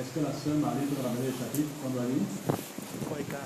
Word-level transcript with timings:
Est-ce 0.00 0.18
que 0.18 0.24
la 0.24 0.32
sœur 0.32 0.56
Marie 0.56 0.86
peut 0.86 1.02
ramener 1.04 1.26
le 1.26 1.32
chapitre 1.32 1.68
On 1.84 1.90
doit 1.90 2.04
lire 2.04 2.24
3 3.04 3.20
et 3.20 3.24
4. 3.24 3.36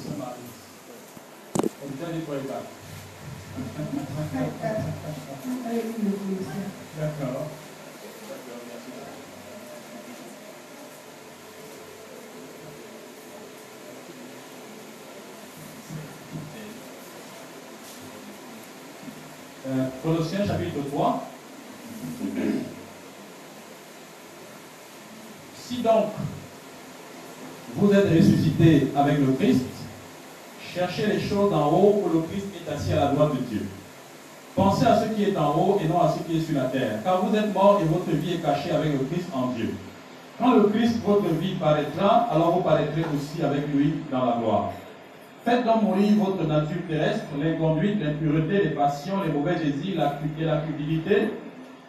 Sœur 0.00 0.16
Marie. 0.16 0.48
On 1.84 1.88
déjà 1.92 2.08
dit 2.10 2.22
3 2.22 2.36
et 2.36 2.46
4. 2.48 2.56
D'accord. 6.98 7.48
Colossiens 20.02 20.46
chapitre 20.46 20.80
3. 20.90 21.31
Si 25.72 25.80
donc 25.80 26.04
vous 27.76 27.90
êtes 27.94 28.10
ressuscité 28.10 28.88
avec 28.94 29.18
le 29.20 29.32
Christ, 29.38 29.64
cherchez 30.74 31.06
les 31.06 31.20
choses 31.20 31.50
en 31.50 31.70
haut 31.70 32.02
où 32.04 32.10
le 32.12 32.20
Christ 32.24 32.48
est 32.54 32.70
assis 32.70 32.92
à 32.92 32.96
la 32.96 33.06
droite 33.12 33.32
de 33.36 33.40
Dieu. 33.48 33.66
Pensez 34.54 34.84
à 34.84 35.02
ce 35.02 35.08
qui 35.14 35.24
est 35.24 35.36
en 35.36 35.54
haut 35.56 35.80
et 35.82 35.88
non 35.88 36.02
à 36.02 36.12
ce 36.12 36.22
qui 36.24 36.36
est 36.36 36.40
sur 36.42 36.56
la 36.56 36.66
terre, 36.66 37.02
car 37.02 37.24
vous 37.24 37.34
êtes 37.34 37.54
morts 37.54 37.80
et 37.82 37.86
votre 37.86 38.10
vie 38.10 38.34
est 38.34 38.42
cachée 38.42 38.70
avec 38.70 38.92
le 38.92 38.98
Christ 39.06 39.28
en 39.32 39.46
Dieu. 39.52 39.72
Quand 40.38 40.54
le 40.56 40.64
Christ, 40.64 40.96
votre 41.06 41.28
vie, 41.40 41.54
paraîtra, 41.54 42.28
alors 42.30 42.56
vous 42.56 42.62
paraîtrez 42.62 43.04
aussi 43.16 43.42
avec 43.42 43.66
lui 43.74 43.94
dans 44.10 44.26
la 44.26 44.36
gloire. 44.42 44.72
Faites 45.42 45.64
donc 45.64 45.84
mourir 45.84 46.12
votre 46.18 46.46
nature 46.46 46.82
terrestre, 46.86 47.24
l'inconduite, 47.42 47.96
l'impureté, 47.98 48.64
les 48.64 48.70
passions, 48.70 49.22
les 49.26 49.32
mauvais 49.32 49.54
désirs, 49.54 49.96
la, 49.96 50.20
et 50.38 50.44
la 50.44 50.58
cupidité, 50.58 51.30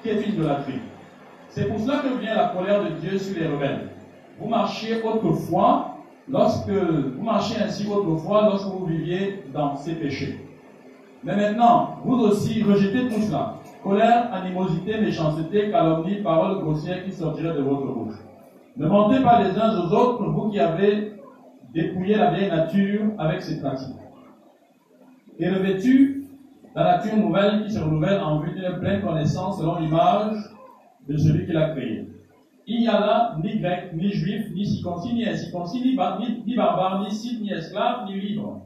qui 0.01 0.09
est 0.09 0.21
une 0.21 0.35
idolâtrie. 0.35 0.79
C'est 1.53 1.65
pour 1.65 1.79
cela 1.79 1.99
que 1.99 2.19
vient 2.19 2.33
la 2.33 2.47
colère 2.47 2.83
de 2.83 2.89
Dieu 2.99 3.15
sur 3.19 3.39
les 3.39 3.47
rebelles. 3.47 3.89
Vous 4.39 4.49
marchiez 4.49 5.03
autrefois, 5.03 5.97
lorsque 6.27 6.67
vous 6.67 7.21
marchiez 7.23 7.61
ainsi 7.61 7.87
autrefois 7.87 8.45
lorsque 8.45 8.65
vous 8.65 8.87
viviez 8.87 9.43
dans 9.53 9.75
ces 9.75 9.93
péchés. 9.93 10.39
Mais 11.23 11.35
maintenant, 11.35 11.97
vous 12.03 12.15
aussi, 12.21 12.63
rejetez 12.63 13.07
tout 13.07 13.21
cela. 13.21 13.57
Colère, 13.83 14.33
animosité, 14.33 14.99
méchanceté, 14.99 15.69
calomnie, 15.69 16.23
paroles 16.23 16.59
grossières 16.63 17.05
qui 17.05 17.11
sortiraient 17.11 17.55
de 17.55 17.61
votre 17.61 17.85
bouche. 17.85 18.15
Ne 18.75 18.87
mentez 18.87 19.21
pas 19.21 19.43
les 19.43 19.55
uns 19.59 19.79
aux 19.79 19.93
autres, 19.93 20.23
vous 20.23 20.49
qui 20.49 20.59
avez 20.59 21.13
dépouillé 21.71 22.15
la 22.15 22.31
vieille 22.31 22.49
nature 22.49 23.01
avec 23.19 23.43
ses 23.43 23.61
pratiques. 23.61 23.95
Et 25.37 25.47
revêtu 25.49 26.23
la 26.75 26.97
nature 26.97 27.15
nouvelle 27.15 27.65
qui 27.65 27.73
se 27.73 27.79
renouvelle 27.79 28.21
en 28.21 28.39
vue 28.39 28.53
d'une 28.53 28.79
pleine 28.79 29.03
connaissance 29.03 29.59
selon 29.59 29.77
l'image 29.77 30.52
de 31.07 31.17
celui 31.17 31.45
qui 31.45 31.53
l'a 31.53 31.71
créé. 31.71 32.07
Il 32.65 32.79
n'y 32.81 32.87
a 32.87 32.99
là 32.99 33.37
ni 33.43 33.59
grec, 33.59 33.91
ni 33.93 34.09
juif, 34.09 34.47
ni 34.53 34.65
circoncis, 34.65 35.13
ni 35.13 35.25
incirconcis, 35.25 35.81
ni, 35.81 35.91
ni, 35.91 36.43
ni 36.45 36.55
barbare, 36.55 37.03
ni 37.03 37.11
scythe, 37.13 37.41
ni 37.41 37.51
esclave, 37.51 38.05
ni 38.05 38.19
libre. 38.19 38.61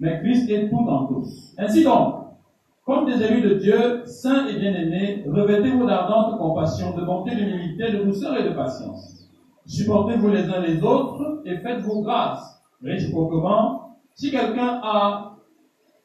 Mais 0.00 0.20
Christ 0.20 0.50
est 0.50 0.68
tout 0.68 0.76
en 0.88 1.06
tous. 1.06 1.54
Ainsi 1.56 1.84
donc, 1.84 2.26
comme 2.84 3.06
des 3.06 3.22
élus 3.22 3.42
de 3.42 3.54
Dieu, 3.54 4.02
saints 4.04 4.46
et 4.46 4.58
bien-aimés, 4.58 5.24
revêtez-vous 5.26 5.86
d'ardente 5.86 6.38
compassion, 6.38 6.96
de 6.96 7.04
bonté, 7.04 7.34
d'humilité, 7.34 7.92
de 7.92 8.04
douceur 8.04 8.36
et 8.38 8.48
de 8.48 8.54
patience. 8.54 9.28
Supportez-vous 9.66 10.28
les 10.28 10.44
uns 10.48 10.60
les 10.60 10.82
autres 10.82 11.42
et 11.44 11.56
faites-vous 11.58 12.02
grâce 12.02 12.62
réciproquement. 12.82 13.96
Si 14.14 14.30
quelqu'un 14.30 14.80
a 14.82 15.36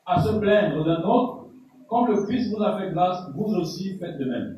à 0.06 0.22
se 0.22 0.30
plaindre 0.40 0.84
d'un 0.84 1.04
autre, 1.04 1.46
comme 1.88 2.08
le 2.08 2.24
Christ 2.24 2.52
vous 2.56 2.64
a 2.64 2.78
fait 2.80 2.92
grâce, 2.92 3.30
vous 3.36 3.54
aussi 3.56 3.98
faites 3.98 4.18
de 4.18 4.26
même. 4.26 4.58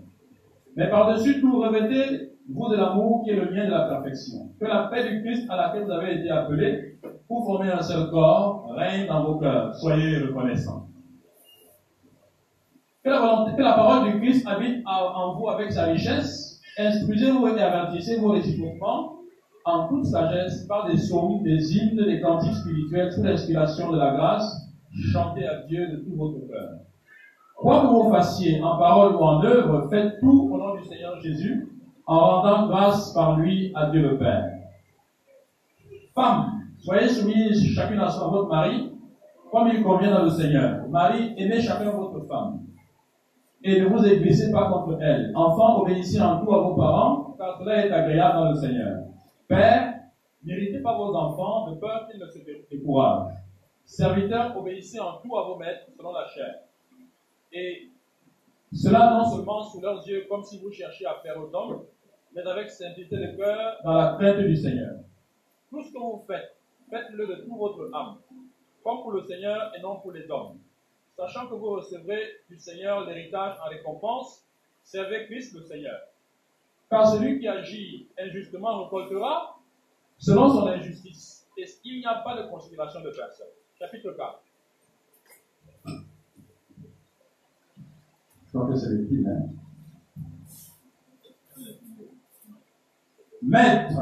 Mais 0.75 0.89
par-dessus 0.89 1.39
tout, 1.39 1.59
revêtez-vous 1.59 2.69
de 2.69 2.75
l'amour 2.75 3.23
qui 3.23 3.31
est 3.31 3.35
le 3.35 3.51
lien 3.51 3.65
de 3.65 3.71
la 3.71 3.87
perfection. 3.87 4.49
Que 4.59 4.65
la 4.65 4.87
paix 4.87 5.09
du 5.09 5.23
Christ 5.23 5.49
à 5.49 5.55
laquelle 5.55 5.85
vous 5.85 5.91
avez 5.91 6.19
été 6.19 6.29
appelés, 6.29 6.99
pour 7.27 7.45
former 7.45 7.71
un 7.71 7.81
seul 7.81 8.09
corps, 8.09 8.73
règne 8.75 9.07
dans 9.07 9.23
vos 9.23 9.39
cœurs. 9.39 9.75
Soyez 9.75 10.19
reconnaissants. 10.19 10.87
Que 13.03 13.09
la, 13.09 13.19
volonté, 13.19 13.55
que 13.57 13.61
la 13.61 13.73
parole 13.73 14.11
du 14.11 14.19
Christ 14.19 14.47
habite 14.47 14.83
en 14.85 15.35
vous 15.35 15.49
avec 15.49 15.71
sa 15.71 15.85
richesse. 15.85 16.61
Instruisez-vous 16.77 17.47
et 17.47 17.61
avertissez-vous 17.61 18.29
réciproquement 18.29 19.19
en 19.65 19.87
toute 19.87 20.05
sagesse 20.05 20.65
par 20.67 20.87
des 20.87 20.95
psaumes, 20.95 21.43
des 21.43 21.75
hymnes, 21.75 22.03
des 22.05 22.21
cantiques 22.21 22.55
spirituels 22.55 23.11
sous 23.11 23.23
l'inspiration 23.23 23.91
de 23.91 23.97
la 23.97 24.13
grâce. 24.13 24.45
Chantez 25.11 25.45
à 25.47 25.63
Dieu 25.63 25.87
de 25.87 25.97
tout 25.97 26.15
votre 26.15 26.47
cœur. 26.47 26.79
Quoi 27.63 27.79
que 27.79 27.87
vous 27.87 28.11
fassiez 28.11 28.61
en 28.61 28.77
parole 28.77 29.15
ou 29.15 29.19
en 29.19 29.41
œuvre, 29.41 29.87
faites 29.89 30.19
tout 30.19 30.49
au 30.51 30.57
nom 30.57 30.75
du 30.75 30.83
Seigneur 30.83 31.17
Jésus, 31.21 31.65
en 32.05 32.19
rendant 32.19 32.67
grâce 32.67 33.13
par 33.13 33.39
lui 33.39 33.71
à 33.73 33.89
Dieu 33.89 34.01
le 34.01 34.17
Père. 34.17 34.51
Femmes, 36.13 36.59
soyez 36.79 37.07
soumises 37.07 37.65
chacune 37.73 38.01
à 38.01 38.09
son 38.09 38.29
votre 38.31 38.49
mari, 38.49 38.91
comme 39.49 39.69
il 39.69 39.81
convient 39.81 40.11
dans 40.11 40.23
le 40.25 40.29
Seigneur. 40.29 40.85
Marie, 40.89 41.35
aimez 41.37 41.61
chacun 41.61 41.89
votre 41.91 42.27
femme. 42.27 42.59
Et 43.63 43.79
ne 43.79 43.85
vous 43.85 44.05
aiguisez 44.05 44.51
pas 44.51 44.69
contre 44.69 45.01
elle. 45.01 45.31
Enfants, 45.33 45.83
obéissez 45.83 46.21
en 46.21 46.43
tout 46.43 46.53
à 46.53 46.57
vos 46.59 46.75
parents, 46.75 47.33
car 47.37 47.57
cela 47.59 47.85
est 47.85 47.91
agréable 47.91 48.39
dans 48.39 48.49
le 48.49 48.55
Seigneur. 48.55 49.03
Père, 49.47 49.93
n'héritez 50.43 50.79
pas 50.79 50.97
vos 50.97 51.15
enfants 51.15 51.71
de 51.71 51.75
peur 51.75 52.09
qu'ils 52.11 52.19
ne 52.19 52.27
se 52.27 52.39
découragent. 52.69 53.31
Serviteurs, 53.85 54.53
obéissez 54.57 54.99
en 54.99 55.13
tout 55.23 55.37
à 55.37 55.43
vos 55.43 55.55
maîtres 55.55 55.85
selon 55.95 56.11
la 56.11 56.27
chair. 56.27 56.55
Et 57.53 57.89
cela 58.73 59.11
non 59.11 59.29
seulement 59.29 59.61
sous 59.63 59.79
leurs 59.79 60.05
yeux, 60.07 60.25
comme 60.27 60.43
si 60.43 60.59
vous 60.59 60.71
cherchiez 60.71 61.05
à 61.05 61.15
faire 61.21 61.37
autant, 61.37 61.85
mais 62.33 62.41
avec 62.41 62.71
simplicité 62.71 63.17
de 63.17 63.37
cœur 63.37 63.77
dans 63.83 63.93
la 63.93 64.15
crainte 64.17 64.39
du 64.39 64.55
Seigneur. 64.55 64.95
Tout 65.69 65.83
ce 65.83 65.93
que 65.93 65.99
vous 65.99 66.23
faites, 66.25 66.57
faites-le 66.89 67.27
de 67.27 67.35
toute 67.35 67.57
votre 67.57 67.89
âme, 67.93 68.17
comme 68.83 69.01
pour 69.01 69.11
le 69.11 69.21
Seigneur 69.21 69.71
et 69.77 69.81
non 69.81 69.99
pour 69.99 70.11
les 70.11 70.29
hommes. 70.31 70.57
Sachant 71.15 71.47
que 71.47 71.53
vous 71.53 71.69
recevrez 71.69 72.23
du 72.49 72.57
Seigneur 72.57 73.05
l'héritage 73.05 73.55
en 73.63 73.69
récompense, 73.69 74.43
servez 74.83 75.25
Christ 75.25 75.53
le 75.53 75.61
Seigneur. 75.61 75.99
Car 76.89 77.07
celui 77.07 77.39
qui 77.39 77.47
agit 77.47 78.07
injustement 78.17 78.83
récoltera 78.83 79.59
selon 80.17 80.49
son 80.49 80.67
injustice. 80.67 81.47
Et 81.55 81.65
il 81.85 81.99
n'y 81.99 82.05
a 82.05 82.15
pas 82.15 82.41
de 82.41 82.49
considération 82.49 83.01
de 83.01 83.11
personne. 83.11 83.47
Chapitre 83.77 84.11
4. 84.11 84.41
C'est 88.53 88.89
le 88.89 89.07
film, 89.07 89.27
hein. 89.27 89.49
Maître, 93.41 93.99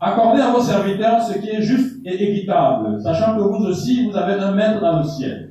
accordez 0.00 0.40
à 0.40 0.52
vos 0.52 0.62
serviteurs 0.62 1.22
ce 1.22 1.38
qui 1.38 1.50
est 1.50 1.60
juste 1.60 2.04
et 2.06 2.30
équitable, 2.30 2.98
sachant 3.02 3.36
que 3.36 3.42
vous 3.42 3.66
aussi, 3.66 4.08
vous 4.08 4.16
avez 4.16 4.40
un 4.40 4.52
maître 4.52 4.80
dans 4.80 4.98
le 4.98 5.04
ciel. 5.04 5.50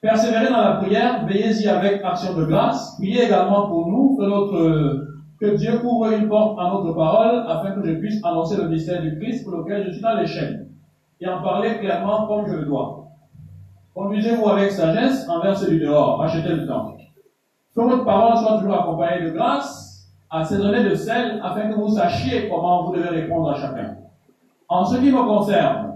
Persévérez 0.00 0.48
dans 0.48 0.60
la 0.60 0.76
prière, 0.76 1.26
veillez-y 1.26 1.66
avec 1.66 2.02
action 2.04 2.34
de 2.34 2.44
grâce, 2.44 2.94
priez 2.98 3.24
également 3.24 3.66
pour 3.66 3.88
nous, 3.88 4.16
que, 4.16 4.22
notre, 4.22 5.06
que 5.40 5.56
Dieu 5.56 5.84
ouvre 5.84 6.12
une 6.12 6.28
porte 6.28 6.58
à 6.60 6.70
notre 6.70 6.94
parole, 6.94 7.44
afin 7.48 7.72
que 7.72 7.84
je 7.84 7.94
puisse 7.94 8.24
annoncer 8.24 8.56
le 8.56 8.68
mystère 8.68 9.02
du 9.02 9.18
Christ 9.18 9.44
pour 9.44 9.58
lequel 9.58 9.86
je 9.86 9.92
suis 9.92 10.02
dans 10.02 10.14
les 10.14 10.26
chaînes, 10.26 10.68
et 11.20 11.26
en 11.26 11.42
parler 11.42 11.78
clairement 11.78 12.28
comme 12.28 12.46
je 12.46 12.54
le 12.54 12.64
dois. 12.64 13.03
Conduisez-vous 13.94 14.48
avec 14.48 14.72
sagesse 14.72 15.28
envers 15.28 15.56
celui 15.56 15.78
dehors, 15.78 16.20
achetez 16.20 16.48
le 16.48 16.66
temps. 16.66 16.96
Que 17.76 17.80
votre 17.80 18.04
parole 18.04 18.36
soit 18.38 18.58
toujours 18.58 18.74
accompagnée 18.74 19.26
de 19.26 19.30
grâce, 19.30 20.08
assaisonnée 20.30 20.82
de 20.82 20.96
sel, 20.96 21.40
afin 21.44 21.68
que 21.68 21.76
vous 21.76 21.88
sachiez 21.88 22.48
comment 22.48 22.84
vous 22.84 22.96
devez 22.96 23.08
répondre 23.08 23.50
à 23.50 23.54
chacun. 23.54 23.96
En 24.68 24.84
ce 24.84 24.96
qui 24.96 25.12
me 25.12 25.22
concerne, 25.22 25.92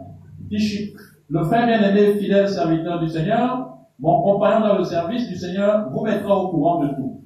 Tichik, 0.48 0.94
le 1.28 1.42
frère 1.42 1.66
bien-aimé, 1.66 2.14
fidèle 2.20 2.48
serviteur 2.48 3.00
du 3.00 3.08
Seigneur, 3.08 3.68
mon 3.98 4.22
compagnon 4.22 4.68
dans 4.68 4.78
le 4.78 4.84
service 4.84 5.26
du 5.26 5.34
Seigneur, 5.34 5.90
vous 5.90 6.04
mettra 6.04 6.36
au 6.36 6.48
courant 6.50 6.84
de 6.84 6.88
tout. 6.94 7.20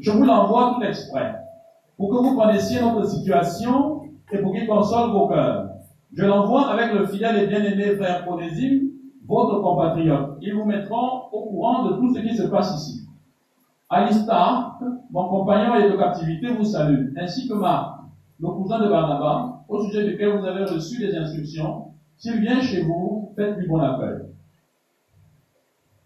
Je 0.00 0.10
vous 0.10 0.24
l'envoie 0.24 0.74
tout 0.74 0.82
exprès, 0.82 1.36
pour 1.96 2.10
que 2.10 2.16
vous 2.16 2.36
connaissiez 2.36 2.80
notre 2.80 3.06
situation 3.06 4.02
et 4.32 4.38
pour 4.38 4.52
qu'il 4.52 4.66
console 4.66 5.10
vos 5.10 5.28
cœurs. 5.28 5.68
Je 6.12 6.24
l'envoie 6.24 6.68
avec 6.68 6.92
le 6.94 7.06
fidèle 7.06 7.44
et 7.44 7.46
bien-aimé 7.46 7.94
frère 7.94 8.24
Ponésime, 8.24 8.90
votre 9.30 9.62
compatriote. 9.62 10.38
Ils 10.42 10.54
vous 10.54 10.64
mettront 10.64 11.28
au 11.30 11.44
courant 11.44 11.88
de 11.88 11.96
tout 11.96 12.12
ce 12.12 12.20
qui 12.20 12.36
se 12.36 12.42
passe 12.48 12.74
ici. 12.76 13.06
Alistar, 13.88 14.80
mon 15.10 15.28
compagnon 15.28 15.76
et 15.76 15.90
de 15.90 15.96
captivité, 15.96 16.52
vous 16.52 16.64
salue, 16.64 17.14
ainsi 17.16 17.48
que 17.48 17.54
Marc, 17.54 18.00
le 18.40 18.48
cousin 18.48 18.80
de 18.80 18.88
Barnabas, 18.88 19.62
au 19.68 19.84
sujet 19.84 20.04
duquel 20.04 20.36
vous 20.36 20.44
avez 20.44 20.64
reçu 20.64 20.98
des 20.98 21.16
instructions. 21.16 21.92
S'il 22.16 22.40
vient 22.40 22.60
chez 22.60 22.82
vous, 22.82 23.32
faites-lui 23.36 23.68
bon 23.68 23.78
accueil. 23.78 24.26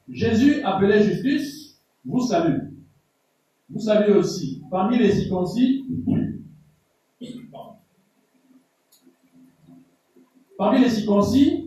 Jésus, 0.08 0.62
appelé 0.62 1.02
Justus, 1.02 1.80
vous 2.04 2.20
salue. 2.20 2.74
Vous 3.70 3.80
savez 3.80 4.12
aussi, 4.12 4.62
parmi 4.70 4.98
les 4.98 5.10
circoncis, 5.10 5.86
parmi 10.58 10.80
les 10.80 10.90
circoncis, 10.90 11.63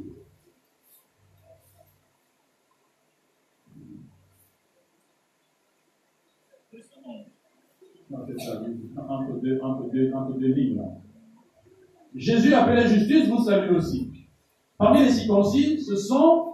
Jésus 12.16 12.54
appelé 12.54 12.88
justice, 12.88 13.28
vous 13.30 13.44
savez 13.44 13.70
aussi. 13.76 14.12
Parmi 14.78 15.04
les 15.04 15.12
circoncis, 15.12 15.82
ce 15.82 15.96
sont 15.96 16.48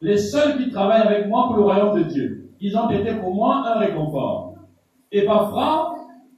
les 0.00 0.18
seuls 0.18 0.58
qui 0.58 0.70
travaillent 0.70 1.06
avec 1.06 1.28
moi 1.28 1.46
pour 1.46 1.56
le 1.56 1.62
royaume 1.62 1.98
de 1.98 2.04
Dieu. 2.04 2.50
Ils 2.60 2.76
ont 2.76 2.90
été 2.90 3.14
pour 3.14 3.34
moi 3.34 3.64
un 3.66 3.78
réconfort. 3.78 4.54
Et 5.12 5.24
parfois, 5.24 5.94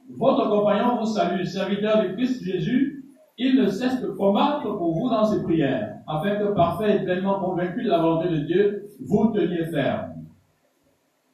votre 0.09 0.49
compagnon 0.49 0.97
vous 0.99 1.05
salue, 1.05 1.43
serviteur 1.43 2.03
de 2.03 2.09
Christ 2.13 2.43
Jésus, 2.43 3.05
il 3.37 3.55
ne 3.55 3.67
cesse 3.67 4.01
de 4.01 4.07
combattre 4.07 4.77
pour 4.77 4.93
vous 4.93 5.09
dans 5.09 5.25
ses 5.25 5.41
prières, 5.43 5.95
afin 6.07 6.35
que 6.35 6.53
parfait 6.53 6.97
et 6.97 7.03
pleinement 7.03 7.39
convaincu 7.39 7.83
de 7.83 7.89
la 7.89 7.99
volonté 7.99 8.29
de 8.29 8.37
Dieu, 8.37 8.89
vous 8.99 9.31
teniez 9.33 9.65
ferme. 9.65 10.18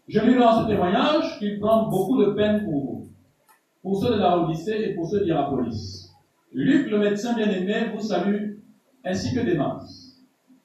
Je 0.08 0.20
lui 0.20 0.38
dans 0.38 0.62
ce 0.62 0.68
témoignage 0.68 1.40
qu'il 1.40 1.60
prend 1.60 1.90
beaucoup 1.90 2.24
de 2.24 2.32
peine 2.32 2.64
pour 2.64 2.74
vous, 2.74 3.10
pour 3.82 4.00
ceux 4.00 4.14
de 4.14 4.20
la 4.20 4.38
Odyssée 4.38 4.90
et 4.90 4.94
pour 4.94 5.08
ceux 5.08 5.24
d'Hierapolis. 5.24 6.12
Luc, 6.54 6.92
le 6.92 7.00
médecin 7.00 7.34
bien-aimé, 7.36 7.92
vous 7.94 8.02
salue, 8.02 8.58
ainsi 9.04 9.34
que 9.34 9.40
Démas. 9.40 9.84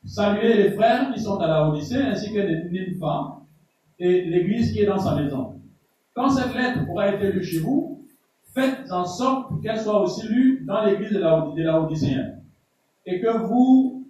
Saluez 0.04 0.54
les 0.54 0.70
frères 0.72 1.12
qui 1.14 1.20
sont 1.20 1.38
à 1.38 1.46
la 1.46 1.68
Odyssée, 1.68 2.02
ainsi 2.02 2.32
que 2.34 2.38
les 2.38 2.94
femmes 2.98 3.40
et 3.98 4.24
l'église 4.26 4.72
qui 4.72 4.80
est 4.80 4.86
dans 4.86 4.98
sa 4.98 5.14
maison. 5.14 5.58
Quand 6.14 6.28
cette 6.28 6.54
lettre 6.54 6.80
aura 6.90 7.14
été 7.14 7.32
lue 7.32 7.42
chez 7.42 7.60
vous, 7.60 8.04
faites 8.54 8.92
en 8.92 9.06
sorte 9.06 9.62
qu'elle 9.62 9.80
soit 9.80 10.02
aussi 10.02 10.26
lue 10.28 10.64
dans 10.66 10.84
l'église 10.84 11.12
de 11.12 11.18
la, 11.18 11.40
de 11.40 12.36
Et 13.06 13.20
que 13.20 13.38
vous, 13.38 14.06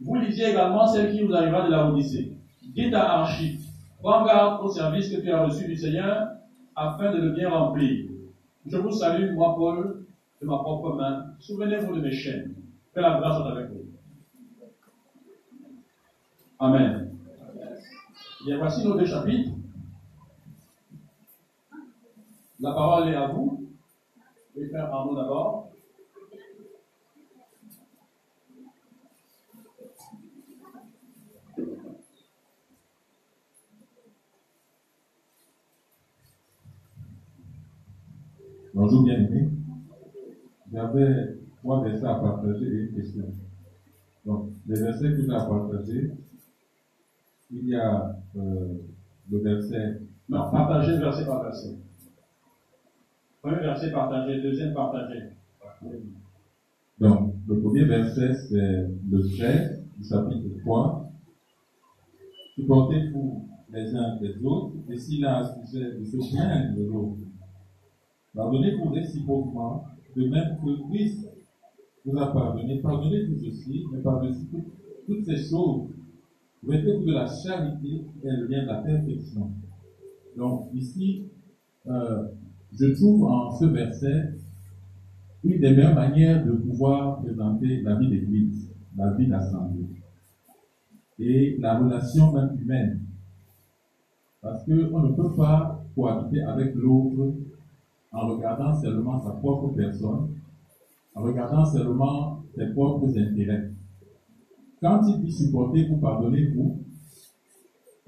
vous 0.00 0.14
lisiez 0.16 0.50
également 0.50 0.86
celle 0.86 1.10
qui 1.12 1.22
vous 1.24 1.34
arrivera 1.34 1.66
de 1.66 1.72
la 1.72 1.90
Odyssée. 1.90 2.36
Dites 2.74 2.94
à 2.94 3.20
Archie, 3.20 3.58
prends 4.02 4.24
garde 4.26 4.64
au 4.64 4.68
service 4.68 5.08
que 5.08 5.20
tu 5.20 5.30
as 5.30 5.44
reçu 5.44 5.66
du 5.66 5.76
Seigneur, 5.76 6.28
afin 6.74 7.12
de 7.12 7.18
le 7.18 7.30
bien 7.30 7.48
remplir. 7.48 8.10
Je 8.66 8.76
vous 8.76 8.90
salue, 8.90 9.32
moi 9.32 9.54
Paul, 9.56 10.04
de 10.40 10.46
ma 10.46 10.58
propre 10.58 10.94
main. 10.96 11.34
Souvenez-vous 11.38 11.94
de 11.96 12.00
mes 12.00 12.12
chaînes. 12.12 12.54
Que 12.94 13.00
la 13.00 13.18
grâce 13.18 13.38
soit 13.38 13.52
avec 13.52 13.70
vous. 13.70 13.84
Amen. 16.58 17.16
Bien, 18.44 18.58
voici 18.58 18.84
nos 18.84 18.98
deux 18.98 19.06
chapitres. 19.06 19.52
La 22.60 22.72
parole 22.72 23.08
est 23.08 23.16
à 23.16 23.28
vous. 23.28 23.68
Je 24.54 24.60
vais 24.60 24.68
faire 24.68 24.92
Arnaud 24.92 25.16
d'abord. 25.16 25.71
Bonjour 38.74 39.02
bien-aimés. 39.02 39.50
J'avais 40.72 41.36
trois 41.58 41.84
versets 41.84 42.06
à 42.06 42.14
partager 42.14 42.64
et 42.64 42.80
une 42.84 42.94
question. 42.94 43.24
Donc, 44.24 44.48
les 44.66 44.80
versets 44.80 45.10
que 45.10 45.20
j'ai 45.20 45.30
à 45.30 45.44
partager, 45.44 46.10
il 47.50 47.68
y 47.68 47.74
a 47.74 48.16
euh, 48.34 48.78
le 49.30 49.38
verset. 49.40 50.00
Non, 50.26 50.50
partager 50.50 50.96
verset 50.96 51.26
par 51.26 51.42
verset. 51.42 51.76
Premier 53.42 53.60
verset 53.60 53.92
partagé, 53.92 54.40
deuxième 54.40 54.72
partagé. 54.72 55.20
Donc, 56.98 57.34
le 57.46 57.60
premier 57.60 57.84
verset, 57.84 58.32
c'est 58.32 58.88
le 59.10 59.36
13 59.36 59.84
du 59.98 60.08
chapitre 60.08 60.48
3. 60.62 61.10
Supportez-vous 62.54 63.48
les 63.70 63.94
uns 63.94 64.16
des 64.16 64.42
autres, 64.42 64.76
et 64.88 64.96
s'il 64.96 65.26
a 65.26 65.40
un 65.40 65.66
sujet 65.66 65.98
de 65.98 66.04
se 66.04 66.16
plaindre 66.16 66.74
de 66.74 66.84
l'autre, 66.84 67.18
pardonnez-vous 68.34 68.90
réciproquement, 68.90 69.84
de 70.16 70.28
même 70.28 70.58
que 70.64 70.88
Christ 70.88 71.28
vous 72.04 72.18
a 72.18 72.32
pardonné. 72.32 72.80
Pardonnez-vous 72.80 73.46
aussi, 73.46 73.84
mais 73.92 74.00
pardonnez 74.00 74.36
vous 74.50 74.64
toutes 75.06 75.24
ces 75.24 75.36
choses. 75.36 75.88
Mettez-vous 76.62 77.04
de 77.04 77.12
la 77.12 77.26
charité 77.26 78.04
et 78.22 78.30
le 78.30 78.46
lien 78.46 78.62
de 78.62 78.68
la 78.68 78.82
perfection. 78.82 79.50
Donc, 80.36 80.68
ici, 80.74 81.24
euh, 81.86 82.28
je 82.72 82.86
trouve 82.94 83.24
en 83.24 83.50
ce 83.50 83.66
verset 83.66 84.34
une 85.44 85.60
des 85.60 85.70
meilleures 85.70 85.94
manières 85.94 86.44
de 86.44 86.52
pouvoir 86.52 87.20
présenter 87.22 87.82
la 87.82 87.96
vie 87.96 88.08
d'Église, 88.08 88.70
la 88.96 89.12
vie 89.14 89.26
d'assemblée 89.26 89.86
et 91.18 91.56
la 91.58 91.78
relation 91.78 92.32
même 92.32 92.56
humaine. 92.60 93.00
Parce 94.40 94.64
qu'on 94.64 95.00
ne 95.00 95.12
peut 95.14 95.34
pas 95.36 95.84
cohabiter 95.94 96.42
avec 96.42 96.74
l'autre 96.74 97.34
en 98.12 98.26
regardant 98.28 98.74
seulement 98.74 99.20
sa 99.20 99.30
propre 99.30 99.74
personne, 99.74 100.28
en 101.14 101.22
regardant 101.22 101.64
seulement 101.64 102.42
ses 102.54 102.66
propres 102.72 103.08
intérêts. 103.18 103.70
Quand 104.80 105.00
il 105.06 105.20
dit 105.20 105.32
supporter 105.32 105.86
vous, 105.88 105.96
pardonnez-vous, 105.98 106.78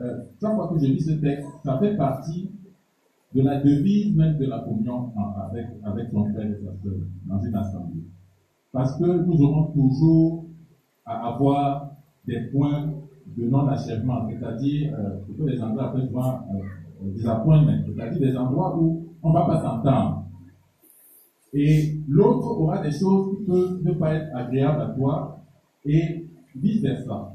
euh, 0.01 0.19
chaque 0.41 0.55
fois 0.55 0.69
que 0.69 0.79
je 0.81 0.87
lis 0.87 1.01
ce 1.01 1.13
texte, 1.13 1.47
ça 1.65 1.79
fait 1.79 1.97
partie 1.97 2.51
de 3.35 3.43
la 3.43 3.61
devise 3.61 4.15
même 4.17 4.39
de 4.39 4.47
la 4.47 4.61
communion 4.61 5.13
avec, 5.49 5.67
avec 5.85 6.09
son 6.11 6.25
frère 6.33 6.51
et 6.51 6.55
sa 6.55 6.83
soeur 6.83 6.95
dans 7.27 7.41
une 7.41 7.55
assemblée. 7.55 8.05
Parce 8.73 8.99
que 8.99 9.05
nous 9.05 9.41
aurons 9.43 9.73
toujours 9.73 10.47
à 11.05 11.33
avoir 11.33 11.91
des 12.27 12.41
points 12.53 12.93
de 13.37 13.49
non-achèvement, 13.49 14.29
c'est-à-dire, 14.29 14.95
euh, 14.99 15.45
les 15.47 15.63
Anglais 15.63 16.07
souvent 16.07 16.41
euh, 16.53 17.11
disappointment, 17.11 17.85
c'est-à-dire 17.87 18.21
des 18.21 18.37
endroits 18.37 18.77
où 18.79 19.04
on 19.25 19.31
ne 19.31 19.35
va 19.35 19.47
pas 19.47 19.61
s'entendre. 19.61 20.27
Et 21.55 21.95
l'autre 22.09 22.47
aura 22.47 22.83
des 22.83 22.91
choses 22.91 23.39
qui 23.39 23.45
peuvent 23.45 23.83
ne 23.83 23.93
pas 23.93 24.15
être 24.15 24.37
agréables 24.37 24.83
à 24.83 24.87
toi 24.89 25.39
et 25.87 26.27
vice-versa. 26.55 27.33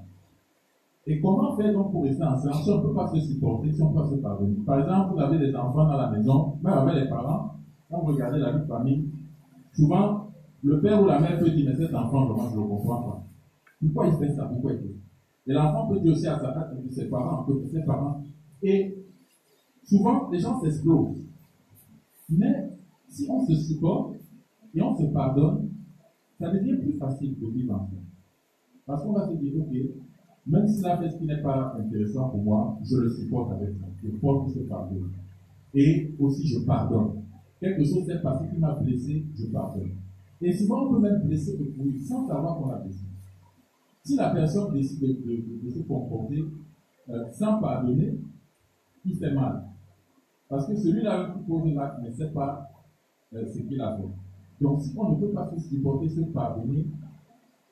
Et 1.07 1.19
comment 1.19 1.55
faire 1.57 1.73
donc 1.73 1.91
pour 1.91 2.03
rester 2.03 2.23
ensemble 2.23 2.53
si 2.53 2.69
on 2.69 2.77
ne 2.77 2.81
peut 2.83 2.93
pas 2.93 3.07
se 3.07 3.19
supporter, 3.21 3.71
si 3.71 3.81
on 3.81 3.89
ne 3.89 3.93
peut 3.95 4.01
pas 4.01 4.09
se 4.09 4.15
pardonner 4.21 4.55
Par 4.65 4.79
exemple, 4.79 5.13
vous 5.13 5.19
avez 5.19 5.39
des 5.39 5.55
enfants 5.55 5.85
dans 5.85 5.97
la 5.97 6.11
maison, 6.11 6.57
même 6.61 6.73
avec 6.73 7.03
les 7.03 7.09
parents, 7.09 7.55
quand 7.89 8.01
vous 8.01 8.13
regardez 8.13 8.37
la 8.39 8.51
vie 8.51 8.61
de 8.61 8.67
famille, 8.67 9.09
souvent, 9.73 10.31
le 10.61 10.79
père 10.81 11.01
ou 11.01 11.07
la 11.07 11.19
mère 11.19 11.39
peut 11.39 11.49
dire, 11.49 11.67
mais 11.67 11.75
cet 11.83 11.95
enfant, 11.95 12.25
vraiment, 12.25 12.49
je 12.51 12.57
ne 12.57 12.61
le 12.61 12.67
comprends 12.67 13.01
pas. 13.01 13.23
Pourquoi 13.81 14.07
il 14.07 14.17
fait 14.17 14.35
ça? 14.35 14.43
Pourquoi 14.43 14.73
Et 14.73 15.53
l'enfant 15.53 15.87
peut 15.87 15.99
dire 16.01 16.11
aussi 16.11 16.27
à 16.27 16.37
sa 16.37 16.51
tête, 16.51 16.91
ses 16.91 17.09
parents, 17.09 17.43
que 17.45 17.65
ses 17.71 17.83
parents. 17.83 18.21
Et 18.61 18.95
souvent, 19.85 20.29
les 20.29 20.39
gens 20.39 20.59
s'explosent. 20.61 21.28
Mais 22.31 22.71
si 23.07 23.27
on 23.29 23.45
se 23.45 23.55
supporte 23.55 24.15
et 24.73 24.81
on 24.81 24.95
se 24.95 25.05
pardonne, 25.05 25.69
ça 26.39 26.51
devient 26.51 26.77
plus 26.77 26.93
facile 26.93 27.37
de 27.39 27.47
vivre 27.47 27.75
ensemble. 27.75 28.03
Parce 28.85 29.03
qu'on 29.03 29.13
va 29.13 29.27
se 29.27 29.35
dire, 29.35 29.53
ok, 29.57 29.73
même 30.47 30.67
si 30.67 30.81
la 30.81 30.97
fait 30.97 31.09
ce 31.09 31.17
qui 31.17 31.25
n'est 31.25 31.41
pas 31.41 31.75
intéressant 31.79 32.29
pour 32.29 32.43
moi, 32.43 32.79
je 32.83 32.97
le 32.97 33.09
supporte 33.09 33.51
avec 33.53 33.69
ça. 33.75 33.85
Je 34.03 34.09
porte 34.17 34.49
ce 34.49 34.59
pardon. 34.59 35.01
Et 35.73 36.11
aussi, 36.17 36.47
je 36.47 36.59
pardonne. 36.65 37.23
Quelque 37.59 37.83
chose 37.83 38.05
s'est 38.05 38.21
passé 38.21 38.45
qui 38.51 38.57
m'a 38.57 38.75
blessé, 38.75 39.25
je 39.35 39.45
pardonne. 39.47 39.91
Et 40.41 40.53
souvent, 40.53 40.87
on 40.87 40.93
peut 40.93 40.99
même 40.99 41.21
blesser 41.23 41.57
le 41.57 41.99
sans 41.99 42.25
savoir 42.25 42.57
qu'on 42.57 42.69
a 42.69 42.79
blessé. 42.79 43.05
Si 44.03 44.15
la 44.15 44.29
personne 44.29 44.73
décide 44.73 45.01
de, 45.01 45.69
se 45.69 45.79
comporter 45.79 46.43
euh, 47.09 47.31
sans 47.31 47.59
pardonner, 47.59 48.17
il 49.05 49.15
fait 49.17 49.33
mal. 49.33 49.68
Parce 50.49 50.67
que 50.67 50.75
celui-là 50.75 51.35
qui 51.35 51.43
pose 51.43 51.73
l'acte 51.73 52.01
ne 52.01 52.09
sait 52.09 52.31
pas 52.31 52.67
euh, 53.33 53.45
ce 53.45 53.59
qu'il 53.59 53.79
a 53.79 53.95
fait. 53.97 54.09
Donc, 54.59 54.81
si 54.81 54.93
on 54.97 55.11
ne 55.11 55.19
peut 55.19 55.31
pas 55.31 55.49
se 55.51 55.59
supporter, 55.59 56.09
se 56.09 56.21
pardonner, 56.21 56.87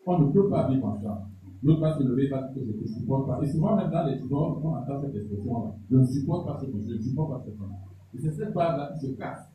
on 0.06 0.20
ne 0.20 0.32
peut 0.32 0.48
pas 0.48 0.70
vivre 0.70 0.86
ensemble. 0.86 1.24
L'autre 1.64 1.82
va 1.82 1.98
se 1.98 2.04
lever, 2.04 2.28
va 2.28 2.44
dire 2.44 2.54
que 2.54 2.60
je 2.60 2.78
ne 2.78 2.84
te 2.84 2.88
supporte 2.88 3.28
pas. 3.28 3.40
Et 3.42 3.48
souvent, 3.48 3.76
même 3.76 3.90
dans 3.90 4.06
les 4.06 4.20
divorces, 4.20 4.62
on 4.64 4.76
entend 4.76 5.02
cette 5.02 5.16
expression-là. 5.16 5.74
Je 5.90 5.98
ne 5.98 6.06
supporte 6.06 6.46
pas 6.46 6.60
ce 6.62 6.66
que 6.66 6.72
je 6.86 6.94
ne 6.94 7.02
supporte 7.02 7.32
pas 7.32 7.42
cette 7.46 7.58
femme. 7.58 7.74
Et 8.14 8.20
c'est 8.20 8.32
cette 8.32 8.54
base-là 8.54 8.94
qui 8.94 9.08
se 9.08 9.12
casse. 9.14 9.50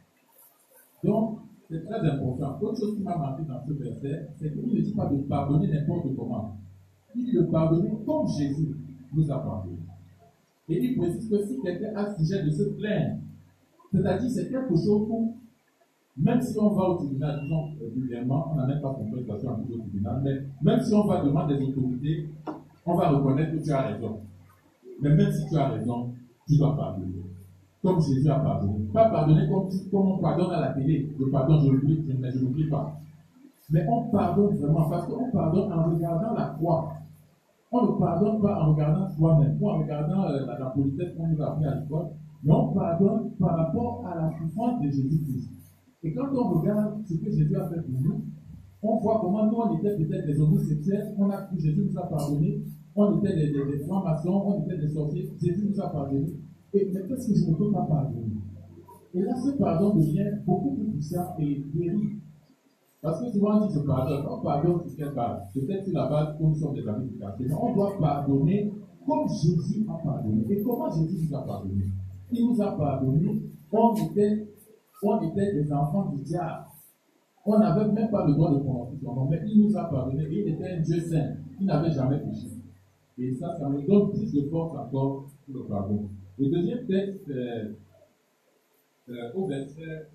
Donc, 1.04 1.38
c'est 1.70 1.84
très 1.84 2.00
important. 2.00 2.58
Autre 2.60 2.80
chose 2.80 2.96
qui 2.96 3.02
m'a 3.02 3.16
marqué 3.16 3.44
dans 3.44 3.64
ce 3.64 3.72
verset, 3.72 4.28
c'est 4.36 4.52
qu'il 4.52 4.74
ne 4.74 4.80
dit 4.80 4.94
pas 4.94 5.06
de 5.06 5.16
pardonner 5.22 5.68
n'importe 5.68 6.14
comment. 6.16 6.56
Il 7.14 7.24
dit 7.24 7.32
de 7.32 7.42
pardonner 7.44 7.92
comme 8.04 8.26
Jésus 8.26 8.76
nous 9.14 9.30
a 9.30 9.38
pardonné. 9.38 9.78
Et 10.68 10.84
il 10.84 10.96
précise 10.96 11.28
que 11.28 11.44
si 11.44 11.60
quelqu'un 11.60 11.94
a 11.96 12.14
sujet 12.16 12.44
de 12.44 12.50
se 12.50 12.62
plaindre, 12.62 13.16
c'est-à-dire 13.92 14.30
c'est 14.30 14.48
quelque 14.48 14.74
chose 14.74 15.06
où, 15.08 15.36
même 16.16 16.40
si 16.40 16.58
on 16.58 16.70
va 16.70 16.90
au 16.90 16.96
tribunal, 16.96 17.40
disons 17.42 17.70
régulièrement, 17.80 18.52
on 18.52 18.56
n'a 18.56 18.66
même 18.66 18.80
pas 18.80 18.94
compensation 18.94 19.50
à 19.50 19.52
au 19.54 19.78
tribunal, 19.78 20.20
mais 20.24 20.42
même 20.62 20.80
si 20.80 20.94
on 20.94 21.06
va 21.06 21.24
demander 21.24 21.58
des 21.58 21.64
autorités, 21.64 22.28
on 22.86 22.94
va 22.94 23.10
reconnaître 23.10 23.52
que 23.52 23.62
tu 23.62 23.70
as 23.70 23.82
raison. 23.82 24.20
Mais 25.00 25.14
même 25.14 25.32
si 25.32 25.48
tu 25.48 25.56
as 25.56 25.68
raison, 25.68 26.12
tu 26.46 26.58
dois 26.58 26.76
pardonner. 26.76 27.22
Comme 27.82 28.00
Jésus 28.00 28.30
a 28.30 28.38
pardonné. 28.38 28.86
Pas 28.92 29.10
pardonner 29.10 29.48
comme, 29.48 29.68
on 29.92 30.18
pardonne 30.18 30.52
à 30.52 30.60
la 30.60 30.68
télé. 30.72 31.08
Je 31.18 31.24
pardonne, 31.24 31.64
je 31.64 31.70
l'oublie, 31.70 32.00
mais 32.20 32.30
je 32.30 32.38
l'oublie 32.38 32.68
pas. 32.68 32.96
Mais 33.70 33.84
on 33.88 34.04
pardonne 34.10 34.56
vraiment 34.56 34.88
parce 34.88 35.06
qu'on 35.06 35.30
pardonne 35.30 35.72
en 35.72 35.90
regardant 35.90 36.34
la 36.34 36.46
croix. 36.56 36.92
On 37.74 37.86
ne 37.86 37.98
pardonne 37.98 38.40
pas 38.42 38.62
en 38.62 38.72
regardant 38.72 39.08
soi-même, 39.08 39.56
ou 39.58 39.68
en 39.70 39.78
regardant 39.78 40.28
euh, 40.28 40.44
la, 40.46 40.66
politesse 40.66 41.14
qu'on 41.16 41.28
nous 41.28 41.40
a 41.40 41.52
appris 41.52 41.64
à 41.64 41.80
l'école, 41.80 42.08
Mais 42.44 42.52
on 42.52 42.68
pardonne 42.74 43.30
par 43.40 43.56
rapport 43.56 44.06
à 44.06 44.14
la 44.14 44.30
souffrance 44.38 44.82
de 44.82 44.90
Jésus-Christ. 44.90 45.48
Et 46.02 46.12
quand 46.12 46.28
on 46.34 46.60
regarde 46.60 47.02
ce 47.06 47.14
que 47.14 47.30
Jésus 47.30 47.56
a 47.56 47.68
fait 47.70 47.80
pour 47.80 48.00
nous, 48.02 48.24
on 48.82 48.98
voit 48.98 49.20
comment 49.22 49.46
nous, 49.46 49.56
on 49.56 49.78
était 49.78 49.96
peut-être 49.96 50.26
des 50.26 50.40
homosexuels, 50.40 51.14
on 51.16 51.30
a, 51.30 51.48
Jésus 51.56 51.88
nous 51.90 51.98
a 51.98 52.06
pardonné, 52.08 52.62
on 52.94 53.18
était 53.18 53.34
des, 53.34 53.52
des, 53.52 53.78
des 53.78 53.84
francs-maçons, 53.84 54.42
on 54.46 54.62
était 54.64 54.76
des 54.76 54.88
sorciers, 54.92 55.30
Jésus 55.40 55.70
nous 55.70 55.80
a 55.80 55.88
pardonné. 55.88 56.26
Et, 56.74 56.90
mais 56.92 57.00
qu'est-ce 57.08 57.28
que 57.28 57.38
je 57.38 57.50
ne 57.50 57.54
peux 57.54 57.72
pas 57.72 57.86
pardonner? 57.86 58.32
Et 59.14 59.22
là, 59.22 59.34
ce 59.36 59.50
pardon 59.50 59.94
devient 59.94 60.30
beaucoup 60.44 60.74
plus 60.74 60.90
puissant 60.90 61.36
et 61.38 61.64
guéri. 61.74 62.21
Parce 63.02 63.20
que 63.20 63.32
souvent, 63.32 63.60
on 63.60 63.66
dit 63.66 63.74
je 63.74 63.80
pardonne. 63.80 64.24
On 64.30 64.40
pardonne 64.40 64.88
sur 64.88 64.96
quelle 64.96 65.12
base 65.12 65.42
Peut-être 65.52 65.84
sur 65.84 65.92
la 65.92 66.08
base 66.08 66.38
comme 66.38 66.50
nous 66.50 66.54
sommes 66.54 66.74
des. 66.74 66.82
Mais 66.82 67.54
on 67.54 67.74
doit 67.74 67.98
pardonner 67.98 68.72
comme 69.04 69.28
Jésus 69.28 69.84
a 69.90 69.94
pardonné. 69.94 70.44
Et 70.48 70.62
comment 70.62 70.88
Jésus 70.88 71.26
nous 71.28 71.36
a 71.36 71.42
pardonné? 71.42 71.84
Il 72.30 72.46
nous 72.48 72.62
a 72.62 72.76
pardonné. 72.76 73.42
On 73.72 73.94
était, 73.94 74.46
on 75.02 75.20
était 75.20 75.52
des 75.52 75.72
enfants 75.72 76.12
du 76.14 76.22
diable. 76.22 76.64
On 77.44 77.58
n'avait 77.58 77.90
même 77.90 78.08
pas 78.08 78.24
le 78.24 78.34
droit 78.34 78.52
de 78.52 78.60
prononcer 78.60 78.96
son 79.02 79.14
nom, 79.14 79.24
mais 79.28 79.40
il 79.48 79.66
nous 79.66 79.76
a 79.76 79.84
pardonné. 79.84 80.28
Il 80.30 80.48
était 80.50 80.68
un 80.68 80.80
Dieu 80.80 81.00
saint. 81.00 81.34
Il 81.58 81.66
n'avait 81.66 81.90
jamais 81.90 82.20
péché. 82.20 82.50
Et 83.18 83.34
ça, 83.34 83.58
ça 83.58 83.68
me 83.68 83.82
donne 83.84 84.10
plus 84.10 84.32
de 84.32 84.48
force 84.48 84.76
encore 84.76 85.26
pour 85.44 85.54
le 85.54 85.64
pardon. 85.64 86.08
Le 86.38 86.48
deuxième 86.48 86.86
texte, 86.86 87.28
euh, 87.30 87.72
euh, 89.08 89.32
au 89.34 89.46
verset 89.48 90.08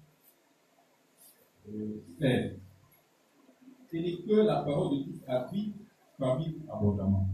euh, 1.70 2.02
16 2.20 2.67
et 3.94 4.22
que 4.28 4.36
la 4.36 4.62
parole 4.62 4.98
de 4.98 5.04
Christ 5.04 5.24
habite 5.28 5.76
parmi 6.18 6.56
abondamment. 6.72 7.28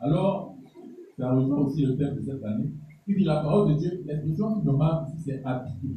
Alors, 0.00 0.56
ça 1.18 1.32
rejoint 1.32 1.58
aussi 1.58 1.84
le 1.84 1.96
thème 1.96 2.16
de 2.16 2.22
cette 2.22 2.44
année. 2.44 2.70
Il 3.06 3.16
dit 3.16 3.24
la 3.24 3.42
parole 3.42 3.74
de 3.74 3.78
Dieu, 3.78 4.02
l'expression 4.06 4.60
qui 4.60 4.66
me 4.66 4.72
marque 4.72 5.08
c'est 5.24 5.44
habiter. 5.44 5.96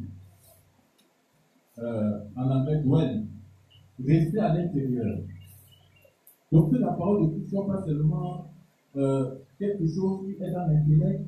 Euh, 1.78 2.20
en 2.36 2.50
anglais, 2.50 2.82
dwell. 2.82 3.24
Rester 4.04 4.38
à 4.38 4.54
l'intérieur. 4.54 5.18
Donc 6.52 6.70
que 6.70 6.76
la 6.76 6.92
parole 6.92 7.26
de 7.26 7.32
Christ 7.32 7.50
soit 7.50 7.66
pas 7.66 7.84
seulement 7.84 8.50
euh, 8.96 9.36
quelque 9.58 9.86
chose 9.86 10.26
qui 10.26 10.42
est 10.42 10.50
dans 10.50 10.66
l'intellect 10.66 11.22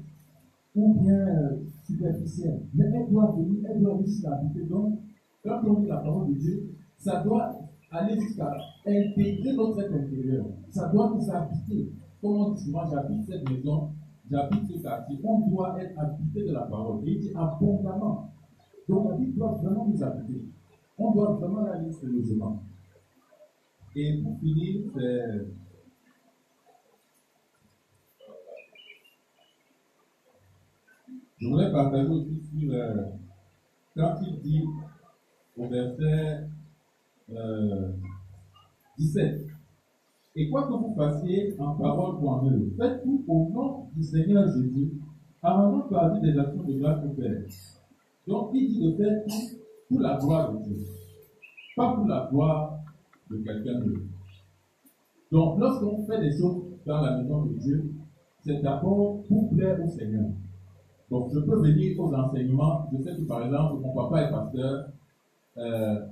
ou 0.75 0.95
bien 1.01 1.15
euh, 1.15 1.57
superficiel, 1.87 2.61
mais 2.75 2.85
elle 2.85 3.11
doit 3.11 3.35
venir, 3.37 3.69
elle 3.69 3.81
doit 3.83 3.95
aussi 3.95 4.25
habiter. 4.27 4.65
Donc, 4.65 5.01
quand 5.43 5.61
on 5.67 5.81
lit 5.81 5.89
la 5.89 5.97
parole 5.97 6.29
de 6.29 6.35
Dieu, 6.35 6.71
ça 6.97 7.23
doit 7.23 7.68
aller 7.91 8.21
jusqu'à 8.21 8.57
intégrer 8.87 9.53
notre 9.55 9.81
être 9.81 9.95
intérieur. 9.95 10.47
Ça 10.71 10.89
doit 10.89 11.11
nous 11.15 11.31
habiter. 11.31 11.93
Comme 12.21 12.37
on 12.37 12.51
dit 12.51 12.73
j'habite 12.91 13.27
cette 13.27 13.49
maison, 13.49 13.91
j'habite 14.31 14.67
ce 14.67 14.83
quartier. 14.83 15.19
On 15.25 15.49
doit 15.49 15.81
être 15.81 15.99
habité 15.99 16.45
de 16.45 16.53
la 16.53 16.63
parole. 16.63 17.07
Et 17.07 17.13
il 17.13 17.21
dit 17.21 17.33
abondamment. 17.35 18.33
Donc 18.89 19.11
la 19.11 19.17
vie 19.17 19.33
doit 19.33 19.53
vraiment 19.53 19.87
nous 19.87 20.03
habiter. 20.03 20.43
On 20.99 21.13
doit 21.13 21.35
vraiment 21.35 21.65
aller 21.67 21.93
sur 21.93 22.09
le 22.09 22.15
logement. 22.15 22.63
Et 23.95 24.21
pour 24.23 24.39
finir, 24.41 24.83
c'est. 24.95 25.47
Je 31.41 31.47
voulais 31.47 31.71
partager 31.71 32.09
aussi 32.09 32.43
sur 32.43 32.73
euh, 32.73 33.05
quand 33.97 34.17
il 34.23 34.41
dit 34.41 34.65
au 35.57 35.69
verset 35.69 36.49
17. 37.29 37.37
Euh, 37.37 37.93
Et 40.37 40.51
quoi 40.51 40.67
que 40.67 40.73
vous 40.73 40.95
fassiez 40.97 41.55
en 41.59 41.75
parole 41.75 42.23
ou 42.23 42.29
en 42.29 42.47
œuvre, 42.47 42.65
faites 42.77 43.03
tout 43.03 43.25
au 43.29 43.49
nom 43.51 43.87
du 43.95 44.03
Seigneur 44.03 44.47
Jésus, 44.47 44.93
en 45.43 45.55
rendant 45.55 45.89
parmi 45.89 46.21
des 46.21 46.39
actions 46.39 46.63
de 46.63 46.79
grâce 46.79 47.05
au 47.05 47.11
Père. 47.11 47.43
Donc, 48.27 48.51
il 48.55 48.69
dit 48.69 48.85
de 48.85 48.97
faire 48.97 49.23
tout 49.25 49.59
pour 49.89 50.01
la 50.01 50.19
gloire 50.19 50.53
de 50.53 50.65
Dieu, 50.65 50.77
pas 51.77 51.95
pour 51.95 52.07
la 52.07 52.29
gloire 52.31 52.79
de 53.31 53.37
quelqu'un 53.39 53.81
d'autre. 53.81 54.01
Donc, 55.31 55.59
lorsqu'on 55.59 56.07
fait 56.07 56.21
des 56.21 56.37
choses 56.37 56.63
dans 56.87 57.03
la 57.03 57.19
maison 57.19 57.47
de 57.47 57.55
Dieu, 57.55 57.93
c'est 58.45 58.63
d'abord 58.63 59.23
pour 59.29 59.51
plaire 59.51 59.79
au 59.83 59.89
Seigneur. 59.89 60.31
Donc, 61.11 61.31
je 61.33 61.41
peux 61.41 61.61
venir 61.61 61.99
aux 61.99 62.15
enseignements. 62.15 62.89
Je 62.93 63.03
sais 63.03 63.17
que, 63.17 63.23
par 63.23 63.45
exemple, 63.45 63.81
mon 63.81 63.95
papa 63.95 64.23
est 64.23 64.31
pasteur. 64.31 64.89
Euh, 65.57 66.07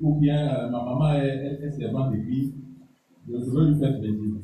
ou 0.00 0.14
bien 0.16 0.48
euh, 0.48 0.70
ma 0.70 0.84
maman 0.84 1.14
est, 1.14 1.58
est, 1.62 1.70
servante 1.70 2.12
d'église, 2.12 2.52
je 3.28 3.36
veux 3.36 3.70
lui 3.70 3.78
faire 3.78 3.98
plaisir. 3.98 4.34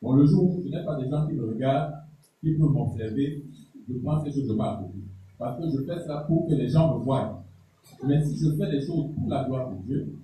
Bon, 0.00 0.14
le 0.14 0.26
jour 0.26 0.58
où 0.58 0.62
ce 0.62 0.68
n'est 0.68 0.84
pas 0.84 0.96
des 1.00 1.08
gens 1.08 1.26
qui 1.26 1.34
me 1.34 1.46
regardent, 1.46 1.94
qui 2.40 2.52
peuvent 2.54 2.70
m'observer, 2.70 3.44
je 3.88 3.94
prends 3.98 4.22
ces 4.24 4.32
choses 4.32 4.48
de 4.48 4.54
ma. 4.54 4.82
Parce 5.38 5.58
que 5.60 5.70
je 5.70 5.84
fais 5.84 5.98
ça 6.00 6.24
pour 6.26 6.48
que 6.48 6.54
les 6.54 6.68
gens 6.68 6.98
me 6.98 7.04
voient. 7.04 7.44
Mais 8.06 8.22
si 8.24 8.36
je 8.36 8.56
fais 8.56 8.70
des 8.70 8.84
choses 8.84 9.10
pour 9.14 9.28
la 9.28 9.44
gloire 9.44 9.70
de 9.70 9.76
Dieu, 9.86 10.14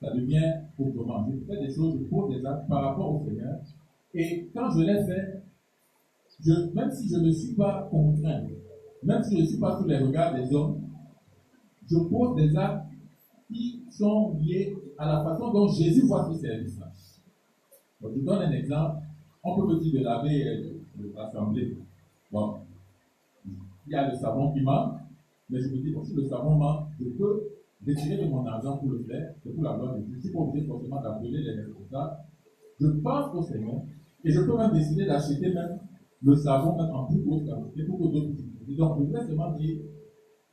ça 0.00 0.14
devient 0.14 0.52
autrement. 0.78 1.26
Je 1.30 1.44
fais 1.46 1.66
des 1.66 1.72
choses 1.72 1.98
pour 2.08 2.28
des 2.28 2.44
actes 2.44 2.68
par 2.68 2.82
rapport 2.82 3.14
au 3.14 3.24
Seigneur. 3.24 3.56
Et 4.14 4.50
quand 4.54 4.70
je 4.70 4.80
les 4.80 5.04
fais, 5.04 5.42
je, 6.44 6.74
même 6.74 6.90
si 6.90 7.08
je 7.08 7.16
ne 7.18 7.30
suis 7.30 7.54
pas 7.54 7.88
contraint, 7.90 8.42
même 9.02 9.22
si 9.22 9.36
je 9.36 9.42
ne 9.42 9.46
suis 9.46 9.58
pas 9.58 9.78
sous 9.78 9.86
les 9.86 9.98
regards 9.98 10.34
des 10.34 10.52
hommes, 10.54 10.80
je 11.90 11.98
pose 11.98 12.36
des 12.36 12.56
actes 12.56 12.91
qui 13.52 13.82
sont 13.90 14.36
liés 14.40 14.76
à 14.98 15.06
la 15.06 15.24
façon 15.24 15.52
dont 15.52 15.68
Jésus 15.68 16.06
voit 16.06 16.28
ce 16.32 16.38
service-là. 16.38 16.90
je 18.02 18.20
donne 18.20 18.42
un 18.42 18.52
exemple. 18.52 19.02
On 19.44 19.56
peut 19.56 19.74
me 19.74 19.80
dire 19.80 20.00
de 20.00 20.04
laver 20.04 20.48
euh, 20.48 21.10
l'assemblée. 21.14 21.76
Bon, 22.30 22.58
il 23.44 23.92
y 23.92 23.94
a 23.94 24.10
le 24.10 24.16
savon 24.16 24.52
qui 24.52 24.60
manque, 24.60 24.94
mais 25.50 25.60
je 25.60 25.68
me 25.68 25.78
dis, 25.78 25.94
si 26.04 26.14
le 26.14 26.24
savon 26.24 26.54
manque, 26.54 26.88
je 27.00 27.08
peux 27.10 27.42
retirer 27.86 28.24
de 28.24 28.28
mon 28.28 28.46
argent 28.46 28.78
pour 28.78 28.90
le 28.90 29.02
faire, 29.02 29.34
pour 29.42 29.62
la 29.62 29.76
de. 29.76 30.04
Je 30.10 30.16
ne 30.16 30.20
suis 30.20 30.32
pas 30.32 30.38
obligé 30.38 30.66
forcément 30.66 31.02
d'appeler 31.02 31.42
les 31.42 31.50
responsables. 31.50 32.16
Je 32.80 32.86
pense 32.86 33.34
au 33.34 33.42
Seigneur 33.42 33.82
et 34.24 34.30
je 34.30 34.40
peux 34.40 34.56
même 34.56 34.72
décider 34.72 35.04
d'acheter 35.06 35.52
même 35.52 35.78
le 36.22 36.36
savon 36.36 36.76
même 36.76 36.94
en 36.94 37.06
plus 37.06 37.20
grosse 37.20 37.44
quantité 37.44 37.84
pour 37.84 37.98
que 37.98 38.04
d'autres 38.04 38.34
puissent. 38.34 38.76
Donc, 38.76 38.98
je 38.98 39.04
voudrais 39.04 39.26
seulement 39.26 39.52
dire 39.52 39.78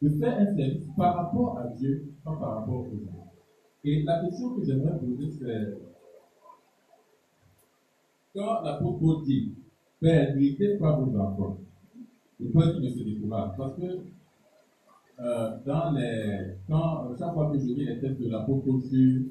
de 0.01 0.10
faire 0.10 0.39
un 0.39 0.56
service 0.56 0.88
par 0.96 1.15
rapport 1.15 1.58
à 1.58 1.68
Dieu, 1.68 2.13
pas 2.24 2.36
par 2.36 2.56
rapport 2.60 2.82
aux 2.82 2.89
gens. 2.89 3.34
Et 3.84 4.03
la 4.03 4.24
question 4.24 4.56
que 4.56 4.65
j'aimerais 4.65 4.98
poser, 5.00 5.32
c'est 5.39 5.77
quand 8.36 8.62
l'apôtre 8.62 9.00
Paul 9.00 9.24
dit 9.25 9.53
Père, 10.00 10.36
n'irritez 10.36 10.77
pas 10.77 10.98
vos 10.98 11.18
enfants, 11.18 11.58
il 12.39 12.51
faut 12.51 12.62
qu'il 12.62 12.82
ne 12.82 12.89
se 12.89 13.03
décourage. 13.03 13.51
Parce 13.58 13.75
que 13.75 14.00
euh, 15.20 15.58
dans 15.65 15.91
les, 15.91 16.56
quand, 16.68 17.10
chaque 17.18 17.34
fois 17.34 17.51
que 17.51 17.60
je 17.60 17.65
lis 17.65 17.86
les 17.86 18.00
textes 18.00 18.22
de 18.22 18.29
l'apôtre 18.29 18.65
Paul 18.65 18.82
sur 18.82 19.22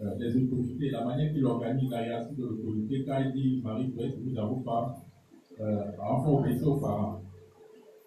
euh, 0.00 0.14
les 0.18 0.36
autorités, 0.36 0.90
la 0.90 1.04
manière 1.04 1.32
qu'il 1.32 1.46
organise 1.46 1.90
la 1.90 2.06
hiérarchie 2.06 2.34
de 2.34 2.42
l'autorité, 2.42 3.04
quand 3.06 3.18
il 3.20 3.32
dit 3.32 3.60
Marie, 3.62 3.92
vous 3.96 4.30
vous 4.30 4.38
avons 4.38 4.60
pas, 4.60 4.96
euh, 5.60 5.84
enfant 6.02 6.40
obéissez 6.40 6.64
aux 6.64 6.76
parents. 6.76 7.23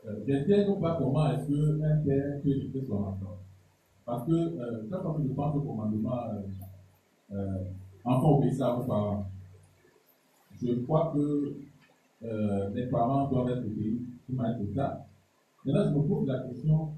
Euh, 0.07 0.69
ou 0.69 0.79
pas 0.79 0.95
comment 0.97 1.31
est-ce 1.31 1.47
qu'un 1.47 1.97
père 1.97 2.41
peut 2.41 2.49
éduquer 2.49 2.81
son 2.87 3.03
enfant. 3.03 3.37
Parce 4.05 4.25
que 4.25 4.31
euh, 4.31 4.83
que 4.83 5.23
je 5.23 5.33
pense 5.33 5.55
au 5.55 5.61
commandement 5.61 6.19
euh, 6.29 7.35
euh, 7.35 7.63
enfant 8.05 8.37
obéissez 8.37 8.61
à 8.61 8.73
vos 8.73 8.83
parents, 8.83 9.25
je 10.61 10.73
crois 10.85 11.11
que 11.13 11.53
euh, 12.23 12.69
les 12.73 12.87
parents 12.87 13.27
doivent 13.27 13.49
être 13.49 13.65
obéis 13.65 14.01
de 14.29 14.35
manière 14.35 14.57
totale. 14.59 15.05
Maintenant, 15.65 15.83
je 15.83 15.97
me 15.97 16.07
pose 16.07 16.27
la 16.27 16.39
question 16.39 16.89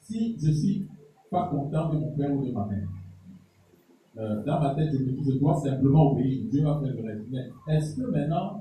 si 0.00 0.38
je 0.40 0.48
ne 0.48 0.52
suis 0.52 0.86
pas 1.30 1.48
content 1.48 1.92
de 1.92 1.98
mon 1.98 2.12
père 2.12 2.32
ou 2.32 2.46
de 2.46 2.52
ma 2.52 2.64
mère, 2.64 2.88
euh, 4.18 4.42
dans 4.44 4.60
ma 4.60 4.74
tête, 4.74 4.90
je 4.92 4.98
me 5.04 5.12
dis, 5.12 5.32
je 5.32 5.38
dois 5.38 5.60
simplement 5.60 6.12
obéir, 6.12 6.44
Dieu 6.50 6.62
va 6.64 6.80
faire 6.80 6.94
le 6.94 7.02
reste. 7.02 7.26
Mais 7.30 7.50
est-ce 7.74 7.96
que 7.96 8.06
maintenant, 8.10 8.55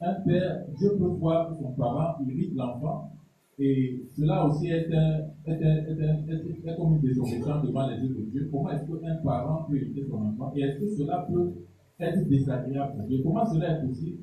un 0.00 0.14
père, 0.14 0.64
Dieu 0.78 0.90
peut 0.96 1.06
voir 1.06 1.54
son 1.56 1.72
parent 1.72 2.16
irrite 2.26 2.54
l'enfant, 2.54 3.12
et 3.58 4.04
cela 4.16 4.46
aussi 4.46 4.68
est, 4.68 4.86
un, 4.94 5.18
est, 5.44 5.64
un, 5.64 5.76
est, 5.86 6.04
un, 6.04 6.28
est, 6.28 6.76
comme 6.76 6.94
une 6.94 7.00
désobéissance 7.00 7.64
devant 7.64 7.88
les 7.88 7.96
yeux 7.96 8.14
de 8.14 8.30
Dieu. 8.30 8.48
Comment 8.52 8.70
est-ce 8.70 8.84
qu'un 8.86 9.16
parent 9.16 9.64
peut 9.64 9.76
irriter 9.76 10.06
son 10.08 10.24
enfant 10.24 10.52
Et 10.54 10.60
est-ce 10.60 10.78
que 10.78 10.86
cela 10.96 11.26
peut 11.28 11.54
être 11.98 12.28
désagréable 12.28 12.96
pour 12.96 13.06
Dieu? 13.08 13.20
Comment 13.24 13.44
cela 13.46 13.78
est 13.78 13.86
possible 13.86 14.18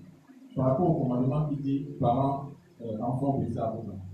par 0.56 0.68
rapport 0.68 0.90
au 0.90 1.04
commandement 1.04 1.50
qui 1.50 1.58
dit 1.58 1.86
parents, 2.00 2.52
euh, 2.82 2.98
enfants, 3.02 3.36
obéissez 3.36 3.60
à 3.60 3.72
vos 3.72 3.82
enfants 3.82 4.06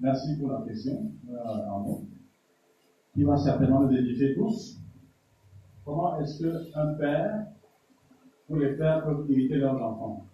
Merci 0.00 0.36
pour 0.38 0.50
la 0.50 0.62
question, 0.66 1.10
euh, 1.30 1.92
qui 3.14 3.22
va 3.22 3.36
certainement 3.36 3.82
nous 3.82 3.96
édifier 3.96 4.34
tous? 4.34 4.78
Comment 5.84 6.20
est-ce 6.20 6.42
qu'un 6.42 6.94
père 6.98 7.46
pour 8.52 8.60
les 8.60 8.76
pères 8.76 9.02
peuvent 9.02 9.30
éviter 9.30 9.54
leurs 9.56 9.82
enfants. 9.82 10.26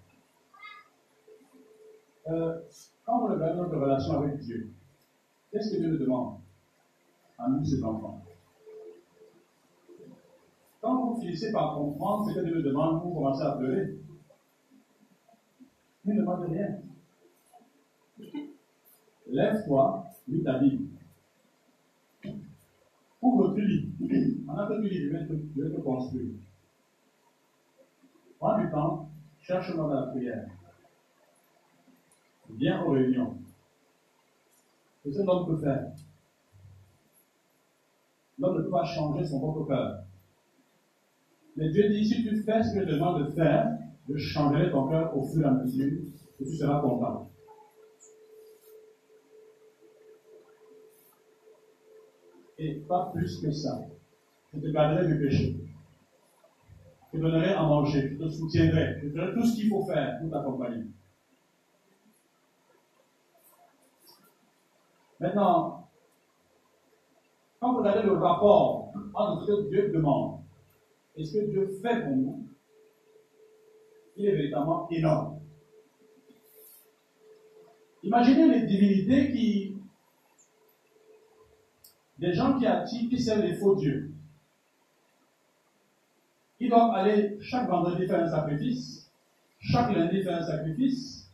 Quand 2.27 3.21
vous 3.21 3.27
regardez 3.29 3.57
notre 3.57 3.77
relation 3.77 4.21
avec 4.21 4.41
Dieu, 4.41 4.69
qu'est-ce 5.53 5.77
que 5.77 5.81
Dieu 5.81 5.93
nous 5.93 5.99
demande 5.99 6.35
à 7.39 7.49
nous, 7.49 7.65
ses 7.65 7.81
enfants 7.85 8.21
Quand 10.81 11.15
vous 11.15 11.21
finissez 11.21 11.53
par 11.53 11.77
comprendre 11.77 12.29
ce 12.29 12.35
que 12.35 12.45
Dieu 12.45 12.57
nous 12.57 12.63
demande, 12.63 13.05
vous 13.05 13.15
commencez 13.15 13.45
à 13.45 13.53
pleurer. 13.53 13.95
Il 16.05 16.15
ne 16.15 16.21
demande 16.21 16.43
rien. 16.43 16.77
Lève-toi, 19.29 20.05
lis 20.27 20.43
ta 20.43 20.59
Bible. 20.59 20.87
Ouvre 23.23 23.55
tu 23.55 23.65
lis. 23.65 23.87
Tu 23.97 24.09
lis, 24.09 24.43
je 24.43 25.09
vais 25.09 25.25
te, 25.25 25.33
je 25.57 25.63
vais 25.63 25.71
te 25.71 25.81
construire. 25.83 26.33
Prends 28.39 28.59
du 28.59 28.71
temps, 28.71 29.09
cherche-moi 29.41 29.89
dans 29.89 30.01
la 30.01 30.07
prière. 30.07 30.47
Viens 32.51 32.83
aux 32.85 32.93
réunions. 32.93 33.37
C'est 35.03 35.13
ce 35.13 35.19
que 35.19 35.27
l'homme 35.27 35.47
peut 35.47 35.61
faire? 35.61 35.93
L'homme 38.39 38.59
ne 38.59 38.63
peut 38.63 38.71
pas 38.71 38.85
changer 38.85 39.25
son 39.25 39.41
propre 39.41 39.67
cœur. 39.67 40.05
Mais 41.57 41.69
Dieu 41.71 41.89
dit, 41.89 42.07
si 42.07 42.23
tu 42.23 42.43
fais 42.43 42.63
ce 42.63 42.75
que 42.75 42.81
je 42.83 42.87
te 42.87 42.93
demande 42.93 43.25
de 43.27 43.31
faire, 43.33 43.77
je 44.09 44.17
changerai 44.17 44.71
ton 44.71 44.89
cœur 44.89 45.17
au 45.17 45.25
fur 45.25 45.43
et 45.43 45.45
à 45.45 45.51
mesure 45.51 46.01
et 46.41 46.45
tu 46.45 46.55
seras 46.55 46.81
content. 46.81 47.29
Et 52.59 52.75
pas 52.89 53.11
plus 53.13 53.41
que 53.41 53.51
ça. 53.51 53.81
Je 54.55 54.61
te 54.61 54.67
garderai 54.69 55.07
du 55.07 55.19
péché. 55.19 55.57
Je 57.13 57.19
donnerai 57.19 57.53
à 57.55 57.63
manger, 57.63 58.11
je 58.11 58.25
te 58.25 58.29
soutiendrai, 58.29 59.01
je 59.03 59.09
ferai 59.09 59.33
tout 59.33 59.45
ce 59.45 59.57
qu'il 59.57 59.69
faut 59.69 59.85
faire 59.87 60.19
pour 60.21 60.31
t'accompagner. 60.31 60.85
Maintenant, 65.21 65.89
quand 67.61 67.73
vous 67.73 67.79
regardez 67.79 68.03
le 68.03 68.13
rapport 68.13 68.93
entre 69.15 69.47
ce 69.47 69.53
que 69.53 69.69
Dieu 69.71 69.91
demande 69.93 70.41
et 71.17 71.25
ce 71.25 71.39
que 71.39 71.47
Dieu 71.47 71.79
fait 71.83 72.05
pour 72.05 72.17
nous, 72.17 72.47
il 74.17 74.27
est 74.27 74.37
véritablement 74.37 74.89
énorme. 74.91 75.41
Imaginez 78.03 78.49
les 78.49 78.67
divinités 78.67 79.33
qui. 79.33 79.77
des 82.19 82.33
gens 82.33 82.59
qui 82.59 82.67
attirent, 82.67 83.09
qui 83.09 83.21
servent 83.21 83.43
les 83.43 83.55
faux 83.55 83.75
dieux. 83.77 84.13
Ils 86.61 86.71
doivent 86.71 86.95
aller 86.95 87.39
chaque 87.41 87.69
vendredi 87.69 88.07
faire 88.07 88.25
un 88.25 88.29
sacrifice, 88.29 89.11
chaque 89.61 89.95
lundi 89.95 90.23
faire 90.23 90.39
un 90.39 90.47
sacrifice, 90.47 91.31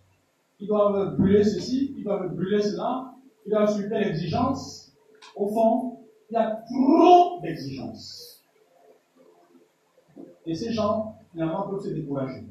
ils 0.60 0.68
doivent 0.68 1.16
brûler 1.16 1.42
ceci, 1.44 1.94
ils 1.96 2.04
doivent 2.04 2.34
brûler 2.34 2.62
cela, 2.62 3.14
ils 3.46 3.50
doivent 3.50 3.72
suivre 3.72 3.88
telle 3.88 4.08
exigence. 4.08 4.92
Au 5.34 5.48
fond, 5.48 5.98
il 6.30 6.34
y 6.34 6.36
a 6.36 6.62
trop 6.70 7.40
d'exigences. 7.40 8.42
Et 10.46 10.54
ces 10.54 10.72
gens, 10.72 11.18
finalement, 11.32 11.68
peuvent 11.68 11.80
se 11.80 11.88
décourager. 11.88 12.44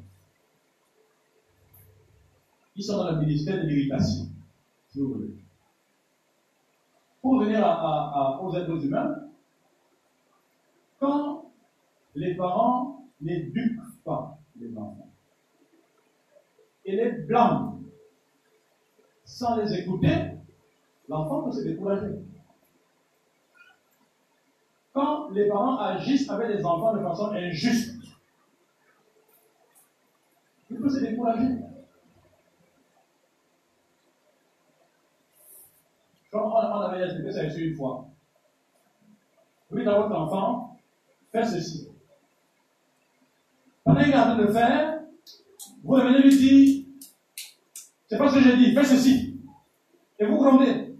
Ils 2.76 2.82
sont 2.82 2.98
dans 2.98 3.12
le 3.12 3.18
ministère 3.18 3.62
de 3.62 3.68
l'irritation, 3.68 4.26
si 4.88 5.00
vous 5.00 5.14
voulez. 5.14 5.34
Pour 7.22 7.38
venir 7.38 7.60
aux 8.42 8.54
êtres 8.54 8.84
humains, 8.84 9.14
quand 10.98 11.33
les 12.14 12.34
parents 12.34 13.04
n'éduquent 13.20 13.80
pas 14.04 14.38
les 14.56 14.76
enfants 14.76 15.08
et 16.84 16.96
les 16.96 17.10
blâment 17.22 17.80
sans 19.24 19.56
les 19.56 19.72
écouter, 19.74 20.32
l'enfant 21.08 21.42
peut 21.42 21.52
se 21.52 21.62
décourager. 21.62 22.14
Quand 24.92 25.30
les 25.30 25.48
parents 25.48 25.78
agissent 25.78 26.30
avec 26.30 26.48
les 26.50 26.64
enfants 26.64 26.94
de 26.94 27.02
façon 27.02 27.32
injuste, 27.32 27.96
il 30.70 30.78
peut 30.78 30.88
se 30.88 31.00
décourager. 31.00 31.58
Comme 36.30 36.42
on, 36.42 36.56
avait 36.56 37.04
expliqué 37.04 37.32
ça 37.32 37.44
ici 37.44 37.68
une 37.68 37.76
fois. 37.76 38.06
Dites 39.70 39.86
à 39.86 40.00
votre 40.00 40.14
enfant, 40.14 40.78
fais 41.32 41.44
ceci. 41.44 41.93
Pendant 43.84 44.02
qu'il 44.02 44.12
est 44.12 44.16
en 44.16 44.22
train 44.22 44.36
de 44.36 44.46
faire, 44.46 45.00
vous 45.82 45.94
venez 45.96 46.22
lui 46.22 46.36
dire, 46.36 46.84
c'est 48.08 48.16
pas 48.16 48.30
ce 48.30 48.36
que 48.36 48.40
j'ai 48.40 48.56
dit, 48.56 48.74
fais 48.74 48.84
ceci. 48.84 49.38
Et 50.18 50.24
vous 50.24 50.36
grondez. 50.36 50.96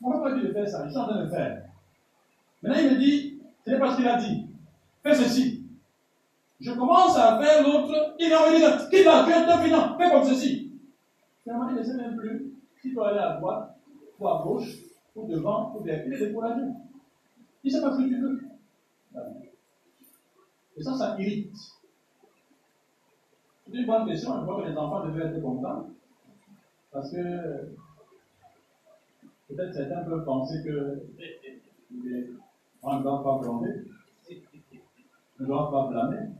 Pourquoi 0.00 0.22
pas 0.22 0.34
dit 0.34 0.46
de 0.46 0.52
faire 0.52 0.68
ça 0.68 0.84
Je 0.86 0.90
suis 0.90 0.98
en 0.98 1.06
train 1.06 1.24
de 1.24 1.28
faire. 1.28 1.64
Maintenant, 2.62 2.80
il 2.82 2.90
me 2.92 2.98
dit, 2.98 3.40
ce 3.64 3.70
n'est 3.70 3.78
pas 3.78 3.92
ce 3.92 3.96
qu'il 3.96 4.08
a 4.08 4.16
dit. 4.16 4.46
Fais 5.02 5.14
ceci. 5.14 5.66
Je 6.60 6.72
commence 6.72 7.16
à 7.18 7.40
faire 7.40 7.62
l'autre, 7.62 8.14
il 8.18 8.30
va 8.30 8.50
me 8.50 8.56
dire, 8.56 8.88
quitte 8.88 9.04
la 9.04 9.24
queue, 9.24 9.98
fais 9.98 10.10
comme 10.10 10.24
ceci. 10.24 10.72
Finalement, 11.42 11.68
il 11.70 11.76
ne 11.76 11.82
sait 11.82 11.96
même 11.96 12.16
plus 12.16 12.52
s'il 12.80 12.94
doit 12.94 13.10
aller 13.10 13.18
à 13.18 13.36
droite, 13.36 13.76
ou 14.18 14.28
à 14.28 14.42
gauche, 14.44 14.76
ou 15.14 15.26
devant, 15.26 15.74
ou 15.76 15.82
derrière. 15.82 16.06
Il 16.06 16.14
est 16.14 16.26
découragé. 16.26 16.62
Il 17.64 17.72
ne 17.72 17.76
sait 17.76 17.82
pas 17.82 17.92
ce 17.92 17.98
que 17.98 18.08
tu 18.08 18.20
veux. 18.20 18.42
Et 20.82 20.84
ça, 20.84 20.96
ça 20.96 21.16
irrite. 21.16 21.54
C'est 23.70 23.78
une 23.78 23.86
bonne 23.86 24.04
question. 24.04 24.36
Je 24.40 24.42
crois 24.42 24.60
que 24.60 24.68
les 24.68 24.76
enfants 24.76 25.06
devaient 25.06 25.26
être 25.26 25.40
contents. 25.40 25.90
Parce 26.90 27.08
que 27.12 27.68
peut-être 29.48 29.72
certains 29.72 30.02
peuvent 30.02 30.24
penser 30.24 30.60
que 30.64 31.02
les 31.22 32.30
ne 32.82 33.00
doivent 33.00 33.22
pas 33.22 33.38
blâmer, 33.38 33.84
ne 35.38 35.46
doivent 35.46 35.70
pas 35.70 35.86
blâmer. 35.86 36.30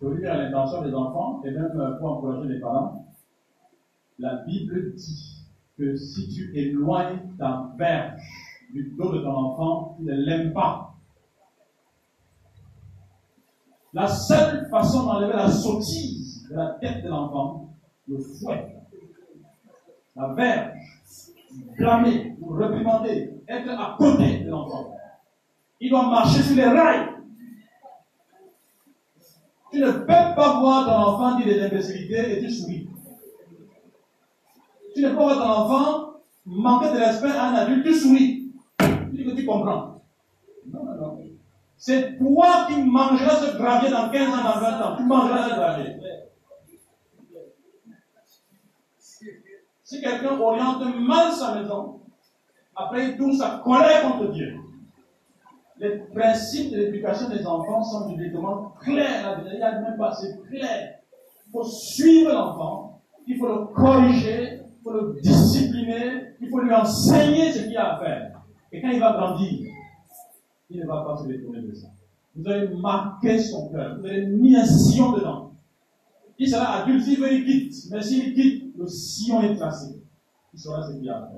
Veux 0.00 0.18
dire 0.18 0.34
l'intention 0.34 0.80
des 0.80 0.94
enfants, 0.94 1.42
et 1.44 1.50
même 1.50 1.96
pour 1.98 2.12
encourager 2.12 2.48
les 2.48 2.58
parents, 2.60 3.06
la 4.18 4.36
Bible 4.46 4.94
dit 4.94 5.44
que 5.76 5.94
si 5.94 6.30
tu 6.30 6.58
éloignes 6.58 7.36
ta 7.36 7.70
verge 7.76 8.22
du 8.72 8.94
dos 8.96 9.12
de 9.12 9.18
ton 9.18 9.34
enfant, 9.34 9.96
tu 9.98 10.04
ne 10.04 10.14
l'aimes 10.14 10.54
pas. 10.54 10.87
La 13.98 14.06
seule 14.06 14.68
façon 14.70 15.06
d'enlever 15.06 15.32
la 15.32 15.50
sottise 15.50 16.46
de 16.48 16.54
la 16.54 16.66
tête 16.80 17.02
de 17.02 17.08
l'enfant, 17.08 17.68
le 18.06 18.20
fouet, 18.20 18.76
la 20.14 20.34
verge, 20.34 20.78
blâmer, 21.76 22.36
ou 22.40 22.52
réprimander, 22.52 23.42
être 23.48 23.68
à 23.70 23.96
côté 23.98 24.44
de 24.44 24.50
l'enfant. 24.50 24.94
Il 25.80 25.90
doit 25.90 26.06
marcher 26.06 26.42
sur 26.42 26.54
les 26.54 26.68
rails. 26.68 27.08
Tu 29.72 29.80
ne 29.80 29.90
peux 29.90 30.06
pas 30.06 30.60
voir 30.60 30.86
ton 30.86 30.92
enfant 30.92 31.36
dire 31.38 31.46
des 31.46 31.60
imbécilités 31.60 32.38
et 32.38 32.40
tu 32.40 32.52
souris. 32.52 32.88
Tu 34.94 35.02
ne 35.02 35.08
peux 35.08 35.16
pas 35.16 35.24
voir 35.24 35.38
ton 35.38 35.50
enfant 35.50 36.10
manquer 36.46 36.92
de 36.92 36.98
respect 36.98 37.32
à 37.32 37.48
un 37.48 37.54
adulte, 37.54 37.84
tu 37.84 37.94
souris. 37.94 38.52
Tu 38.78 39.16
dis 39.16 39.24
que 39.24 39.34
tu 39.34 39.44
comprends. 39.44 40.02
Non, 40.72 40.84
non. 40.84 41.17
C'est 41.78 42.18
toi 42.18 42.66
qui 42.68 42.82
mangeras 42.82 43.36
ce 43.36 43.56
gravier 43.56 43.90
dans 43.90 44.10
15 44.10 44.28
ans, 44.28 44.42
dans 44.42 44.60
20 44.60 44.82
ans. 44.82 44.96
Tu 44.96 45.04
mangeras 45.04 45.48
ce 45.48 45.54
gravier. 45.54 45.96
Si 49.84 50.02
quelqu'un 50.02 50.38
oriente 50.38 50.82
mal 51.00 51.32
sa 51.32 51.54
maison, 51.54 52.00
après 52.76 53.06
il 53.06 53.16
tourne 53.16 53.32
sa 53.32 53.62
colère 53.64 54.02
contre 54.02 54.32
Dieu. 54.32 54.56
Les 55.78 55.98
principes 55.98 56.72
de 56.72 56.78
l'éducation 56.78 57.28
des 57.30 57.46
enfants 57.46 57.82
sont 57.82 58.08
directement 58.08 58.74
clairs. 58.80 59.40
Il 59.46 59.56
n'y 59.56 59.62
a 59.62 59.80
même 59.80 59.96
pas, 59.96 60.12
c'est 60.12 60.36
clair. 60.48 60.98
Il 61.46 61.52
faut 61.52 61.64
suivre 61.64 62.32
l'enfant, 62.32 63.00
il 63.26 63.38
faut 63.38 63.48
le 63.48 63.64
corriger, 63.66 64.60
il 64.66 64.82
faut 64.82 64.92
le 64.92 65.20
discipliner, 65.22 66.34
il 66.40 66.50
faut 66.50 66.60
lui 66.60 66.74
enseigner 66.74 67.52
ce 67.52 67.62
qu'il 67.62 67.76
a 67.76 67.94
à 67.94 67.98
faire. 67.98 68.42
Et 68.72 68.82
quand 68.82 68.88
il 68.88 69.00
va 69.00 69.12
grandir, 69.12 69.67
il 70.70 70.80
ne 70.80 70.86
va 70.86 71.02
pas 71.02 71.16
se 71.16 71.26
détourner 71.26 71.62
de 71.62 71.74
ça. 71.74 71.88
Vous 72.36 72.48
allez 72.48 72.68
marquer 72.76 73.38
son 73.38 73.68
cœur, 73.70 73.98
vous 73.98 74.06
allez 74.06 74.26
mis 74.26 74.54
un 74.56 74.64
sillon 74.64 75.12
dedans. 75.12 75.52
Il 76.38 76.48
sera 76.48 76.82
adulte, 76.82 77.02
s'il 77.02 77.20
veut, 77.20 77.32
il 77.32 77.44
quitte. 77.44 77.90
Mais 77.90 78.00
s'il 78.00 78.34
quitte, 78.34 78.76
le 78.76 78.86
sillon 78.86 79.42
est 79.42 79.56
tracé. 79.56 80.00
Il 80.54 80.60
saura 80.60 80.86
ce 80.86 80.96
qu'il 80.96 81.08
a 81.10 81.16
à. 81.16 81.30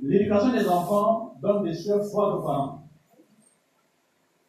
L'éducation 0.00 0.52
des 0.52 0.66
enfants 0.68 1.36
donne 1.42 1.64
des 1.64 1.74
soeurs 1.74 2.04
froides 2.06 2.34
aux 2.38 2.42
parents. 2.42 2.88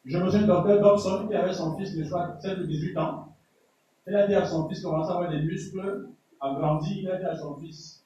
Je 0.04 0.16
me 0.16 0.30
souviens 0.30 0.46
docteur 0.46 0.80
Dobson 0.80 1.26
qui 1.28 1.34
avait 1.34 1.52
son 1.52 1.76
fils, 1.76 1.94
crois, 2.08 2.38
7 2.40 2.58
ou 2.60 2.66
18 2.66 2.96
ans. 2.96 3.36
Il 4.06 4.14
a 4.14 4.26
dit 4.26 4.34
à 4.34 4.46
son 4.46 4.68
fils, 4.68 4.80
commence 4.80 5.08
à 5.10 5.14
avoir 5.14 5.30
des 5.30 5.42
muscles, 5.42 6.08
a 6.40 6.54
grandi, 6.54 7.00
il 7.00 7.10
a 7.10 7.18
dit 7.18 7.24
à 7.24 7.36
son 7.36 7.56
fils, 7.56 8.04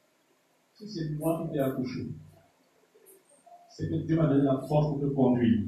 si 0.74 0.88
c'est 0.88 1.10
moi 1.10 1.42
qui 1.42 1.52
t'ai 1.52 1.60
accouché, 1.60 2.08
c'est 3.76 3.88
que 3.88 3.94
Dieu 4.06 4.14
m'a 4.14 4.28
donné 4.28 4.44
la 4.44 4.60
force 4.68 4.87
pour 4.87 5.00
te 5.00 5.06
conduire. 5.06 5.64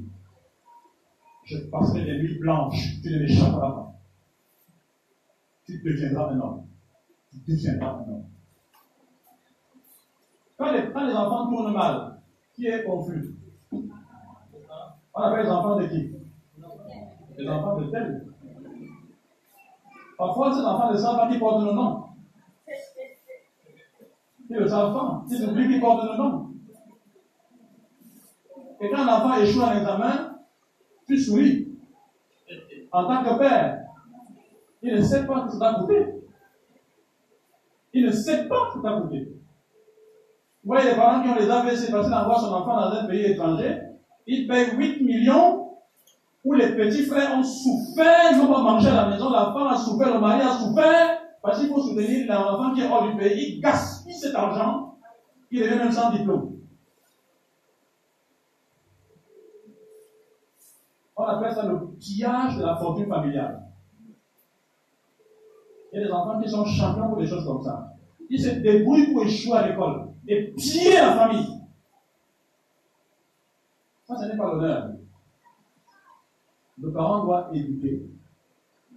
Je 1.43 1.57
passerai 1.69 2.05
des 2.05 2.19
nuits 2.19 2.39
blanches, 2.39 3.01
tu 3.01 3.09
ne 3.11 3.19
m'échapperas 3.19 3.71
pas. 3.71 3.93
Tu 5.65 5.81
deviendras 5.83 6.31
un 6.31 6.39
homme. 6.39 6.63
Tu 7.29 7.51
deviendras 7.51 7.95
un 7.95 8.09
homme. 8.09 8.23
Quand 10.57 10.71
les, 10.71 10.79
les 10.79 11.15
enfants 11.15 11.49
tournent 11.49 11.73
mal, 11.73 12.21
qui 12.55 12.67
est 12.67 12.85
confus? 12.85 13.35
On 13.73 15.21
appelle 15.21 15.43
les 15.43 15.51
enfants 15.51 15.75
de 15.75 15.85
qui? 15.87 16.11
Les 17.37 17.49
enfants 17.49 17.75
de 17.75 17.91
tel. 17.91 18.25
Parfois, 20.17 20.53
ces 20.53 20.61
enfants 20.61 20.91
ne 20.91 20.97
savent 20.97 21.17
pas 21.17 21.29
qui 21.29 21.37
porte 21.39 21.61
le 21.61 21.73
nom. 21.73 22.05
Ne 24.49 24.65
savent 24.65 24.93
pas. 24.93 25.25
Ils 25.29 25.49
oublient 25.49 25.73
qui 25.73 25.79
porte 25.81 26.03
le 26.05 26.17
nom. 26.17 26.56
Et 28.79 28.89
quand 28.89 29.05
l'enfant 29.05 29.35
échoue 29.37 29.63
à 29.63 29.73
l'examen, 29.73 30.37
tu 31.07 31.17
souris. 31.17 31.67
En 32.91 33.05
tant 33.05 33.23
que 33.23 33.39
père, 33.39 33.79
il 34.81 34.95
ne 34.95 35.01
sait 35.01 35.25
pas 35.25 35.41
que 35.41 35.51
ça 35.51 35.59
t'a 35.59 35.73
coûté. 35.79 36.05
Il 37.93 38.05
ne 38.05 38.11
sait 38.11 38.47
pas 38.47 38.67
que 38.67 38.73
ça 38.75 38.81
t'a 38.81 39.01
coûté. 39.01 39.27
Vous 40.63 40.73
voyez 40.73 40.89
les 40.89 40.95
parents 40.95 41.23
qui 41.23 41.29
ont 41.29 41.35
les 41.35 41.49
AVC 41.49 41.91
parce 41.91 42.09
d'envoyer 42.09 42.39
son 42.39 42.53
enfant 42.53 42.75
dans 42.75 42.91
un 42.91 43.05
pays 43.05 43.31
étranger, 43.31 43.79
ils 44.27 44.47
payent 44.47 44.75
8 44.75 45.01
millions 45.01 45.77
où 46.43 46.53
les 46.53 46.75
petits 46.75 47.03
frères 47.03 47.37
ont 47.37 47.43
souffert, 47.43 48.31
ils 48.31 48.37
n'ont 48.37 48.53
pas 48.53 48.61
mangé 48.61 48.89
à 48.89 48.95
la 48.95 49.09
maison, 49.09 49.29
la 49.29 49.53
femme 49.53 49.67
a 49.67 49.77
souffert, 49.77 50.13
le 50.13 50.19
mari 50.19 50.41
a 50.41 50.51
souffert, 50.51 51.19
parce 51.41 51.59
qu'il 51.59 51.69
faut 51.69 51.81
soutenir 51.81 52.27
l'enfant 52.27 52.73
qui 52.73 52.81
est 52.81 52.89
hors 52.89 53.09
du 53.09 53.17
pays, 53.17 53.55
il 53.55 53.61
gaspille 53.61 54.13
cet 54.13 54.35
argent, 54.35 54.97
il 55.51 55.61
devient 55.61 55.77
même 55.77 55.91
sans 55.91 56.11
diplôme. 56.11 56.56
On 61.27 61.29
appelle 61.31 61.53
ça 61.53 61.65
le 61.65 61.87
pillage 61.99 62.57
de 62.57 62.63
la 62.63 62.77
fortune 62.77 63.07
familiale. 63.07 63.61
Il 65.91 65.99
y 65.99 66.03
a 66.03 66.05
des 66.05 66.11
enfants 66.11 66.41
qui 66.41 66.49
sont 66.49 66.63
champions 66.63 67.09
pour 67.09 67.17
des 67.17 67.27
choses 67.27 67.45
comme 67.45 67.61
ça. 67.61 67.93
Ils 68.29 68.41
se 68.41 68.49
débrouillent 68.49 69.11
pour 69.11 69.23
échouer 69.23 69.57
à 69.57 69.67
l'école 69.67 70.07
et 70.25 70.53
piller 70.53 70.93
la 70.93 71.17
famille. 71.17 71.47
Ça, 74.07 74.15
ce 74.15 74.25
n'est 74.25 74.37
pas 74.37 74.53
l'honneur. 74.53 74.91
Le 76.79 76.93
parent 76.93 77.25
doit 77.25 77.49
éduquer. 77.53 78.03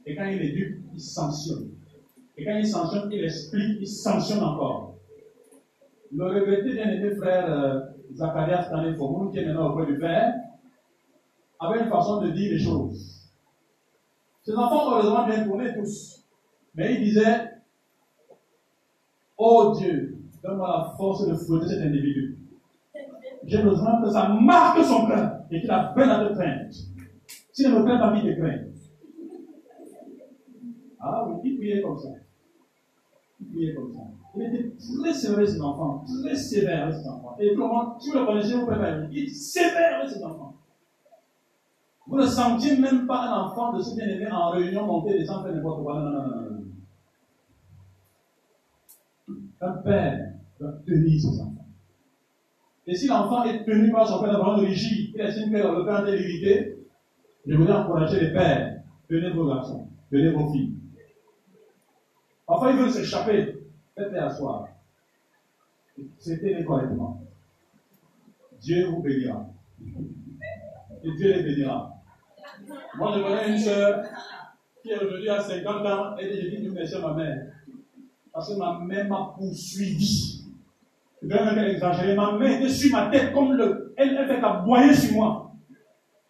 Et 0.07 0.14
quand 0.14 0.27
il 0.27 0.40
éduque, 0.40 0.85
il 0.95 1.01
sanctionne. 1.01 1.71
Et 2.37 2.45
quand 2.45 2.57
il 2.57 2.66
sanctionne, 2.66 3.11
il 3.11 3.25
explique, 3.25 3.79
il 3.81 3.88
sanctionne 3.88 4.45
encore. 4.45 4.95
Le 6.12 6.27
regretté 6.27 6.75
bien-aimé 6.75 7.11
frère 7.16 7.53
euh, 7.53 7.81
Zacharias 8.14 8.64
Stanley 8.64 8.95
qui 9.33 9.38
est 9.38 9.47
maintenant 9.47 9.71
auprès 9.71 9.87
du 9.87 9.99
Père, 9.99 10.35
avait 11.61 11.81
une 11.81 11.90
façon 11.90 12.23
de 12.23 12.31
dire 12.31 12.53
les 12.53 12.59
choses. 12.59 13.31
Ses 14.42 14.55
enfants 14.55 14.88
ont 14.88 14.92
heureusement 14.92 15.27
bien 15.27 15.44
tourné 15.44 15.75
tous. 15.75 16.25
Mais 16.75 16.94
il 16.94 17.05
disait, 17.05 17.51
Oh 19.37 19.75
Dieu, 19.77 20.18
donne-moi 20.42 20.68
la 20.68 20.96
force 20.96 21.27
de 21.27 21.35
fouetter 21.35 21.68
cet 21.68 21.83
individu. 21.83 22.38
J'ai 23.44 23.62
besoin 23.62 24.03
que 24.03 24.11
ça 24.11 24.29
marque 24.29 24.83
son 24.85 25.07
cœur 25.07 25.40
et 25.51 25.61
qu'il 25.61 25.70
apprenne 25.70 26.11
à 26.11 26.29
te 26.29 26.35
craindre. 26.35 26.70
S'il 27.53 27.70
ne 27.70 27.79
me 27.79 27.85
craint 27.85 27.99
pas, 27.99 28.14
il 28.16 28.23
te 28.23 28.40
craint. 28.40 28.59
Ah 31.01 31.27
oui, 31.27 31.40
il 31.44 31.57
priait 31.59 31.83
comme 31.83 31.99
ça. 31.99 32.09
Il 33.40 33.49
priait 33.49 33.75
comme 33.75 33.92
ça. 33.92 34.01
Il 34.37 34.42
était 34.42 34.77
très 34.77 35.12
sévère 35.12 35.38
avec 35.38 35.49
ses 35.49 35.61
enfants, 35.61 36.05
très 36.23 36.37
sévère 36.37 36.85
avec 36.85 36.96
ses 36.96 37.09
enfants. 37.09 37.37
Et 37.40 37.55
comment, 37.55 37.99
si 37.99 38.12
le 38.12 38.25
connaissez, 38.25 38.55
vous 38.55 38.66
pouvez 38.66 38.77
pas 38.77 38.99
Il 39.11 39.25
est 39.25 39.29
sévère 39.29 40.01
avec 40.01 40.11
ses 40.11 40.23
enfants. 40.23 40.50
Vous 42.11 42.18
ne 42.18 42.27
sentiez 42.27 42.77
même 42.77 43.07
pas 43.07 43.29
un 43.29 43.42
enfant 43.42 43.73
de 43.73 43.81
ce 43.81 43.94
bien-aimé 43.94 44.27
en 44.33 44.51
réunion 44.51 44.85
monter 44.85 45.16
des 45.16 45.31
enfants 45.31 45.49
n'importe 45.49 45.85
quoi. 45.85 45.94
Non, 46.01 46.11
non, 46.11 46.27
non, 46.27 46.51
non. 49.29 49.37
Un 49.61 49.73
père 49.75 50.33
doit 50.59 50.73
tenir 50.85 51.20
ses 51.20 51.40
enfants. 51.40 51.68
Et 52.88 52.96
si 52.96 53.07
l'enfant 53.07 53.44
est 53.44 53.64
tenu 53.64 53.92
par 53.92 54.09
son 54.09 54.20
père 54.20 54.33
d'abord 54.33 54.57
rigide, 54.57 55.12
il 55.14 55.20
estime 55.20 55.53
que 55.53 55.57
le 55.59 55.85
père 55.85 56.05
est 56.09 56.16
l'irrité, 56.16 56.85
je 57.46 57.57
voudrais 57.57 57.77
encourager 57.77 58.20
les 58.20 58.33
pères, 58.33 58.83
tenez 59.09 59.31
vos 59.31 59.46
garçons, 59.46 59.87
tenez 60.11 60.31
vos 60.31 60.51
filles. 60.51 60.75
Parfois, 62.44 62.73
ils 62.73 62.79
veulent 62.79 62.90
s'échapper, 62.90 63.62
faites-les 63.94 64.18
asseoir. 64.18 64.66
C'était 66.18 66.64
correctement. 66.64 67.23
Dieu 68.61 68.87
vous 68.87 69.01
bénira. 69.01 69.46
Et 71.05 71.12
Dieu 71.16 71.35
les 71.35 71.42
bénira. 71.44 72.00
Moi, 72.96 73.12
je 73.14 73.22
connais 73.22 73.52
une 73.52 73.59
soeur 73.59 74.02
qui 74.83 74.90
est 74.90 74.96
aujourd'hui 74.98 75.28
à 75.28 75.40
50 75.40 75.87
ans 75.87 76.16
et 76.18 76.28
dit, 76.28 76.64
je 76.64 76.70
merci 76.70 76.94
à 76.94 77.00
ma 77.00 77.14
mère. 77.14 77.46
Parce 78.33 78.52
que 78.52 78.59
ma 78.59 78.78
mère 78.78 79.09
m'a 79.09 79.35
poursuivi. 79.37 80.44
Je 81.22 81.28
vais 81.28 81.72
exagérer. 81.72 82.14
Ma 82.14 82.38
mère 82.38 82.61
était 82.61 82.68
sur 82.68 82.92
ma 82.92 83.11
tête 83.11 83.33
comme 83.33 83.52
le. 83.52 83.92
Elle, 83.96 84.16
elle 84.16 84.26
fait 84.26 84.42
aboyer 84.42 84.94
sur 84.94 85.14
moi. 85.14 85.52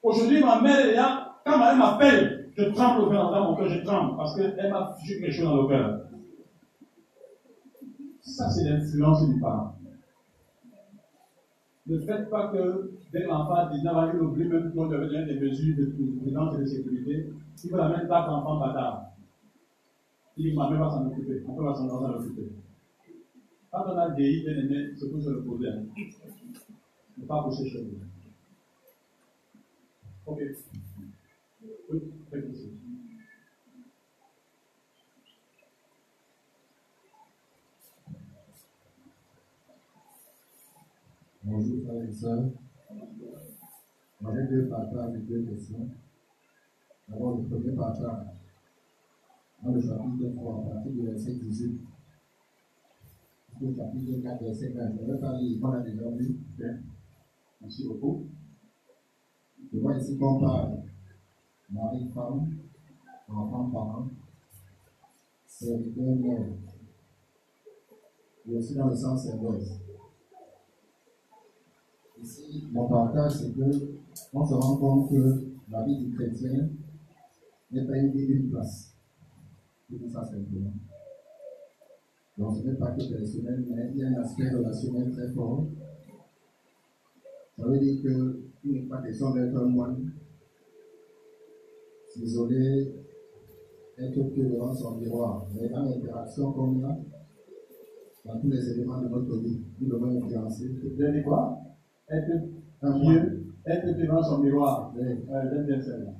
Aujourd'hui, 0.03 0.42
ma 0.42 0.61
mère 0.61 0.81
est 0.81 0.94
là. 0.94 1.37
Quand 1.44 1.70
elle 1.70 1.79
m'appelle, 1.79 2.50
je 2.57 2.64
tremble 2.64 3.03
au 3.03 3.11
cœur 3.11 3.44
mon 3.44 3.57
cœur, 3.57 3.68
je 3.68 3.81
tremble 3.81 4.16
parce 4.16 4.37
qu'elle 4.37 4.70
m'a 4.70 4.94
fichu 4.98 5.20
quelque 5.20 5.33
chose 5.33 5.46
dans 5.46 5.62
le 5.62 5.68
cœur. 5.68 6.00
Ça, 8.20 8.48
c'est 8.50 8.64
l'influence 8.64 9.29
du 9.29 9.40
parent. 9.40 9.74
Ne 11.87 11.99
faites 11.99 12.29
pas 12.29 12.49
que 12.49 12.93
dès 13.12 13.25
l'enfant 13.25 13.55
a 13.55 13.71
19 13.73 13.97
ans, 13.97 14.11
il 14.12 14.21
oublie 14.21 14.49
même 14.49 14.73
qu'on 14.73 14.87
devait 14.87 15.07
donner 15.07 15.35
des 15.35 15.40
mesures 15.40 15.77
de 15.77 15.87
prudence 16.21 16.57
et 16.57 16.61
de 16.61 16.66
sécurité. 16.66 17.33
Il 17.64 17.71
va 17.71 17.88
mettre 17.88 18.09
là 18.09 18.27
l'enfant 18.27 18.59
bâtard. 18.59 19.07
Il 20.37 20.51
dit, 20.51 20.57
ma 20.57 20.71
mère 20.71 20.81
va 20.81 20.90
s'en 20.90 21.07
occuper, 21.07 21.43
ma 21.47 21.55
mère 21.55 21.62
va 21.64 21.75
s'en 21.75 21.88
occuper. 21.88 22.53
Quand 23.71 23.85
on 23.87 23.97
a 23.97 24.11
DI, 24.11 24.43
bien 24.43 24.59
aimé, 24.59 24.90
c'est 24.97 25.11
tout 25.11 25.21
le 25.29 25.43
problème. 25.43 25.88
Ne 27.19 27.25
pas 27.25 27.43
pousser 27.43 27.69
chez 27.69 27.83
vous. 27.83 27.99
Ok. 30.27 30.40
Oui, 31.90 32.01
très 32.31 32.40
bien. 32.40 32.71
Bonjour 41.53 41.83
frères 41.85 42.05
et 42.05 42.13
sœurs. 42.13 42.45
J'aurais 44.23 44.47
deux 44.47 44.69
partages 44.69 45.17
et 45.17 45.19
deux 45.19 45.43
questions. 45.43 45.91
D'abord, 47.09 47.39
le 47.39 47.49
premier 47.49 47.73
partage 47.73 48.27
dans 49.61 49.73
le 49.73 49.81
chapitre 49.81 50.33
3, 50.37 50.61
à 50.61 50.75
partir 50.75 50.93
du 50.93 51.07
verset 51.07 51.35
18. 51.35 51.81
Le 53.63 53.75
chapitre 53.75 54.23
4, 54.23 54.45
verset 54.45 54.69
20. 54.69 54.93
Je 54.93 55.13
vais 55.13 55.19
pas 55.19 55.39
lire, 55.41 55.59
on 55.61 55.73
a 55.73 55.81
déjà 55.81 56.11
lu. 56.11 56.39
Merci 57.61 57.89
beaucoup. 57.89 58.27
Je 59.73 59.79
vois 59.81 59.97
ici 59.97 60.17
qu'on 60.17 60.39
parle 60.39 60.85
mari-femme, 61.69 62.49
enfant-parent, 63.27 64.09
serviteur-mère. 65.49 66.47
Et 68.49 68.55
aussi 68.57 68.77
dans 68.77 68.89
le 68.89 68.95
sens 68.95 69.27
inverse. 69.27 69.89
Mon 72.73 72.89
partage, 72.89 73.33
c'est 73.33 73.53
que 73.53 73.71
on 74.33 74.45
se 74.45 74.55
rend 74.55 74.77
compte 74.77 75.11
que 75.11 75.45
la 75.71 75.85
vie 75.85 75.99
du 75.99 76.15
chrétien 76.15 76.69
n'est 77.71 77.87
pas 77.87 77.97
une, 77.97 78.19
une 78.19 78.51
place. 78.51 78.95
Tout 79.89 80.09
ça 80.13 80.25
simplement. 80.25 80.73
Donc 82.39 82.57
ce 82.57 82.67
n'est 82.67 82.75
pas 82.77 82.93
que 82.93 83.05
personnel, 83.13 83.65
mais 83.69 83.91
il 83.93 83.99
y 83.99 84.05
a 84.05 84.09
un 84.09 84.23
aspect 84.23 84.49
relationnel 84.51 85.11
très 85.13 85.29
fort. 85.33 85.67
Ça 87.57 87.67
veut 87.67 87.79
dire 87.79 88.01
qu'il 88.01 88.73
n'est 88.73 88.89
pas 88.89 89.03
question 89.03 89.35
d'être 89.35 89.57
un 89.57 89.67
moine, 89.67 90.13
s'isoler, 92.09 92.95
être 93.99 94.35
que 94.35 94.41
devant 94.41 94.75
son 94.75 94.97
miroir. 94.97 95.47
Mais 95.55 95.69
dans 95.69 95.85
l'interaction 95.85 96.53
qu'on 96.53 96.83
a, 96.85 96.99
dans 98.25 98.41
tous 98.41 98.49
les 98.49 98.71
éléments 98.71 99.03
de 99.03 99.09
notre 99.09 99.37
vie, 99.39 99.61
nous 99.81 99.89
devons 99.89 100.25
influencer. 100.25 100.71
Vous 100.83 101.03
avez 101.03 101.23
quoi? 101.23 101.70
Être 102.11 102.42
un 102.83 102.99
Dieu, 102.99 103.53
être 103.66 103.96
devant 103.96 104.23
son 104.23 104.38
miroir. 104.38 104.92
Oui. 104.96 105.07
J'aime 105.29 105.66
bien 105.66 105.81
celle-là. 105.81 106.11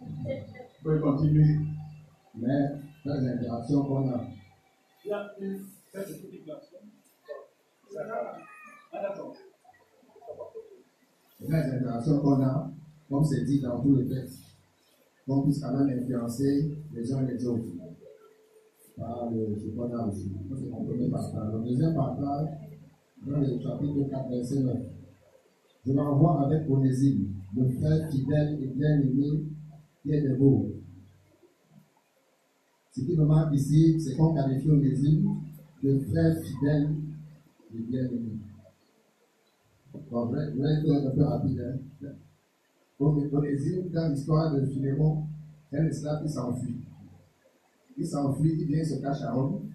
Vous 0.00 0.82
pouvez 0.82 1.00
continuer. 1.00 1.56
Mais 2.36 2.68
dans 3.04 3.14
les 3.14 3.28
interactions 3.28 3.82
qu'on 3.84 4.08
a, 4.10 4.24
Il 5.04 5.08
y 5.10 5.12
a 5.12 5.32
une 5.40 5.58
place. 5.92 6.08
Ah, 7.98 8.04
dans 11.40 11.56
les 11.56 11.72
interactions 11.74 12.20
qu'on 12.20 12.42
a, 12.42 12.70
comme 13.08 13.24
c'est 13.24 13.44
dit 13.44 13.60
dans 13.60 13.80
tous 13.80 13.96
les 13.96 14.08
textes, 14.08 14.42
qu'on 15.26 15.42
puisse 15.42 15.60
quand 15.60 15.72
même 15.76 15.98
influencer 15.98 16.70
les 16.92 17.12
uns 17.12 17.22
les 17.22 17.44
autres. 17.46 17.64
Par 18.96 19.30
le, 19.30 19.56
ce 19.58 19.74
qu'on 19.74 19.92
a 19.92 20.10
c'est 20.12 20.68
mon 20.70 20.84
premier 20.84 21.10
partage. 21.10 21.52
Le 21.54 21.68
deuxième 21.68 21.94
partage, 21.94 22.48
dans 23.26 23.38
le 23.38 23.58
chapitre 23.60 24.10
4, 24.10 24.28
verset 24.28 24.60
9. 24.60 24.76
Je 25.86 25.92
m'envoie 25.92 26.44
avec 26.44 26.68
Onésime, 26.68 27.28
le 27.56 27.68
frère 27.70 28.10
fidèle 28.10 28.58
et 28.62 28.66
bien-aimé 28.66 29.44
qui 30.02 30.12
est 30.12 30.20
de 30.20 30.34
vous. 30.34 30.72
Ce 32.92 33.00
qui 33.00 33.16
me 33.16 33.24
marque 33.24 33.54
ici, 33.54 33.98
c'est 34.00 34.16
qu'on 34.16 34.34
qualifie 34.34 34.68
Onésime 34.68 35.36
de 35.82 35.98
frère 36.00 36.36
fidèle 36.42 36.90
et 37.74 37.78
bien-aimé. 37.78 38.38
Bon, 40.10 40.28
je 40.30 40.36
vais, 40.36 40.72
être 40.72 41.06
un 41.06 41.10
peu 41.10 41.22
rapide. 41.22 41.78
Hein. 42.04 42.08
Donc, 42.98 43.32
Onésime, 43.32 43.88
dans 43.88 44.12
l'histoire 44.12 44.54
de 44.54 44.66
Philémon, 44.66 45.24
c'est 45.70 45.78
un 45.78 45.86
esclave 45.86 46.22
qui 46.22 46.28
s'enfuit. 46.28 46.76
il 47.96 48.06
s'enfuit, 48.06 48.56
il 48.60 48.66
vient 48.66 48.84
se 48.84 49.00
cache 49.00 49.22
à 49.22 49.32
Rome. 49.32 49.70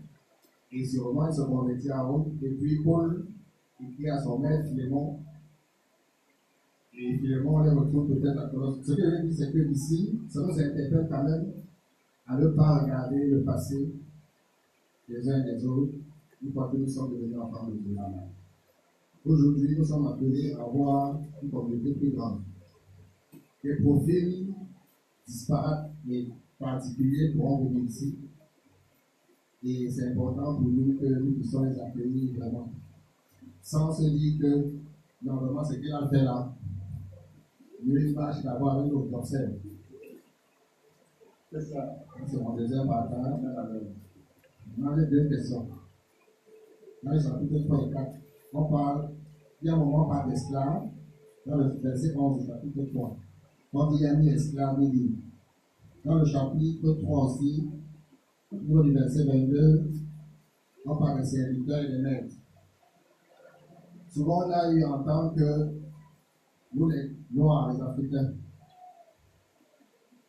Et 0.72 0.86
sûrement, 0.86 1.28
il 1.28 1.34
se 1.34 1.42
convertit 1.42 1.90
à 1.90 2.04
Rome. 2.04 2.38
Et 2.44 2.50
puis 2.50 2.84
Paul 2.84 3.26
écrit 3.82 4.10
à 4.10 4.22
son 4.22 4.40
maître 4.40 4.68
Philémon. 4.70 5.20
Et 6.98 7.18
Philémon 7.18 7.64
les 7.64 7.72
retrouve 7.72 8.08
peut-être 8.08 8.40
à 8.40 8.48
Colosse. 8.48 8.78
Ce 8.84 8.94
que 8.94 9.02
je 9.02 9.08
veux 9.08 9.28
dire, 9.28 9.34
c'est 9.38 9.52
que 9.52 9.70
ici, 9.70 10.20
ça 10.30 10.42
nous 10.42 10.52
interpelle 10.52 11.08
quand 11.10 11.24
même 11.24 11.52
à 12.28 12.38
ne 12.38 12.48
pas 12.50 12.84
regarder 12.84 13.28
le 13.28 13.44
passé 13.44 13.90
les 15.08 15.30
uns 15.30 15.44
et 15.46 15.52
les 15.52 15.66
autres, 15.66 15.94
une 16.42 16.52
fois 16.52 16.70
que 16.72 16.78
nous 16.78 16.88
sommes 16.88 17.12
devenus 17.12 17.38
enfants 17.38 17.68
de 17.68 17.74
Dieu. 17.74 17.96
Aujourd'hui, 19.26 19.76
nous 19.78 19.84
sommes 19.84 20.08
appelés 20.08 20.54
à 20.54 20.62
avoir 20.62 21.20
une 21.44 21.50
communauté 21.50 21.94
plus 21.94 22.12
grande. 22.12 22.42
Des 23.64 23.76
profils 23.76 24.54
disparates 25.28 25.92
et 26.10 26.28
particuliers 26.60 27.34
pourront 27.34 27.66
venir 27.66 27.86
ici. 27.86 28.16
Et 29.64 29.90
c'est 29.90 30.12
important 30.12 30.56
pour 30.56 30.68
nous 30.70 30.94
que 31.00 31.06
nous 31.06 31.32
puissions 31.34 31.64
les 31.64 31.80
accueillir 31.80 32.36
vraiment. 32.38 32.72
Sans 33.62 33.92
se 33.92 34.10
dire 34.10 34.40
que, 34.40 34.70
normalement, 35.24 35.64
ce 35.64 35.74
qu'il 35.74 35.92
a 35.92 36.08
fait 36.08 36.24
là, 36.24 36.54
il 37.86 38.14
marche 38.14 38.44
d'avoir 38.44 38.80
un 38.80 38.90
autre 38.90 39.14
observe. 39.14 39.54
C'est 41.52 41.62
ça. 41.62 42.06
C'est 42.28 42.42
mon 42.42 42.56
deuxième 42.56 42.88
partage. 42.88 43.42
Maintenant, 44.78 44.98
j'ai 44.98 45.06
deux 45.06 45.30
questions. 45.30 45.68
Dans 47.04 47.12
le 47.12 47.20
chapitre 47.20 47.60
3 47.66 47.88
et 47.88 47.92
4, 47.92 48.12
on 48.54 48.64
parle, 48.66 49.10
il 49.62 49.68
y 49.68 49.70
a 49.70 49.76
un 49.76 49.78
moment 49.78 50.06
par 50.06 50.28
d'esclaves, 50.28 50.88
dans 51.46 51.58
le 51.58 51.70
verset 51.82 52.16
11 52.16 52.42
du 52.42 52.48
chapitre 52.48 52.84
3. 52.92 53.18
On 53.74 53.92
dit 53.92 53.98
il 54.00 54.02
y 54.02 54.06
a 54.08 54.16
ni 54.16 54.30
esclave 54.30 54.80
ni 54.80 54.92
libre. 54.92 55.18
Dans 56.04 56.16
le 56.16 56.26
chapitre 56.26 56.94
3 56.94 57.26
aussi, 57.26 57.70
au 58.52 58.56
niveau 58.56 58.84
du 58.84 58.94
verset 58.94 59.26
22, 59.26 59.92
on 60.86 60.96
parle 60.98 61.22
des 61.22 61.26
serviteurs 61.26 61.84
et 61.84 61.92
des 61.92 61.98
maîtres. 62.00 62.36
Souvent, 64.10 64.48
on 64.48 64.52
a 64.52 64.72
eu 64.72 64.84
à 64.84 64.94
entendre 64.94 65.36
que 65.36 65.75
nous, 66.76 66.90
les 66.90 67.16
Noirs, 67.32 67.74
les 67.74 67.82
Africains, 67.82 68.34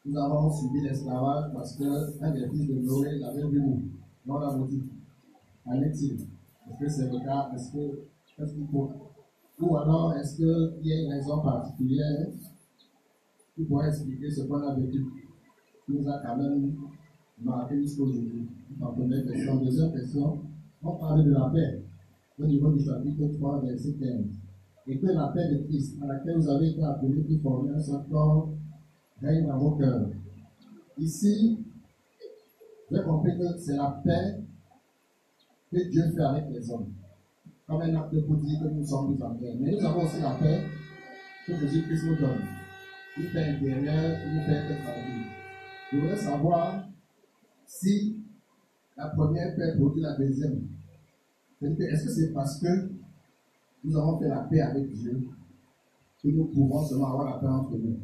nous 0.04 0.16
avons 0.16 0.50
subi 0.52 0.80
l'esclavage 0.82 1.52
parce 1.52 1.76
qu'un 1.76 2.30
des 2.30 2.48
fils 2.48 2.68
de 2.68 2.74
Noé 2.74 3.18
l'avait 3.18 3.48
vu 3.48 3.60
nous. 3.60 3.82
Non, 4.24 4.38
la 4.38 4.52
maudit. 4.52 4.84
En 5.64 5.82
est-il? 5.82 6.14
Est-ce 6.14 6.78
que 6.78 6.88
c'est 6.88 7.10
le 7.12 7.18
cas? 7.24 7.50
Est-ce 7.52 7.72
que, 7.72 8.06
qu'est-ce 8.36 8.54
qu'il 8.54 8.66
faut 8.68 8.92
Ou 9.60 9.76
alors, 9.76 10.14
est-ce 10.14 10.36
qu'il 10.36 10.86
y 10.86 10.92
a 10.92 11.02
une 11.02 11.10
raison 11.10 11.42
particulière 11.42 12.28
qui 13.56 13.64
pourrait 13.64 13.88
expliquer 13.88 14.30
ce 14.30 14.42
qu'on 14.42 14.62
a 14.62 14.74
vécu? 14.76 15.04
Qui 15.84 15.92
nous 15.92 16.08
a 16.08 16.20
quand 16.24 16.36
même 16.36 16.72
marqué 17.40 17.80
jusqu'aujourd'hui? 17.82 18.46
En 18.80 18.92
première 18.92 19.24
question. 19.26 19.56
Deuxième 19.56 19.92
question, 19.92 20.38
on 20.82 20.92
parle 20.92 21.24
de 21.24 21.32
la 21.32 21.50
paix 21.52 21.82
au 22.38 22.46
niveau 22.46 22.70
du 22.72 22.84
chapitre 22.84 23.26
3, 23.38 23.60
verset 23.62 23.94
15. 23.98 24.45
Et 24.88 24.98
que 24.98 25.06
la 25.06 25.28
paix 25.28 25.48
de 25.52 25.64
Christ, 25.64 25.96
à 26.02 26.06
laquelle 26.06 26.36
vous 26.36 26.48
avez 26.48 26.70
été 26.70 26.82
appelés, 26.82 27.24
qui 27.24 27.38
former 27.40 27.72
un 27.72 27.80
seul 27.80 28.02
corps, 28.10 28.50
règne 29.20 29.46
dans 29.46 29.58
vos 29.58 29.72
cœurs. 29.72 30.08
Ici, 30.98 31.58
j'ai 32.90 33.02
compris 33.02 33.36
que 33.36 33.58
c'est 33.58 33.76
la 33.76 34.00
paix 34.04 34.40
que 35.72 35.90
Dieu 35.90 36.02
fait 36.14 36.22
avec 36.22 36.44
les 36.50 36.70
hommes. 36.70 36.92
Comme 37.66 37.80
un 37.80 37.96
acte 37.96 38.26
pour 38.26 38.36
dire 38.36 38.60
que 38.60 38.68
nous 38.68 38.84
sommes 38.84 39.20
en 39.20 39.34
paix. 39.34 39.56
Mais 39.58 39.72
nous 39.72 39.84
avons 39.84 40.04
aussi 40.04 40.20
la 40.20 40.34
paix 40.34 40.62
que 41.46 41.56
Jésus-Christ 41.56 42.06
nous 42.06 42.16
donne. 42.16 42.42
Une 43.18 43.32
paix 43.32 43.44
intérieure, 43.44 44.18
une 44.24 44.46
paix 44.46 44.72
extraordinaire. 44.72 45.32
Je 45.92 45.98
voudrais 45.98 46.16
savoir 46.16 46.88
si 47.66 48.22
la 48.96 49.08
première 49.08 49.56
paix 49.56 49.76
produit 49.76 50.02
la 50.02 50.16
deuxième. 50.16 50.68
Est-ce 51.60 52.04
que 52.04 52.10
c'est 52.10 52.32
parce 52.32 52.60
que 52.60 52.90
nous 53.86 53.96
avons 53.96 54.18
fait 54.18 54.28
la 54.28 54.40
paix 54.40 54.60
avec 54.60 54.90
Dieu 54.92 55.28
que 56.22 56.28
nous 56.28 56.46
pouvons 56.46 56.82
seulement 56.84 57.12
avoir 57.12 57.30
la 57.30 57.38
paix 57.38 57.46
entre 57.46 57.76
nous 57.76 58.00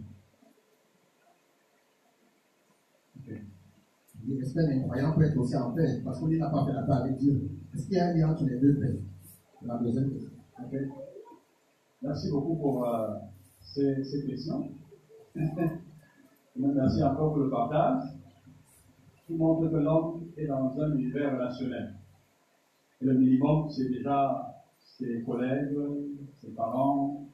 J'espère 4.25 4.68
que 4.68 4.75
les 4.75 4.83
croyants 4.83 5.12
peuvent 5.14 5.25
être 5.25 5.37
aussi 5.37 5.57
en 5.57 5.73
paix? 5.73 6.01
Parce 6.05 6.21
qu'on 6.21 6.29
n'a 6.29 6.49
pas 6.49 6.64
fait 6.64 6.73
la 6.73 6.83
paix 6.83 6.92
avec 6.92 7.16
Dieu. 7.16 7.51
Est-ce 7.75 7.87
qu'il 7.87 7.95
y 7.95 7.99
a 7.99 8.07
un 8.07 8.14
lien 8.14 8.31
entre 8.31 8.45
les 8.45 8.61
deux 8.61 8.75
paix? 8.79 9.01
La 9.62 9.79
deuxième 9.79 10.11
question. 10.11 10.31
Merci 12.03 12.31
beaucoup 12.31 12.55
pour 12.55 12.87
euh, 12.87 13.14
ces, 13.61 14.05
ces, 14.05 14.25
questions. 14.25 14.71
Merci 16.57 17.03
encore 17.03 17.33
pour 17.33 17.42
le 17.42 17.51
partage 17.51 18.03
qui 19.27 19.35
montre 19.35 19.68
que 19.68 19.77
l'homme 19.77 20.29
est 20.37 20.47
dans 20.47 20.81
un 20.81 20.92
univers 20.92 21.33
relationnel. 21.33 21.95
Et 23.01 23.05
le 23.05 23.14
minimum, 23.14 23.68
c'est 23.71 23.88
déjà 23.88 24.52
ses 24.98 25.22
collègues, 25.22 25.76
ses 26.40 26.50
parents, 26.50 27.24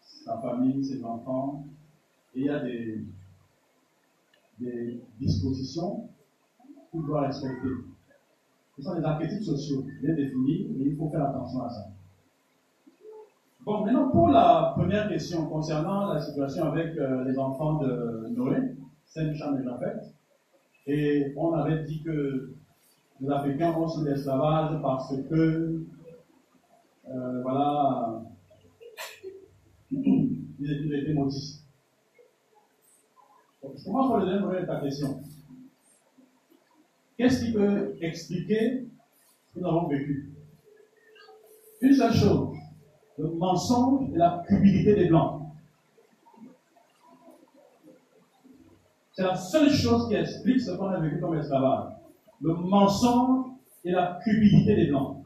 sa 0.00 0.38
famille, 0.38 0.84
ses 0.84 1.04
enfants. 1.04 1.64
Et 2.34 2.40
il 2.40 2.46
y 2.46 2.50
a 2.50 2.60
des, 2.60 2.98
des 4.58 5.00
dispositions 5.18 6.08
qu'il 6.90 7.02
doit 7.04 7.26
respecter. 7.26 7.68
Ce 8.76 8.82
sont 8.82 8.94
des 8.94 9.04
archétypes 9.04 9.42
sociaux 9.42 9.84
bien 10.00 10.14
définis 10.14 10.66
et 10.78 10.84
il 10.86 10.96
faut 10.96 11.08
faire 11.08 11.24
attention 11.24 11.62
à 11.62 11.68
ça. 11.68 11.88
Bon, 13.64 13.84
maintenant 13.84 14.08
pour 14.10 14.28
la 14.28 14.72
première 14.76 15.08
question 15.08 15.46
concernant 15.46 16.12
la 16.12 16.20
situation 16.20 16.64
avec 16.64 16.96
euh, 16.96 17.24
les 17.24 17.38
enfants 17.38 17.74
de 17.74 18.28
Noé, 18.30 18.56
Saint 19.04 19.34
Cham 19.34 19.58
et 19.60 19.64
Japhet, 19.64 19.96
et 20.86 21.34
on 21.36 21.52
avait 21.52 21.82
dit 21.82 22.00
que 22.02 22.54
les 23.20 23.28
Africains 23.28 23.74
ont 23.74 23.88
sous 23.88 24.04
l'esclavage 24.04 24.80
parce 24.80 25.14
que, 25.28 25.82
euh, 27.10 27.42
voilà, 27.42 28.22
ils 29.90 30.92
étaient 30.92 31.14
maudits. 31.14 31.62
Je 33.62 33.84
commence 33.84 34.10
par 34.10 34.18
le 34.18 34.26
deuxième 34.26 34.66
ta 34.66 34.80
question. 34.80 35.20
Qu'est-ce 37.16 37.44
qui 37.44 37.52
peut 37.52 37.96
expliquer 38.00 38.86
ce 39.46 39.54
que 39.54 39.60
nous 39.60 39.66
avons 39.66 39.88
vécu? 39.88 40.32
Une 41.80 41.94
seule 41.94 42.14
chose, 42.14 42.56
le 43.18 43.28
mensonge 43.30 44.10
et 44.12 44.16
la 44.16 44.44
cupidité 44.46 44.94
des 44.94 45.06
Blancs. 45.06 45.42
C'est 49.12 49.24
la 49.24 49.34
seule 49.34 49.70
chose 49.70 50.08
qui 50.08 50.14
explique 50.14 50.60
ce 50.60 50.72
qu'on 50.72 50.88
a 50.88 51.00
vécu 51.00 51.20
comme 51.20 51.36
esclavage. 51.36 51.92
Le 52.40 52.54
mensonge 52.54 53.46
et 53.84 53.90
la 53.90 54.20
cupidité 54.22 54.76
des 54.76 54.86
Blancs. 54.86 55.17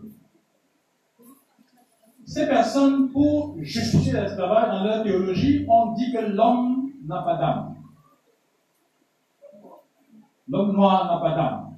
Ces 2.33 2.47
personnes, 2.47 3.11
pour 3.11 3.57
justifier 3.59 4.15
l'esclavage 4.15 4.71
dans 4.71 4.85
leur 4.85 5.03
théologie, 5.03 5.67
ont 5.69 5.93
dit 5.93 6.11
que 6.11 6.19
l'homme 6.19 6.89
n'a 7.05 7.21
pas 7.21 7.37
d'âme. 7.37 7.75
L'homme 10.49 10.73
noir 10.73 11.13
n'a 11.13 11.21
pas 11.21 11.37
d'âme. 11.37 11.77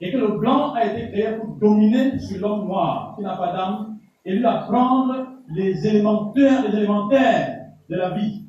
Et 0.00 0.10
que 0.10 0.16
le 0.16 0.36
blanc 0.36 0.72
a 0.72 0.84
été 0.84 1.12
créé 1.12 1.36
pour 1.36 1.54
dominer 1.58 2.18
sur 2.18 2.40
l'homme 2.40 2.66
noir, 2.66 3.14
qui 3.16 3.22
n'a 3.22 3.36
pas 3.36 3.52
d'âme, 3.52 3.98
et 4.24 4.34
lui 4.34 4.44
apprendre 4.44 5.28
les 5.54 5.86
élémentaires, 5.86 6.68
les 6.68 6.76
élémentaires 6.76 7.66
de 7.88 7.94
la 7.94 8.10
vie. 8.10 8.42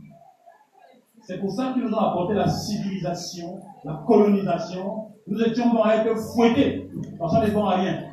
C'est 1.22 1.38
pour 1.39 1.52
ça 1.52 1.74
qu'ils 1.74 1.84
nous 1.84 1.94
ont 1.94 2.00
apporté 2.00 2.34
la 2.34 2.48
civilisation, 2.48 3.60
la 3.84 4.02
colonisation. 4.08 5.10
Nous 5.28 5.39
étions 5.44 5.84
à 5.84 5.98
être 5.98 6.17
fouettés, 6.34 6.89
parce 7.20 7.36
qu'on 7.36 7.41
n'est 7.41 7.52
bon 7.52 7.65
à 7.65 7.76
rien. 7.76 8.11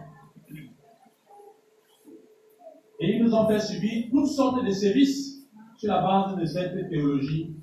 Et 3.01 3.17
ils 3.17 3.23
nous 3.23 3.35
ont 3.35 3.47
fait 3.47 3.61
subir 3.61 4.07
toutes 4.11 4.27
sortes 4.27 4.65
de 4.65 4.71
services 4.71 5.47
sur 5.77 5.93
la 5.93 6.03
base 6.03 6.37
de 6.37 6.45
cette 6.45 6.89
théologie 6.89 7.55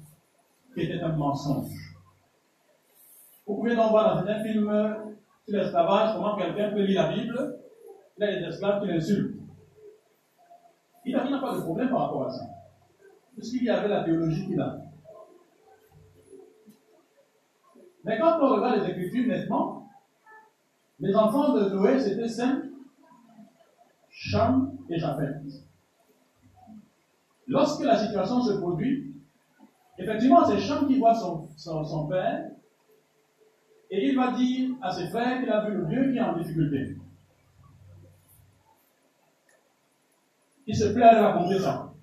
qui 0.73 0.81
était 0.81 1.01
un 1.01 1.15
mensonge. 1.15 1.95
Vous 3.45 3.55
pouvez 3.55 3.75
donc 3.75 3.91
voir 3.91 4.23
dans 4.23 4.29
un 4.29 4.43
film 4.43 4.71
sur 5.47 5.57
l'esclavage 5.57 6.15
comment 6.15 6.35
quelqu'un 6.37 6.71
peut 6.71 6.83
lire 6.83 7.03
la 7.03 7.13
Bible, 7.13 7.59
il 8.17 8.23
a 8.23 8.39
des 8.39 8.45
esclaves 8.45 8.81
qui 8.81 8.87
l'insultent. 8.87 9.35
Il 11.05 11.13
n'a 11.13 11.39
pas 11.39 11.55
de 11.55 11.61
problème 11.61 11.89
par 11.89 12.01
rapport 12.01 12.25
à 12.25 12.31
ça. 12.31 12.45
Puisqu'il 13.35 13.63
y 13.65 13.69
avait 13.69 13.89
la 13.89 14.03
théologie 14.03 14.47
qu'il 14.47 14.59
a. 14.59 14.77
Mais 18.03 18.17
quand 18.19 18.39
on 18.41 18.55
regarde 18.55 18.81
les 18.81 18.89
Écritures 18.89 19.27
nettement, 19.27 19.89
les 20.99 21.15
enfants 21.15 21.53
de 21.53 21.69
Noé, 21.69 21.99
c'était 21.99 22.29
Sem, 22.29 22.71
Cham 24.29 24.71
et 24.89 24.97
Japhet. 24.97 25.35
Lorsque 27.47 27.83
la 27.83 27.95
situation 27.95 28.41
se 28.41 28.53
produit, 28.53 29.13
effectivement, 29.99 30.43
c'est 30.45 30.57
Cham 30.57 30.87
qui 30.87 30.97
voit 30.97 31.13
son, 31.13 31.47
son 31.57 32.07
père 32.07 32.49
et 33.91 34.07
il 34.07 34.15
va 34.15 34.31
dire 34.31 34.71
à 34.81 34.91
ses 34.91 35.07
frères 35.09 35.39
qu'il 35.39 35.49
a 35.49 35.69
vu 35.69 35.77
le 35.77 35.85
Dieu 35.85 36.11
qui 36.11 36.17
est 36.17 36.21
en 36.21 36.35
difficulté. 36.35 36.95
Il 40.65 40.75
se 40.75 40.85
plaît 40.85 41.03
à 41.03 41.13
leur 41.13 41.33
raconter 41.33 41.59
ça. 41.59 41.93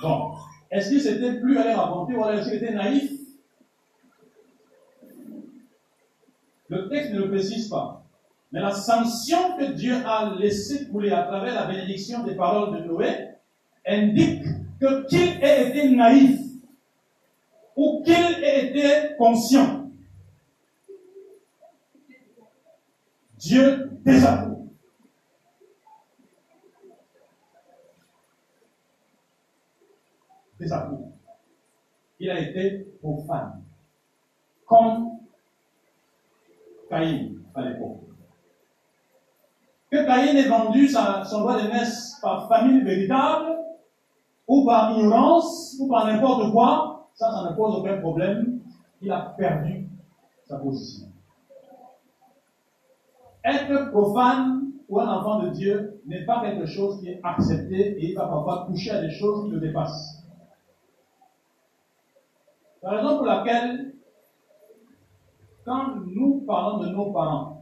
Bon, 0.00 0.32
est-ce 0.70 0.88
qu'il 0.88 1.00
s'était 1.00 1.38
plus 1.40 1.58
à 1.58 1.64
les 1.64 1.74
raconter 1.74 2.14
ou 2.14 2.24
est-ce 2.24 2.48
qu'il 2.48 2.56
était 2.56 2.72
naïf? 2.72 3.12
Le 6.68 6.88
texte 6.88 7.12
ne 7.12 7.18
le 7.18 7.28
précise 7.28 7.68
pas. 7.68 7.99
Mais 8.52 8.60
la 8.60 8.72
sanction 8.72 9.56
que 9.56 9.72
Dieu 9.72 9.94
a 10.04 10.34
laissée 10.38 10.88
couler 10.88 11.12
à 11.12 11.22
travers 11.22 11.54
la 11.54 11.66
bénédiction 11.66 12.24
des 12.24 12.34
paroles 12.34 12.80
de 12.80 12.84
Noé 12.84 13.28
indique 13.86 14.44
que 14.80 15.06
qu'il 15.06 15.42
ait 15.42 15.68
été 15.68 15.90
naïf 15.90 16.40
ou 17.76 18.02
qu'il 18.04 18.14
ait 18.14 18.68
été 18.68 19.16
conscient, 19.16 19.88
Dieu 23.36 23.90
désapprouve. 24.04 24.68
Désapprouve. 30.58 31.12
Il 32.18 32.30
a 32.30 32.38
été 32.38 32.86
profane. 33.00 33.62
Comme 34.66 35.20
Caïn 36.90 37.30
à 37.54 37.62
l'époque. 37.62 38.09
Que 39.90 40.06
Caïn 40.06 40.36
ait 40.36 40.48
vendu 40.48 40.88
son 40.88 41.40
droit 41.40 41.60
de 41.60 41.68
naissance 41.68 42.20
par 42.20 42.48
famille 42.48 42.82
véritable, 42.82 43.58
ou 44.46 44.64
par 44.64 44.92
ignorance, 44.98 45.76
ou 45.80 45.88
par 45.88 46.06
n'importe 46.06 46.52
quoi, 46.52 47.08
ça, 47.14 47.30
ça 47.30 47.50
ne 47.50 47.56
pose 47.56 47.76
aucun 47.76 47.98
problème. 47.98 48.60
Il 49.00 49.10
a 49.10 49.34
perdu 49.36 49.88
sa 50.44 50.58
position. 50.58 51.06
Être 53.44 53.90
profane 53.90 54.72
ou 54.88 55.00
un 55.00 55.08
enfant 55.08 55.40
de 55.44 55.50
Dieu 55.50 56.02
n'est 56.06 56.24
pas 56.24 56.42
quelque 56.42 56.66
chose 56.66 57.00
qui 57.00 57.08
est 57.08 57.20
accepté 57.22 57.98
et 57.98 58.10
il 58.10 58.16
va 58.16 58.26
parfois 58.26 58.66
toucher 58.66 58.90
à 58.90 59.00
des 59.00 59.10
choses 59.10 59.44
qui 59.44 59.50
le 59.50 59.60
dépassent. 59.60 60.24
La 62.82 62.90
raison 62.90 63.18
pour 63.18 63.26
laquelle 63.26 63.94
quand 65.64 65.94
nous 66.06 66.40
parlons 66.46 66.78
de 66.78 66.88
nos 66.88 67.12
parents, 67.12 67.59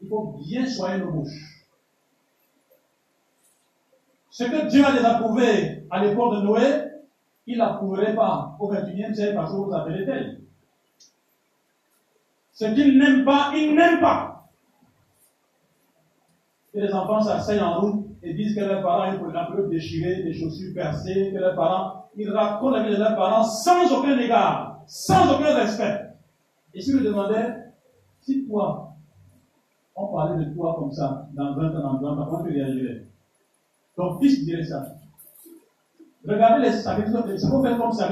il 0.00 0.08
faut 0.08 0.34
bien 0.38 0.66
soigner 0.66 0.98
nos 0.98 1.12
bouches. 1.12 1.66
Ce 4.30 4.44
que 4.44 4.68
Dieu 4.68 4.84
a 4.84 4.92
désapprouvé 4.92 5.84
à 5.90 6.04
l'époque 6.04 6.36
de 6.36 6.40
Noé, 6.42 6.84
il 7.46 7.58
n'approuverait 7.58 8.14
pas 8.14 8.56
au 8.58 8.72
21e 8.72 9.12
siècle 9.12 9.34
parce 9.34 9.50
que 9.50 9.56
vous 9.56 9.74
appelez 9.74 10.04
tel. 10.04 10.40
Ce 12.52 12.64
qu'il 12.66 12.98
n'aime 12.98 13.24
pas, 13.24 13.52
il 13.54 13.74
n'aime 13.74 14.00
pas. 14.00 14.48
Que 16.72 16.78
les 16.78 16.92
enfants 16.92 17.20
s'asseyent 17.20 17.60
en 17.60 17.80
route 17.80 18.06
et 18.22 18.34
disent 18.34 18.54
que 18.54 18.60
leurs 18.60 18.82
parents 18.82 19.12
ils 19.12 19.18
peuvent 19.18 19.68
déchirer, 19.68 20.22
des 20.22 20.32
chaussures 20.32 20.72
percées, 20.74 21.30
que 21.32 21.38
leurs 21.38 21.56
parents, 21.56 22.08
ils 22.16 22.30
racontent 22.30 22.76
la 22.76 22.82
vie 22.82 22.90
de 22.90 23.00
leurs 23.00 23.16
parents 23.16 23.42
sans 23.42 23.92
aucun 23.92 24.16
égard 24.18 24.70
sans 24.90 25.32
aucun 25.32 25.54
respect. 25.54 26.00
Et 26.74 26.80
si 26.80 26.90
je 26.90 26.98
demandais, 26.98 27.54
si 28.20 28.44
toi, 28.44 28.89
on 30.00 30.12
parlait 30.12 30.44
de 30.44 30.54
toi 30.54 30.76
comme 30.78 30.92
ça, 30.92 31.28
dans 31.34 31.54
20 31.54 31.76
ans, 31.76 32.00
dans 32.00 32.00
20 32.00 32.22
ans, 32.22 32.26
comment 32.30 32.44
tu 32.44 32.52
réagirais 32.52 33.06
Ton 33.96 34.18
fils 34.18 34.44
dirait 34.44 34.64
ça. 34.64 34.84
Regardez 36.26 36.66
les 36.68 36.72
sacrifices, 36.72 37.14
c'est 37.38 37.48
pour 37.48 37.62
faire 37.62 37.78
comme 37.78 37.92
ça, 37.92 38.08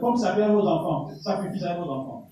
comme 0.00 0.16
ça 0.16 0.34
à 0.34 0.48
vos 0.48 0.66
enfants, 0.66 1.08
sacrifice 1.20 1.62
à 1.62 1.76
vos 1.78 1.90
enfants. 1.90 2.28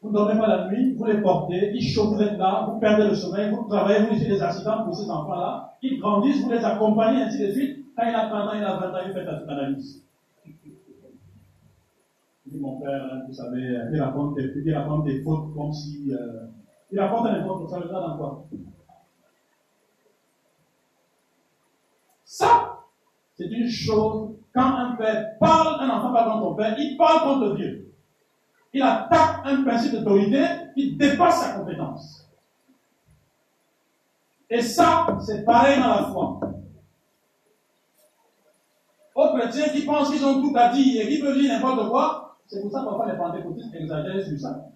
Vous 0.00 0.08
ne 0.08 0.14
dormez 0.14 0.38
pas 0.38 0.48
la 0.48 0.68
nuit, 0.68 0.94
vous 0.94 1.04
les 1.04 1.20
portez, 1.20 1.72
ils 1.74 2.22
êtes 2.22 2.38
là, 2.38 2.66
vous 2.68 2.80
perdez 2.80 3.04
le 3.04 3.14
sommeil, 3.14 3.50
vous 3.50 3.68
travaillez, 3.68 4.04
vous 4.04 4.14
laissez 4.14 4.28
des 4.28 4.42
accidents 4.42 4.84
pour 4.84 4.96
ces 4.96 5.08
enfants-là, 5.08 5.74
ils 5.82 6.00
grandissent, 6.00 6.42
vous 6.42 6.50
les 6.50 6.64
accompagnez, 6.64 7.22
ainsi 7.22 7.46
de 7.46 7.52
suite. 7.52 7.78
Quand 7.96 8.08
il 8.08 8.14
a 8.14 8.28
30 8.28 8.48
ans, 8.48 8.52
il 8.56 8.64
a 8.64 8.76
20 8.78 8.90
ans, 8.90 9.02
il 9.06 9.12
fait 9.12 9.24
toute 9.24 9.48
analyse 9.48 10.02
mon 12.58 12.80
père, 12.80 13.22
vous 13.26 13.32
savez, 13.32 13.78
il 13.92 14.00
raconte, 14.00 14.36
des, 14.36 14.52
il 14.64 14.74
raconte 14.74 15.04
des 15.04 15.22
fautes 15.22 15.54
comme 15.54 15.72
si. 15.72 16.12
Euh, 16.12 16.46
il 16.92 17.00
raconte 17.00 17.24
n'importe 17.24 17.66
quoi, 17.66 17.70
ça 17.70 17.80
veut 17.80 17.92
dans 17.92 18.16
quoi 18.18 18.44
Ça, 22.24 22.80
c'est 23.34 23.46
une 23.46 23.68
chose, 23.68 24.36
quand 24.54 24.74
un 24.74 24.96
père 24.96 25.38
parle, 25.38 25.80
un 25.80 25.88
enfant 25.88 26.12
parle 26.12 26.32
contre 26.32 26.44
son 26.44 26.54
père, 26.54 26.78
il 26.78 26.96
parle 26.96 27.22
contre 27.22 27.56
Dieu. 27.56 27.94
Il 28.74 28.82
attaque 28.82 29.40
un 29.44 29.62
principe 29.62 29.92
d'autorité 29.92 30.44
qui 30.74 30.96
dépasse 30.96 31.40
sa 31.40 31.52
compétence. 31.58 32.30
Et 34.48 34.60
ça, 34.60 35.06
c'est 35.20 35.44
pareil 35.44 35.78
dans 35.78 35.88
la 35.88 36.04
foi. 36.04 36.40
Aux 39.14 39.28
chrétiens 39.34 39.68
qui 39.68 39.82
pensent 39.84 40.10
qu'ils 40.10 40.24
ont 40.24 40.42
tout 40.42 40.54
à 40.56 40.68
dire 40.70 41.06
et 41.06 41.08
qui 41.08 41.20
peuvent 41.20 41.38
dire 41.38 41.52
n'importe 41.52 41.88
quoi, 41.90 42.38
c'est 42.46 42.60
pour 42.60 42.70
ça 42.70 42.80
que 42.80 42.84
parfois 42.84 43.10
les 43.10 43.16
pentecôtistes 43.16 43.74
exagèrent 43.74 44.26
sur 44.26 44.38
ça. 44.38 44.72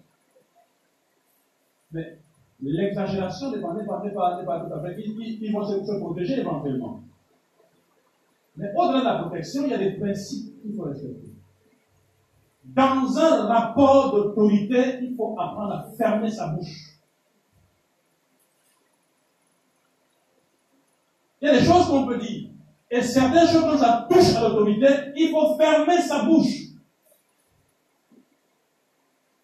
Mais 1.91 2.19
l'exagération 2.61 3.51
n'est 3.51 3.61
pas, 3.61 3.69
tout 3.69 4.73
à 4.73 4.81
fait. 4.81 4.95
Ils, 4.99 5.51
vont 5.51 5.65
se, 5.65 5.99
protéger 5.99 6.39
éventuellement. 6.39 7.01
Mais 8.55 8.71
au-delà 8.75 8.99
de 8.99 9.05
la 9.05 9.19
protection, 9.19 9.63
il 9.65 9.69
y 9.69 9.73
a 9.73 9.77
des 9.77 9.91
principes 9.91 10.61
qu'il 10.61 10.75
faut 10.75 10.83
respecter. 10.83 11.29
Dans 12.65 13.17
un 13.17 13.45
rapport 13.45 14.11
d'autorité, 14.13 14.99
il 15.01 15.15
faut 15.15 15.35
apprendre 15.39 15.73
à 15.73 15.85
fermer 15.97 16.29
sa 16.29 16.47
bouche. 16.47 16.97
Il 21.41 21.47
y 21.47 21.51
a 21.51 21.59
des 21.59 21.65
choses 21.65 21.87
qu'on 21.87 22.05
peut 22.07 22.17
dire. 22.17 22.49
Et 22.89 23.01
certaines 23.01 23.47
choses, 23.47 23.63
quand 23.63 23.77
ça 23.77 24.07
touche 24.09 24.35
à 24.35 24.41
l'autorité, 24.41 24.87
il 25.15 25.29
faut 25.29 25.55
fermer 25.55 26.01
sa 26.01 26.25
bouche 26.25 26.66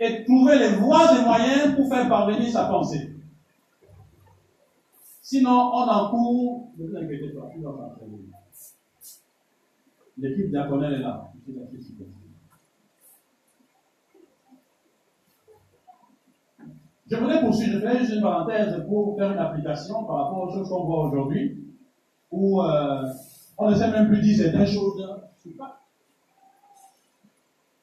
et 0.04 0.26
trouver 0.26 0.60
les 0.60 0.76
voies 0.76 1.18
et 1.18 1.24
moyens 1.24 1.76
pour 1.76 1.88
faire 1.88 2.10
parvenir 2.10 2.50
sa 2.52 2.66
pensée. 2.66 3.16
Sinon, 5.22 5.72
on 5.74 5.88
encourt, 5.88 6.72
ne 6.78 6.88
vous 6.88 6.98
inquiétez 6.98 7.30
pas, 7.30 7.50
L'équipe 10.18 10.50
diaconale 10.50 10.94
est 10.94 11.00
là. 11.00 11.32
Je 17.08 17.16
voudrais 17.16 17.42
poursuivre, 17.42 17.74
je 17.74 17.80
fais 17.80 18.00
juste 18.00 18.14
une 18.14 18.22
parenthèse 18.22 18.86
pour 18.88 19.18
faire 19.18 19.32
une 19.32 19.40
application 19.40 20.04
par 20.04 20.26
rapport 20.26 20.44
aux 20.44 20.54
choses 20.54 20.68
qu'on 20.68 20.84
voit 20.84 21.08
aujourd'hui, 21.08 21.64
où 22.32 22.62
euh, 22.62 23.04
on 23.58 23.70
ne 23.70 23.76
sait 23.76 23.90
même 23.90 24.08
plus 24.08 24.22
dire 24.22 24.38
certaines 24.38 24.68
choses. 24.68 25.02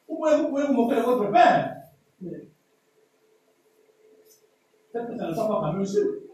Vous 0.09 0.17
pouvez, 0.17 0.37
vous 0.37 0.49
pouvez 0.49 0.67
vous 0.67 0.75
moquer 0.75 0.97
de 0.97 1.01
votre 1.01 1.31
père, 1.31 1.80
Peut-être 4.93 5.09
que 5.09 5.19
ça 5.19 5.29
ne 5.29 5.35
soit 5.35 5.49
pas 5.49 5.61
par 5.61 5.75
monsieur. 5.75 6.31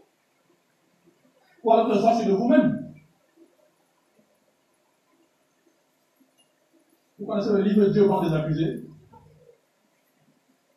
Ou 1.63 1.71
alors 1.71 1.89
que 1.89 1.97
soit 1.97 2.15
sur 2.15 2.27
de 2.27 2.33
vous-même. 2.33 2.93
Vous 7.19 7.25
connaissez 7.25 7.51
le 7.51 7.61
livre 7.61 7.85
Dieu 7.87 8.03
vend 8.03 8.21
des 8.21 8.33
accusés? 8.33 8.83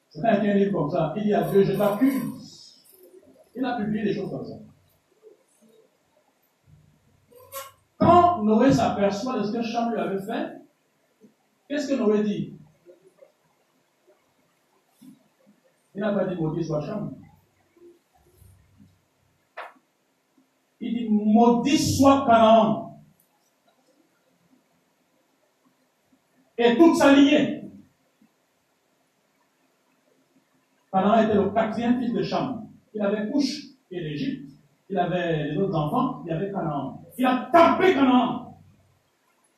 C'est 0.09 0.25
un 0.25 0.55
livre 0.55 0.73
comme 0.73 0.91
ça. 0.91 1.13
Il 1.17 1.23
dit 1.23 1.35
à 1.35 1.43
Dieu, 1.43 1.63
je 1.63 1.73
t'accuse. 1.73 2.83
Il 3.55 3.65
a 3.65 3.77
publié 3.77 4.05
des 4.05 4.15
choses 4.15 4.31
comme 4.31 4.45
ça. 4.45 4.55
Quand 7.99 8.43
Noé 8.43 8.73
s'aperçoit 8.73 9.39
de 9.39 9.45
ce 9.45 9.53
que 9.53 9.63
Cham 9.63 9.93
lui 9.93 10.01
avait 10.01 10.21
fait, 10.21 10.61
qu'est-ce 11.69 11.89
que 11.89 11.95
Noé 11.95 12.23
dit? 12.23 12.55
Il 15.95 16.01
n'a 16.01 16.13
pas 16.13 16.25
dit 16.25 16.37
maudit 16.37 16.65
soit 16.65 16.81
Cham. 16.81 17.15
Il 20.81 20.95
dit 20.95 21.09
maudit 21.11 21.79
soit 21.79 22.25
Canaan. 22.27 23.03
Et 26.57 26.77
toute 26.77 26.97
sa 26.97 27.13
lignée. 27.13 27.65
Canaan 30.93 31.23
était 31.23 31.35
le 31.35 31.51
quatrième 31.51 32.01
fils 32.01 32.13
de 32.13 32.23
Cham. 32.23 32.69
Il 32.95 33.01
avait 33.03 33.31
Couche 33.31 33.67
et 33.91 34.01
l'Égypte. 34.01 34.51
Il 34.89 34.99
avait 34.99 35.51
les 35.51 35.57
autres 35.59 35.77
enfants. 35.77 36.23
Il 36.27 36.33
avait 36.33 36.51
Canaan. 36.51 37.03
Il 37.17 37.27
a 37.27 37.49
tapé 37.53 37.95
Canaan. 37.95 38.59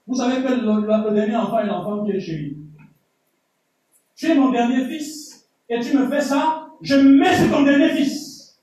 Vous 0.07 0.17
savez 0.17 0.43
que 0.43 0.53
le, 0.53 1.15
dernier 1.15 1.37
enfant 1.37 1.61
est 1.61 1.67
l'enfant 1.67 2.05
qui 2.05 2.11
est 2.11 2.21
chez 2.21 2.37
lui. 2.37 2.59
Tu 4.17 4.31
es 4.31 4.35
mon 4.35 4.51
dernier 4.51 4.85
fils 4.87 5.49
et 5.69 5.81
tu 5.81 5.97
me 5.97 6.09
fais 6.09 6.21
ça, 6.21 6.69
je 6.83 6.97
mets 6.97 7.37
sur 7.37 7.51
ton 7.51 7.63
dernier 7.63 7.89
fils. 7.91 8.61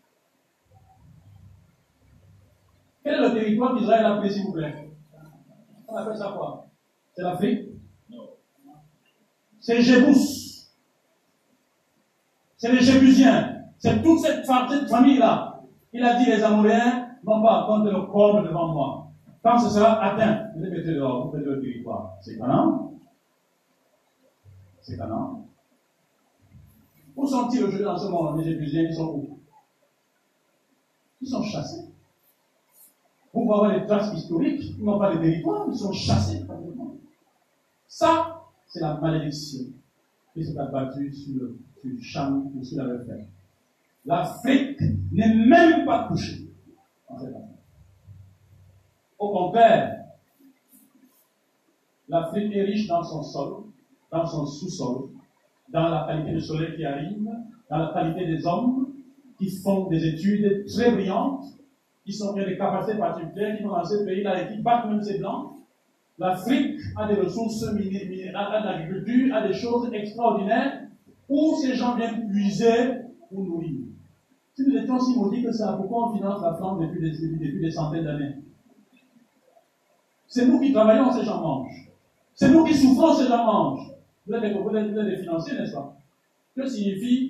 Quel 3.03 3.13
est 3.15 3.28
le 3.28 3.28
qu'Israël 3.45 4.05
a 4.05 4.29
s'il 4.29 4.43
vous 4.43 4.53
plaît 4.53 4.89
On 5.87 5.95
appelle 5.95 6.17
ça 6.17 6.33
quoi? 6.35 6.67
C'est 7.15 7.23
l'Afrique? 7.23 7.69
C'est 9.59 9.81
Jébus. 9.81 10.67
C'est 12.57 12.71
les 12.71 12.81
Jébusiens. 12.81 13.63
C'est 13.77 14.01
toute 14.03 14.19
cette, 14.19 14.45
famille-là. 14.45 15.61
Il 15.93 16.03
a 16.03 16.17
dit 16.17 16.25
les 16.25 16.43
Amoréens 16.43 17.07
n'ont 17.23 17.41
pas 17.41 17.65
compter 17.67 17.91
le 17.91 18.01
corps 18.03 18.43
devant 18.43 18.73
moi. 18.73 19.07
Quand 19.41 19.57
ce 19.59 19.69
sera 19.69 20.03
atteint, 20.03 20.51
vous 20.55 20.63
les 20.63 20.69
mettez 20.69 20.93
dehors, 20.93 21.25
vous 21.25 21.31
faites 21.31 21.45
le 21.45 21.61
territoire. 21.61 22.17
C'est 22.21 22.37
Canaan 22.37 22.93
C'est 24.81 24.97
Canaan 24.97 25.47
Où 27.15 27.25
sont-ils 27.25 27.63
aujourd'hui 27.63 27.83
dans 27.85 27.97
ce 27.97 28.07
monde, 28.07 28.41
les 28.41 28.51
Épuisiens 28.51 28.83
Ils 28.83 28.93
sont 28.93 29.07
où? 29.07 29.39
Ils 31.21 31.29
sont 31.29 31.43
chassés. 31.43 31.89
Pouvez 33.39 33.53
avoir 33.53 33.79
des 33.79 33.85
traces 33.87 34.13
historiques, 34.13 34.75
ils 34.77 34.83
n'ont 34.83 34.99
pas 34.99 35.15
de 35.15 35.21
territoire, 35.21 35.65
ils 35.69 35.77
sont 35.77 35.93
chassés 35.93 36.45
Ça, 37.87 38.43
c'est 38.67 38.81
la 38.81 38.95
malédiction. 38.95 39.65
Qui 40.33 40.45
s'est 40.45 40.57
abattue 40.57 41.11
sur 41.13 41.41
le, 41.41 41.57
sur 42.01 42.21
ou 42.53 42.63
sur 42.63 42.83
la 42.83 42.93
refaite. 42.93 43.27
L'Afrique 44.05 44.79
n'est 45.11 45.33
même 45.33 45.85
pas 45.85 46.07
touchée 46.07 46.47
Au 49.17 49.31
contraire, 49.31 50.05
l'Afrique 52.09 52.53
est 52.53 52.63
riche 52.63 52.87
dans 52.87 53.03
son 53.03 53.23
sol, 53.23 53.63
dans 54.11 54.25
son 54.25 54.45
sous-sol, 54.45 55.09
dans 55.69 55.87
la 55.87 56.05
qualité 56.07 56.33
du 56.33 56.41
soleil 56.41 56.75
qui 56.75 56.85
arrive, 56.85 57.29
dans 57.69 57.77
la 57.77 57.93
qualité 57.93 58.27
des 58.27 58.45
hommes 58.45 58.93
qui 59.37 59.49
font 59.49 59.87
des 59.87 60.05
études 60.05 60.65
très 60.67 60.91
brillantes, 60.91 61.45
qui 62.09 62.15
sont 62.15 62.33
des 62.33 62.57
capacités 62.57 62.97
particulières, 62.97 63.55
qui 63.55 63.63
vont 63.63 63.69
dans 63.69 63.85
ce 63.85 64.03
pays-là 64.03 64.41
et 64.41 64.47
qui 64.51 64.61
battent 64.63 64.87
même 64.87 65.03
ces 65.03 65.19
blancs. 65.19 65.51
L'Afrique 66.17 66.79
a 66.97 67.07
des 67.07 67.21
ressources 67.21 67.71
minérales, 67.71 68.55
a 68.55 68.61
de 68.61 68.65
l'agriculture, 68.65 69.35
a 69.35 69.47
des 69.47 69.53
choses 69.53 69.93
extraordinaires 69.93 70.87
où 71.29 71.55
ces 71.61 71.75
gens 71.75 71.95
viennent 71.95 72.27
puiser 72.31 72.93
pour 73.29 73.43
nourrir. 73.43 73.81
Si 74.55 74.63
nous 74.67 74.75
étions 74.75 74.99
si 74.99 75.15
maudits 75.15 75.43
que 75.43 75.51
ça, 75.51 75.73
pourquoi 75.73 76.09
on 76.09 76.15
finance 76.15 76.41
la 76.41 76.55
flamme 76.55 76.79
depuis 76.81 76.99
des, 76.99 77.59
des 77.59 77.69
centaines 77.69 78.03
d'années? 78.03 78.37
C'est 80.27 80.47
nous 80.47 80.59
qui 80.59 80.73
travaillons, 80.73 81.11
ces 81.11 81.23
gens 81.23 81.41
mangent. 81.41 81.91
C'est 82.33 82.49
nous 82.49 82.63
qui 82.63 82.73
souffrons, 82.73 83.13
ces 83.13 83.27
gens 83.27 83.45
mangent. 83.45 83.91
Vous 84.25 84.33
êtes 84.33 84.41
des, 84.41 85.17
financiers, 85.17 85.59
n'est-ce 85.59 85.73
pas? 85.73 85.95
Que 86.55 86.67
signifie 86.67 87.29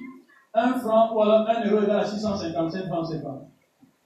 un 0.53 0.73
franc 0.75 1.13
ou 1.13 1.21
alors 1.21 1.49
un 1.49 1.65
euro 1.65 1.83
égal 1.83 1.99
à 1.99 2.05
655 2.05 2.87
francs 2.87 3.09
CFA 3.11 3.49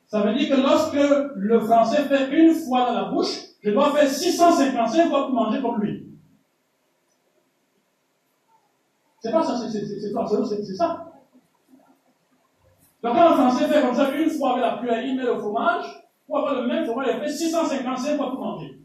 Ça 0.08 0.22
veut 0.22 0.34
dire 0.36 0.56
que 0.56 0.62
lorsque 0.62 0.97
le 1.36 1.60
français 1.62 2.04
fait 2.04 2.30
une 2.32 2.54
fois 2.54 2.86
dans 2.86 2.93
la 2.93 3.06
bouche, 3.06 3.39
je 3.62 3.72
dois 3.72 3.91
faire 3.91 4.08
655 4.08 5.10
fois 5.10 5.26
pour 5.26 5.36
manger 5.36 5.62
comme 5.62 5.82
lui. 5.82 6.08
C'est 9.20 9.32
pas 9.32 9.43
ça, 9.43 9.58
c'est 9.58 10.76
ça. 10.76 11.14
Donc 13.01 13.16
quand 13.16 13.22
un 13.22 13.34
français 13.34 13.68
fait 13.68 13.82
comme 13.82 13.95
ça 13.95 14.12
une 14.12 14.30
fois 14.30 14.51
avec 14.51 14.64
la 14.64 14.78
cuillère, 14.78 15.04
il 15.04 15.16
met 15.16 15.24
le 15.24 15.39
fromage, 15.39 15.86
pour 16.28 16.38
avoir 16.38 16.62
le 16.62 16.68
même 16.68 16.86
fromage, 16.86 17.08
il 17.16 17.20
fait 17.22 17.32
655 17.32 18.18
fois 18.18 18.32
pour 18.32 18.39
manger. 18.39 18.80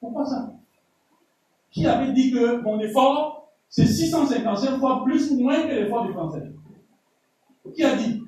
Pourquoi 0.00 0.24
ça? 0.24 0.52
Qui 1.70 1.86
avait 1.86 2.12
dit 2.12 2.32
que 2.32 2.60
mon 2.62 2.80
effort, 2.80 3.52
c'est 3.68 3.86
655 3.86 4.78
fois 4.78 5.04
plus 5.04 5.30
ou 5.30 5.40
moins 5.40 5.62
que 5.62 5.68
l'effort 5.68 6.06
du 6.06 6.12
français? 6.12 6.52
Qui 7.74 7.84
a 7.84 7.94
dit? 7.94 8.19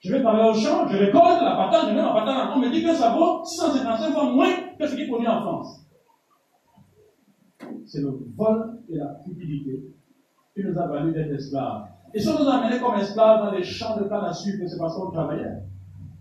Je 0.00 0.12
vais 0.12 0.22
parler 0.22 0.50
au 0.50 0.54
champ, 0.54 0.88
je 0.88 0.96
récolte 0.96 1.42
la 1.42 1.56
patate, 1.56 1.88
je 1.88 1.94
mets 1.94 2.02
la 2.02 2.12
patate, 2.12 2.50
on 2.54 2.58
me 2.58 2.70
dit 2.70 2.82
que 2.82 2.94
ça 2.94 3.10
vaut 3.14 3.44
655 3.44 4.12
fois 4.12 4.32
moins 4.32 4.54
que 4.78 4.86
ce 4.86 4.94
qui 4.94 5.02
est 5.02 5.06
produit 5.08 5.28
en 5.28 5.42
France. 5.42 5.86
C'est 7.86 8.00
le 8.00 8.18
vol 8.34 8.78
et 8.88 8.96
la 8.96 9.18
cupidité 9.24 9.82
qui 10.54 10.64
nous 10.64 10.78
a 10.78 10.86
valu 10.86 11.12
d'être 11.12 11.32
esclaves. 11.32 11.84
Et 12.14 12.20
si 12.20 12.28
on 12.28 12.38
nous 12.38 12.48
a 12.48 12.54
amenés 12.54 12.80
comme 12.80 12.94
esclaves 12.94 13.44
dans 13.44 13.52
les 13.52 13.62
champs 13.62 13.96
de 13.98 14.04
canne 14.04 14.24
à 14.24 14.32
sucre, 14.32 14.64
c'est 14.66 14.78
parce 14.78 14.96
qu'on 14.96 15.10
travaillait. 15.10 15.62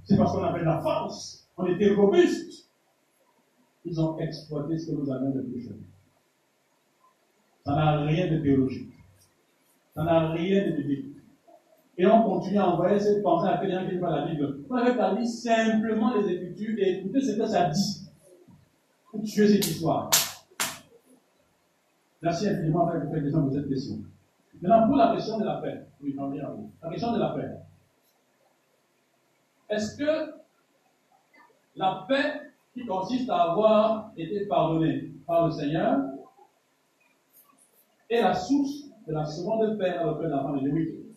C'est 0.03 0.17
parce 0.17 0.33
qu'on 0.33 0.43
avait 0.43 0.63
la 0.63 0.79
force. 0.81 1.47
On 1.57 1.65
était 1.65 1.93
robuste 1.93 2.69
ils 3.85 3.99
ont 4.01 4.19
exploité 4.19 4.77
ce 4.77 4.91
que 4.91 4.97
nous 4.97 5.11
avons 5.11 5.31
de 5.31 5.41
plus 5.41 5.69
Ça 7.65 7.75
n'a 7.75 8.01
rien 8.01 8.31
de 8.31 8.41
théologique. 8.41 8.93
Ça 9.95 10.03
n'a 10.03 10.31
rien 10.31 10.67
de 10.67 10.75
biblique. 10.77 11.15
Et 11.99 12.07
on 12.07 12.23
continue 12.23 12.57
à 12.57 12.69
envoyer 12.69 12.97
cette 12.97 13.21
pensée 13.21 13.49
à 13.49 13.57
quelqu'un 13.57 13.85
qui 13.85 13.97
pas 13.97 14.09
la 14.09 14.25
Bible. 14.25 14.63
On 14.69 14.75
avait 14.75 14.95
parlé 14.95 15.25
simplement 15.25 16.13
les 16.15 16.31
Écritures 16.31 16.79
et 16.79 16.99
écouter 16.99 17.19
ce 17.19 17.37
que 17.37 17.45
ça 17.45 17.69
dit 17.69 18.09
pour 19.11 19.21
tuer 19.21 19.49
cette 19.49 19.67
histoire. 19.67 20.09
Merci 22.21 22.47
infiniment 22.47 22.87
pour 22.87 23.11
faire 23.11 23.21
question 23.21 23.47
de 23.47 23.53
cette 23.53 23.67
question. 23.67 23.97
Maintenant, 24.61 24.87
pour 24.87 24.95
la 24.95 25.13
question 25.13 25.39
de 25.39 25.43
la 25.43 25.55
paix, 25.55 25.87
oui, 26.01 26.13
j'en 26.15 26.29
viens 26.29 26.45
à 26.45 26.51
vous. 26.51 26.71
La 26.81 26.89
question 26.89 27.11
de 27.11 27.19
la 27.19 27.29
paix. 27.31 27.49
Est-ce 29.69 29.97
que 29.97 30.33
la 31.75 32.05
paix 32.07 32.53
qui 32.73 32.85
consiste 32.85 33.29
à 33.29 33.51
avoir 33.51 34.13
été 34.15 34.45
pardonné 34.45 35.11
par 35.27 35.47
le 35.47 35.51
Seigneur, 35.51 35.99
est 38.09 38.21
la 38.21 38.33
source 38.33 38.85
de 39.05 39.13
la 39.13 39.25
seconde 39.25 39.77
paix 39.77 39.89
à 39.89 40.05
l'auprès 40.05 40.27
de 40.27 40.31
l'enfant 40.31 40.53
de. 40.53 41.08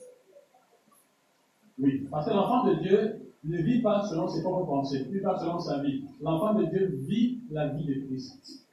Oui. 1.78 2.06
parce 2.10 2.26
que 2.26 2.32
l'enfant 2.32 2.64
de 2.66 2.74
Dieu 2.74 3.32
ne 3.44 3.56
vit 3.58 3.80
pas 3.80 4.06
selon 4.06 4.28
ses 4.28 4.42
propres 4.42 4.66
pensées, 4.66 5.04
ne 5.06 5.12
vit 5.12 5.20
pas 5.20 5.38
selon 5.38 5.58
sa 5.58 5.82
vie. 5.82 6.04
L'enfant 6.20 6.54
de 6.54 6.64
Dieu 6.66 7.00
vit 7.02 7.40
la 7.50 7.68
vie 7.68 7.84
de 7.84 8.06
Christ. 8.06 8.66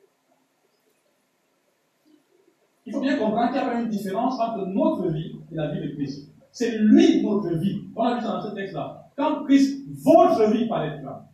Il 2.85 2.93
faut 2.93 3.01
bien 3.01 3.17
comprendre 3.17 3.51
qu'il 3.51 3.61
y 3.61 3.63
a 3.63 3.81
une 3.81 3.89
différence 3.89 4.39
entre 4.39 4.65
notre 4.67 5.09
vie 5.09 5.35
et 5.51 5.55
la 5.55 5.71
vie 5.71 5.87
de 5.87 5.95
Christ. 5.95 6.29
C'est 6.51 6.77
lui 6.79 7.23
notre 7.23 7.55
vie. 7.55 7.83
On 7.95 8.03
a 8.03 8.15
vu 8.15 8.21
ça 8.21 8.33
dans 8.33 8.49
ce 8.49 8.55
texte-là. 8.55 9.11
Quand 9.15 9.43
Christ, 9.45 9.83
votre 10.03 10.51
vie 10.51 10.67
paraîtra, 10.67 11.25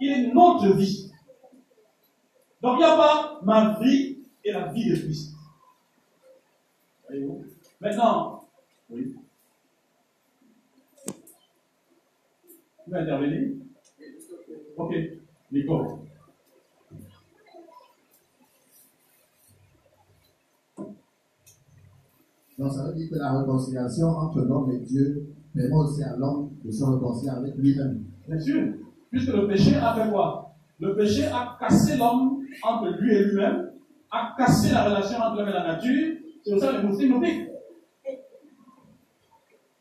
il 0.00 0.10
est 0.10 0.32
notre 0.32 0.74
vie. 0.74 1.10
Donc 2.62 2.74
il 2.76 2.78
n'y 2.78 2.84
a 2.84 2.96
pas 2.96 3.40
ma 3.42 3.78
vie 3.80 4.18
et 4.44 4.52
la 4.52 4.72
vie 4.72 4.90
de 4.90 4.96
Christ. 4.96 5.34
Voyez-vous? 7.08 7.44
Maintenant, 7.80 8.44
oui. 8.90 9.16
Tu 12.86 12.92
veux 12.92 12.98
intervenir? 12.98 13.48
Ok, 14.76 14.94
Nico. 15.50 15.98
Donc 22.56 22.72
ça 22.72 22.86
veut 22.86 22.94
dire 22.94 23.10
que 23.10 23.16
la 23.16 23.40
réconciliation 23.40 24.06
entre 24.06 24.40
l'homme 24.42 24.70
et 24.70 24.78
Dieu 24.78 25.34
permet 25.52 25.74
aussi 25.74 26.04
à 26.04 26.16
l'homme 26.16 26.52
de 26.64 26.70
se 26.70 26.84
réconcilier 26.84 27.30
avec 27.30 27.56
lui-même. 27.56 28.04
Bien 28.28 28.38
sûr. 28.38 28.74
Puisque 29.10 29.32
le 29.32 29.48
péché 29.48 29.74
a 29.74 29.92
fait 29.92 30.08
quoi? 30.08 30.54
Le 30.78 30.94
péché 30.94 31.26
a 31.26 31.56
cassé 31.58 31.96
l'homme 31.96 32.44
entre 32.62 33.00
lui 33.00 33.16
et 33.16 33.24
lui-même, 33.24 33.72
a 34.12 34.32
cassé 34.38 34.70
la 34.70 34.84
relation 34.84 35.18
entre 35.18 35.38
l'homme 35.38 35.48
et 35.48 35.52
la 35.52 35.74
nature. 35.74 36.18
C'est 36.44 36.52
pour 36.52 36.60
ça 36.60 36.72
que 36.72 36.76
les 36.76 36.82
mousseries 36.86 37.10
nous 37.10 37.20
piquent. 37.20 37.50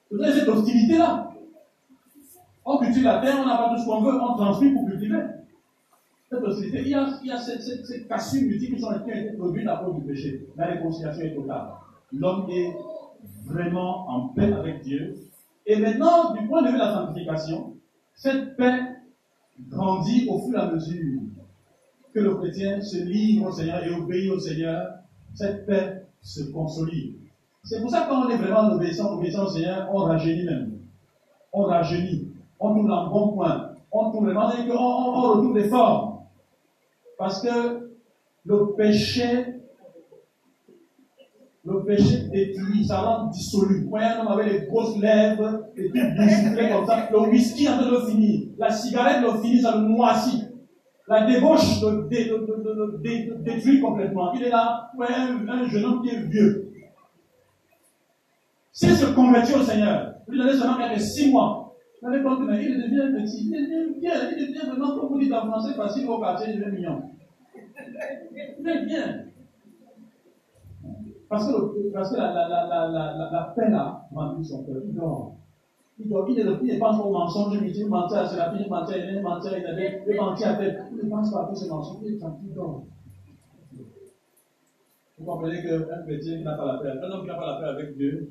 C'est 0.09 0.31
cette 0.39 0.47
hostilité-là. 0.47 1.34
On 2.65 2.79
cultive 2.79 3.03
la 3.03 3.19
terre, 3.19 3.37
on 3.39 3.45
n'a 3.45 3.57
pas 3.57 3.75
tout 3.75 3.81
ce 3.81 3.85
qu'on 3.85 4.01
veut, 4.01 4.19
on 4.19 4.35
transmet 4.35 4.71
pour 4.73 4.87
cultiver. 4.87 5.21
Cette 6.29 6.41
il 6.73 6.87
y 6.87 6.95
a, 6.95 7.37
cette, 7.37 8.07
cassure 8.07 8.41
multiple 8.41 8.77
qui, 8.77 8.85
a 8.85 9.21
été 9.21 9.37
produite 9.37 9.67
à 9.67 9.77
cause 9.77 9.95
du 9.95 10.01
péché. 10.01 10.47
La 10.57 10.65
réconciliation 10.65 11.23
est 11.23 11.35
totale. 11.35 11.67
L'homme 12.11 12.47
est 12.49 12.75
vraiment 13.45 14.09
en 14.09 14.27
paix 14.29 14.51
avec 14.51 14.81
Dieu. 14.81 15.15
Et 15.65 15.77
maintenant, 15.77 16.33
du 16.33 16.47
point 16.47 16.63
de 16.63 16.67
vue 16.67 16.73
de 16.73 16.79
la 16.79 16.93
sanctification, 16.93 17.73
cette 18.15 18.57
paix 18.57 18.79
grandit 19.69 20.27
au 20.29 20.39
fur 20.39 20.57
et 20.57 20.61
à 20.61 20.71
mesure 20.71 21.21
que 22.13 22.19
le 22.19 22.35
chrétien 22.35 22.81
se 22.81 22.97
livre 22.97 23.47
au 23.47 23.51
Seigneur 23.51 23.83
et 23.83 23.91
obéit 23.91 24.31
au 24.31 24.39
Seigneur, 24.39 24.87
cette 25.33 25.65
paix 25.65 26.05
se 26.21 26.43
consolide. 26.51 27.15
C'est 27.63 27.81
pour 27.81 27.89
ça 27.89 28.03
que 28.03 28.09
quand 28.09 28.25
on 28.25 28.29
est 28.29 28.37
vraiment 28.37 28.73
obéissant, 28.73 29.17
obéissant 29.17 29.45
au 29.45 29.49
Seigneur, 29.49 29.89
on 29.93 29.99
rajeunit 29.99 30.45
même. 30.45 30.79
On 31.51 31.63
rajeunit. 31.63 32.24
On 32.59 32.73
tourne 32.73 32.91
en 32.91 33.09
bon 33.09 33.33
point. 33.33 33.71
On 33.91 34.11
tourne 34.11 34.35
on, 34.35 34.39
on, 34.39 34.77
on 34.77 35.21
retrouve 35.33 35.57
les 35.57 35.69
formes. 35.69 36.19
Parce 37.17 37.41
que 37.41 37.91
le 38.45 38.75
péché 38.75 39.55
le 41.65 41.83
péché 41.83 42.27
détruit, 42.31 42.85
ça 42.85 43.01
rend 43.01 43.27
dissolu. 43.27 43.87
Voyez 43.89 44.05
un 44.05 44.21
homme 44.21 44.27
avec 44.27 44.51
les 44.51 44.67
grosses 44.67 44.97
lèvres, 44.99 45.65
et 45.75 45.89
puis 45.89 46.01
boursouflé 46.15 46.69
comme 46.69 46.85
ça. 46.85 47.09
Le 47.11 47.19
whisky 47.29 47.67
en 47.67 47.77
train 47.77 47.91
de 47.91 48.05
finir. 48.05 48.41
La 48.59 48.71
cigarette 48.71 49.23
le 49.23 49.41
finit, 49.41 49.61
ça 49.61 49.75
le 49.75 49.81
moisit. 49.81 50.43
La 51.07 51.25
débauche 51.25 51.81
le, 51.81 52.07
détruit 53.43 53.81
complètement. 53.81 54.33
Il 54.33 54.43
est 54.43 54.49
là, 54.49 54.91
ouais, 54.97 55.07
un, 55.07 55.67
jeune 55.67 55.85
homme 55.85 56.01
qui 56.03 56.09
est 56.09 56.19
vieux. 56.19 56.71
S'il 58.71 58.95
se 58.95 59.05
convertit 59.07 59.53
au 59.55 59.63
Seigneur, 59.63 60.15
lui 60.27 60.37
donner 60.37 60.53
seulement 60.53 60.77
quelques 60.77 61.01
six 61.01 61.31
mois. 61.31 61.64
Allez 62.03 62.21
compte, 62.21 62.39
il 62.41 62.77
devient 62.77 63.19
petit, 63.19 63.45
il 63.45 63.51
devient 63.51 63.99
bien, 63.99 64.29
il 64.37 64.47
devient 64.47 64.67
vraiment, 64.67 64.99
comme 64.99 65.09
vous 65.09 65.19
dites 65.19 65.33
en 65.33 65.47
français, 65.47 65.73
facile 65.73 66.07
au 66.07 66.19
quartier, 66.19 66.53
il 66.53 66.59
devient 66.59 66.75
mignon. 66.75 67.01
Il 67.77 68.63
devient 68.63 68.85
bien. 68.85 69.25
Parce 71.27 71.47
que, 71.47 71.91
parce 71.91 72.11
que 72.11 72.17
la, 72.17 72.33
la, 72.33 72.47
la, 72.47 72.87
la, 72.87 73.29
la, 73.31 73.53
paix 73.55 73.69
là 73.69 74.07
son 74.43 74.63
cœur. 74.63 74.75
Il 74.85 74.93
dort. 74.93 75.35
Il 75.97 76.09
dort. 76.09 76.27
Il 76.29 76.45
ne 76.45 76.79
pense 76.79 76.97
pas 76.97 77.03
au 77.03 77.11
mensonge. 77.11 77.57
Il 77.63 77.71
dit 77.71 77.83
mentir 77.85 78.19
à 78.19 78.27
cela, 78.27 78.53
il 78.57 78.69
mentir, 78.69 78.97
il 78.97 79.21
mentir, 79.21 79.57
il 79.57 79.65
avait, 79.65 80.03
il 80.07 80.15
mentir 80.15 80.49
à. 80.49 80.63
Il 80.63 80.97
ne 81.03 81.09
pense 81.09 81.31
pas 81.31 81.43
à 81.43 81.47
tous 81.47 81.55
ces 81.55 81.69
mensonges. 81.69 82.03
Il 82.05 82.15
est 82.15 82.17
tranquille, 82.19 82.49
il 82.49 82.53
dort. 82.53 82.83
Vous 85.17 85.25
comprenez 85.25 85.63
qu'un 85.63 86.03
chrétien 86.03 86.41
n'a 86.41 86.55
pas 86.55 86.65
la 86.65 86.79
paix, 86.79 86.99
un 87.01 87.09
homme 87.09 87.21
qui 87.21 87.27
n'a 87.27 87.35
pas 87.35 87.53
la 87.53 87.59
paix 87.59 87.67
avec 87.69 87.97
Dieu, 87.97 88.29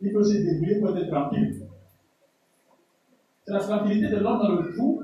il 0.00 0.12
peut 0.12 0.24
se 0.24 0.38
débrouiller 0.38 0.80
pour 0.80 0.96
être 0.96 1.08
tranquille. 1.10 1.63
C'est 3.44 3.52
la 3.52 3.60
tranquillité 3.60 4.08
de 4.08 4.16
l'homme 4.16 4.38
dans 4.38 4.52
le 4.54 4.72
trou, 4.74 5.02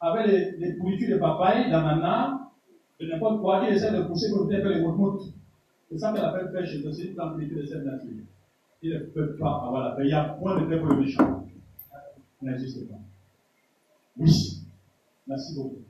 avec 0.00 0.26
les, 0.26 0.56
les 0.58 0.72
pourritures 0.74 1.16
de 1.16 1.20
papaye, 1.20 1.70
la 1.70 1.80
mana, 1.80 2.50
de 3.00 3.06
n'importe 3.06 3.40
quoi, 3.40 3.64
il 3.64 3.74
essaie 3.74 3.92
de 3.92 4.02
pousser 4.02 4.30
pour 4.30 4.48
faire 4.48 4.66
les 4.68 4.80
moutmout. 4.80 5.20
C'est 5.90 5.98
ça 5.98 6.12
qu'elle 6.12 6.24
appelle 6.24 6.52
paix 6.52 6.66
chez 6.66 6.82
c'est 6.92 7.02
une 7.04 7.14
tranquillité 7.14 7.56
de 7.56 7.66
cette 7.66 7.84
nature. 7.84 8.24
Il 8.82 8.92
ne 8.92 8.98
peut 8.98 9.36
pas 9.36 9.62
avoir 9.66 9.90
la 9.90 9.96
paix. 9.96 10.02
Il 10.04 10.10
y 10.10 10.14
a 10.14 10.24
point 10.24 10.60
de 10.60 10.66
paix 10.66 10.78
pour 10.78 10.88
le 10.88 11.00
méchant. 11.00 11.46
Ça 11.90 11.98
n'existe 12.42 12.88
pas. 12.88 12.98
Oui. 14.18 14.62
Merci 15.26 15.54
beaucoup. 15.54 15.82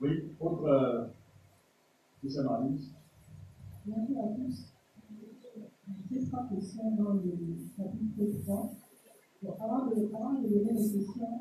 Oui, 0.00 0.24
autre. 0.40 0.64
Euh, 0.66 1.04
Merci 2.22 2.38
à 2.38 4.26
tous. 4.34 4.72
J'ai 6.10 6.24
trois 6.26 6.48
questions 6.48 6.90
dans 6.96 7.12
le 7.14 7.32
chapitre 7.76 8.42
3. 8.44 8.72
Avant, 9.44 9.84
de, 9.86 10.48
donner 10.48 10.72
les 10.72 10.92
questions, 10.92 11.40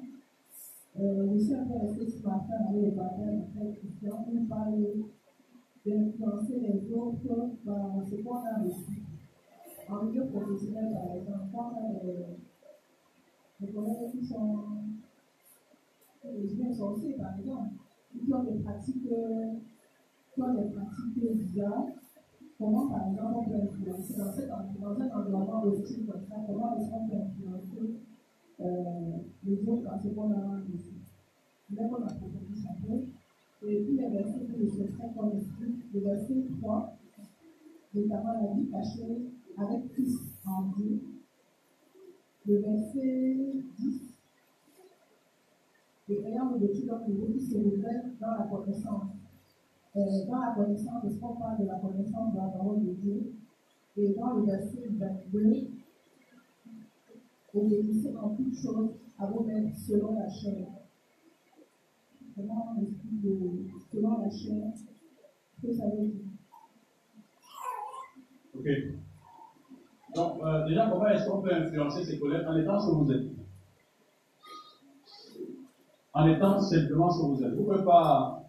euh, 0.99 1.33
je 1.33 1.39
suis 1.39 1.53
un 1.53 1.65
peu 1.65 1.73
resté 1.73 2.09
ce 2.09 2.23
matin 2.23 2.53
avec 2.69 2.81
les. 2.81 4.11
On 4.11 4.45
parle 4.45 4.83
d'influencer 5.85 6.59
les 6.59 6.91
autres 6.93 7.55
par 7.65 8.05
ce 8.09 8.15
qu'on 8.15 8.35
a 8.35 8.63
reçu. 8.63 9.01
En 9.89 10.03
milieu 10.05 10.25
professionnel, 10.25 10.93
par 10.93 11.15
exemple, 11.15 11.45
quand 11.53 11.73
on 11.75 11.95
a 11.95 11.99
des, 11.99 12.25
des 13.59 13.73
collègues 13.73 14.11
qui 14.11 14.25
sont 14.25 14.63
les 16.23 16.73
sorciers, 16.73 17.13
par 17.13 17.39
exemple, 17.39 17.69
qui 18.11 18.33
ont 18.33 18.43
des 18.43 18.59
pratiques, 18.63 19.07
qui 20.33 20.41
ont 20.41 20.53
des 20.53 20.69
pratiques 20.69 21.37
bizarres, 21.37 21.87
comment 22.57 22.87
par 22.87 23.09
exemple 23.09 23.33
on 23.35 23.43
peut 23.43 23.55
influencer 23.55 24.17
dans, 24.17 24.31
cet, 24.31 24.47
dans 24.47 25.01
un 25.01 25.09
environnement 25.11 25.63
hostile 25.63 26.05
comme 26.05 26.21
ça, 26.27 26.35
comment 26.47 26.77
est-ce 26.77 26.89
qu'on 26.89 27.07
peut 27.07 27.15
influencer 27.15 27.99
euh, 28.61 29.17
les 29.43 29.67
autres 29.67 29.83
dans 29.83 29.99
ce 30.01 30.07
qu'on 30.07 30.31
a 30.31 30.57
reçu. 30.59 30.93
Je 31.69 31.75
peu. 31.75 33.05
Et 33.67 33.83
puis 33.83 33.97
les 33.97 34.09
versets 34.09 34.45
que 34.45 34.59
je 34.59 34.69
souhaiterais 34.69 35.11
qu'on 35.15 35.31
explique, 35.31 35.93
le 35.93 35.99
verset 35.99 36.45
3, 36.61 36.97
notamment 37.95 38.33
la 38.33 38.53
vie 38.53 38.69
cachée 38.69 39.31
avec 39.57 39.91
Christ 39.91 40.21
en 40.45 40.63
Dieu. 40.77 41.01
Le 42.45 42.59
verset 42.59 43.63
10, 43.79 44.15
et 46.07 46.23
ayant 46.27 46.53
revêtu 46.53 46.85
l'homme 46.85 47.07
nouveau 47.07 47.33
qui 47.33 47.41
se 47.41 47.57
révèle 47.57 48.13
dans 48.21 48.31
la 48.37 48.43
connaissance. 48.43 49.24
Dans 49.95 50.39
la 50.39 50.53
connaissance, 50.55 51.01
parce 51.03 51.15
qu'on 51.15 51.35
parle 51.35 51.59
de 51.59 51.67
la 51.67 51.75
connaissance 51.75 52.33
de 52.33 52.37
la 52.37 52.47
parole 52.47 52.85
de 52.85 52.91
Dieu, 52.93 53.33
et 53.97 54.09
dans 54.09 54.33
le 54.33 54.45
verset 54.45 54.89
22, 54.89 55.69
obéissez 57.53 58.13
en 58.17 58.29
toutes 58.35 58.57
choses 58.61 58.89
à 59.17 59.27
maîtres 59.27 59.77
selon 59.77 60.19
la 60.19 60.29
chair. 60.29 60.67
Comment 62.35 62.75
explique 62.81 63.21
de, 63.21 63.67
selon 63.89 64.19
la 64.19 64.29
chair 64.29 64.73
ce 64.75 65.67
que 65.67 65.73
ça 65.73 65.85
veut 65.85 66.07
dire 66.07 66.25
Ok. 68.53 68.67
Donc, 70.13 70.43
euh, 70.43 70.67
déjà, 70.67 70.89
comment 70.89 71.07
est-ce 71.07 71.29
qu'on 71.29 71.41
peut 71.41 71.53
influencer 71.53 72.03
ses 72.03 72.19
collègues? 72.19 72.45
En 72.47 72.57
étant 72.57 72.79
ce 72.79 72.87
que 72.87 72.95
vous 72.95 73.11
êtes 73.11 73.35
en 76.15 76.27
étant 76.29 76.59
simplement 76.61 77.11
ce 77.11 77.21
que 77.21 77.25
vous 77.25 77.43
êtes. 77.43 77.53
Vous 77.53 77.63
ne 77.63 77.65
pouvez 77.65 77.83
pas 77.83 78.44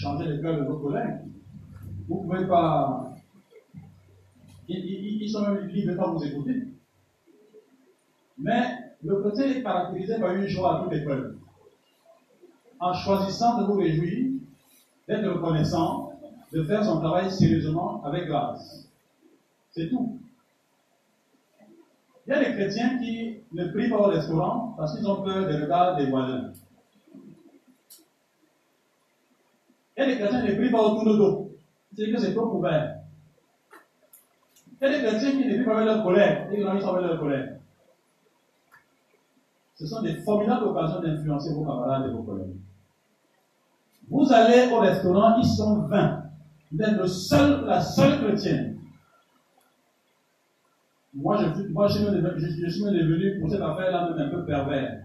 changer 0.00 0.24
le 0.24 0.38
cœur 0.38 0.58
de 0.58 0.64
vos 0.64 0.78
collègues. 0.78 1.20
Vous 2.08 2.22
ne 2.22 2.28
pouvez 2.28 2.46
pas. 2.46 3.14
Ils, 4.68 5.28
sont 5.30 5.42
même 5.42 5.66
libres 5.66 5.92
de 5.92 5.96
pas 5.96 6.10
vous 6.10 6.24
écouter. 6.24 6.62
Mais 8.38 8.62
le 9.02 9.16
côté 9.16 9.58
est 9.58 9.62
caractérisé 9.62 10.18
par 10.18 10.34
une 10.34 10.46
joie 10.46 10.80
à 10.80 10.84
toute 10.84 10.92
épreuve. 10.94 11.36
En 12.78 12.94
choisissant 12.94 13.60
de 13.60 13.66
vous 13.66 13.74
réjouir, 13.74 14.30
d'être 15.06 15.28
reconnaissant, 15.28 16.12
de 16.52 16.62
faire 16.64 16.84
son 16.84 16.98
travail 17.00 17.30
sérieusement 17.30 18.02
avec 18.04 18.26
grâce. 18.26 18.88
C'est 19.72 19.88
tout. 19.90 20.18
Il 22.26 22.30
y 22.30 22.32
a 22.32 22.44
des 22.44 22.54
chrétiens 22.54 22.98
qui 22.98 23.40
ne 23.52 23.68
prient 23.68 23.90
pas 23.90 23.98
au 23.98 24.04
restaurant 24.04 24.74
parce 24.78 24.96
qu'ils 24.96 25.06
ont 25.06 25.22
peur 25.22 25.46
des 25.46 25.56
regards 25.58 25.96
des 25.96 26.06
voisins. 26.06 26.52
A 30.00 30.06
des 30.06 30.16
chrétiens 30.16 30.40
qui 30.40 30.52
ne 30.52 30.56
prient 30.56 30.70
pas 30.70 30.80
autour 30.80 31.04
de 31.04 31.18
dos. 31.18 31.50
C'est 31.94 32.10
que 32.10 32.18
c'est 32.18 32.32
trop 32.32 32.48
couvert. 32.48 32.96
Il 34.80 34.88
y 34.88 34.98
chrétiens 34.98 35.32
qui 35.32 35.46
ne 35.46 35.54
prient 35.54 35.64
pas 35.64 35.76
avec 35.76 35.86
leur 35.86 36.02
colère? 36.02 36.50
Et 36.50 36.62
sont 36.62 36.94
avec 36.94 37.06
leur 37.06 37.20
colère? 37.20 37.56
Ce 39.74 39.86
sont 39.86 40.02
des 40.02 40.14
formidables 40.14 40.64
occasions 40.64 41.00
d'influencer 41.00 41.52
vos 41.52 41.64
camarades 41.64 42.06
et 42.06 42.12
vos 42.12 42.22
collègues. 42.22 42.56
Vous 44.08 44.32
allez 44.32 44.72
au 44.72 44.80
restaurant, 44.80 45.36
ils 45.36 45.44
sont 45.44 45.80
20. 45.82 46.22
Vous 46.72 46.82
êtes 46.82 46.96
le 46.96 47.06
seul, 47.06 47.64
la 47.66 47.80
seule 47.80 48.20
chrétienne. 48.22 48.78
Moi, 51.12 51.36
je, 51.36 51.68
moi, 51.72 51.88
je, 51.88 51.98
je, 51.98 52.46
je 52.46 52.68
suis 52.70 52.84
devenu 52.84 53.38
pour 53.38 53.50
cette 53.50 53.60
affaire-là 53.60 54.14
un 54.16 54.28
peu 54.28 54.44
pervers. 54.44 55.02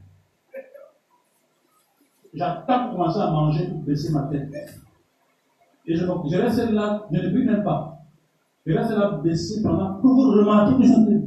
J'attends 2.33 2.83
pour 2.83 2.91
commencer 2.97 3.19
à 3.19 3.31
manger 3.31 3.67
pour 3.67 3.79
baisser 3.79 4.11
ma 4.11 4.23
tête. 4.23 4.49
Et 5.87 5.95
je, 5.95 6.05
je 6.05 6.37
reste 6.37 6.69
là, 6.71 7.07
je 7.11 7.21
ne 7.21 7.29
prie 7.29 7.45
même 7.45 7.63
pas. 7.63 7.99
Je 8.65 8.73
reste 8.73 8.91
là 8.91 9.19
baissé 9.23 9.61
pendant 9.61 9.97
que 9.97 10.07
vous 10.07 10.31
remarquez 10.31 10.77
que 10.77 10.87
je 10.87 10.93
ne 10.93 11.21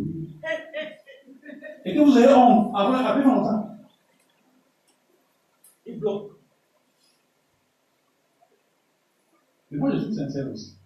Et 1.85 1.95
que 1.95 2.01
vous 2.01 2.17
avez 2.17 2.35
honte, 2.35 2.73
après, 2.75 3.05
après 3.05 3.23
longtemps. 3.23 3.77
Il 5.87 5.99
bloque. 5.99 6.33
Mais 9.71 9.79
moi, 9.79 9.93
je 9.93 9.99
suis 10.05 10.15
sincère 10.15 10.51
aussi. 10.51 10.77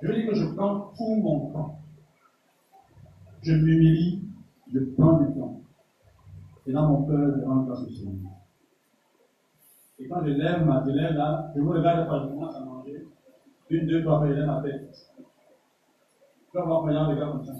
Je 0.00 0.08
veux 0.08 0.14
dire 0.14 0.28
que 0.28 0.34
je 0.34 0.44
prends 0.54 0.92
tout 0.96 1.14
mon 1.16 1.50
temps. 1.50 1.80
Je 3.42 3.52
m'humilie, 3.52 4.22
je 4.72 4.80
prends 4.80 5.18
du 5.20 5.32
temps. 5.34 5.60
Et 6.66 6.72
dans 6.72 6.88
mon 6.88 7.06
cœur, 7.06 7.34
je 7.38 7.44
rends 7.44 7.62
grâce 7.62 7.82
au 7.82 7.90
Seigneur. 7.90 8.32
Et 9.98 10.08
quand 10.08 10.24
je 10.24 10.30
lève 10.30 10.64
ma 10.64 10.84
lève 10.84 11.14
là, 11.14 11.50
je 11.54 11.60
vous 11.60 11.70
regarde 11.70 12.08
quand 12.08 12.24
je 12.24 12.28
commence 12.28 12.54
à 12.54 12.60
manger. 12.60 13.06
Une, 13.70 13.86
deux, 13.86 14.02
trois, 14.02 14.26
je 14.26 14.32
lève 14.32 14.46
ma 14.46 14.62
tête. 14.62 14.90
Je 15.18 16.52
peux 16.52 16.60
avoir 16.60 16.86
un 16.86 17.06
regard 17.06 17.32
comme 17.32 17.44
ça. 17.44 17.54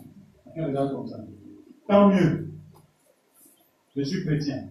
Un 0.57 0.67
regard 0.67 0.91
comme 0.93 1.07
ça. 1.07 1.19
Tant 1.89 2.09
mieux. 2.09 2.49
Je 3.97 4.03
suis 4.03 4.25
chrétien. 4.25 4.69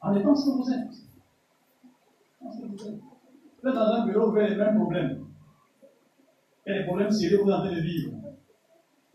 En 0.00 0.14
étant 0.14 0.34
ce 0.34 0.50
que 0.50 0.56
vous 0.56 0.70
êtes. 0.72 1.08
Vous 2.40 3.68
êtes 3.68 3.74
dans 3.74 3.80
un 3.80 4.06
bureau, 4.06 4.30
vous 4.30 4.36
avez 4.36 4.50
les 4.50 4.56
mêmes 4.56 4.76
problèmes. 4.76 5.26
A 6.66 6.72
des 6.72 6.84
problèmes 6.84 7.10
sérieux 7.10 7.38
que 7.38 7.42
vous 7.44 7.50
êtes 7.50 7.56
en 7.56 7.62
train 7.62 7.74
de 7.74 7.80
vivre. 7.80 8.12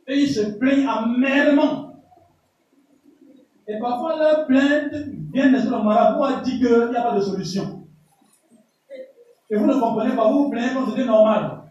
Et 0.08 0.22
ils 0.22 0.28
se 0.28 0.58
plaignent 0.58 0.88
amèrement. 0.88 1.93
Et 3.74 3.80
parfois, 3.80 4.18
leurs 4.18 4.46
plaintes 4.46 4.94
viennent 5.34 5.54
de 5.54 5.58
ce 5.58 5.66
que 5.66 5.72
le 5.72 5.84
marabout 5.84 6.24
a 6.26 6.42
dit 6.42 6.60
qu'il 6.60 6.90
n'y 6.90 6.96
a 6.96 7.02
pas 7.02 7.16
de 7.16 7.22
solution. 7.22 7.88
Et 9.50 9.56
vous 9.56 9.66
ne 9.66 9.74
comprenez 9.74 10.16
pas, 10.16 10.32
vous 10.32 10.44
vous 10.44 10.50
plaignez 10.52 10.74
comme 10.74 10.90
c'était 10.90 11.06
normal. 11.06 11.64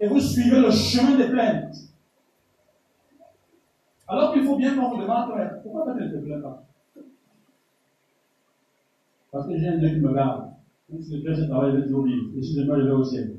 Et 0.00 0.06
vous 0.06 0.20
suivez 0.20 0.60
le 0.60 0.70
chemin 0.70 1.16
des 1.16 1.28
plaintes. 1.28 1.74
Alors 4.06 4.32
qu'il 4.32 4.44
faut 4.44 4.56
bien 4.56 4.76
qu'on 4.76 4.90
vous 4.90 5.02
demande 5.02 5.30
pourquoi 5.62 5.94
tu 5.94 6.04
ne 6.04 6.08
te 6.08 6.24
plains 6.24 6.40
pas? 6.40 6.64
Parce 9.32 9.46
que 9.48 9.58
j'ai 9.58 9.68
un 9.68 9.78
Dieu 9.78 9.88
qui 9.88 10.00
me 10.00 10.14
garde. 10.14 10.52
Si 11.00 11.16
le 11.16 11.20
Dieu 11.20 11.34
se 11.34 11.42
travaille, 11.42 11.74
il 11.74 11.92
va. 11.92 11.98
Et 12.36 12.42
si 12.42 12.54
je 12.54 12.66
meurs, 12.66 12.80
je 12.80 12.86
vais 12.86 12.92
au 12.92 13.04
ciel. 13.04 13.36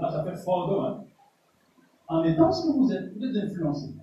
Là, 0.00 0.10
ça 0.10 0.24
fait 0.24 0.44
d'eau. 0.44 0.80
Hein? 0.80 1.04
En 2.08 2.24
étant 2.24 2.50
ce 2.50 2.66
que 2.66 2.72
vous 2.72 2.92
êtes, 2.92 3.16
vous 3.16 3.24
êtes 3.24 3.44
influencé. 3.44 3.94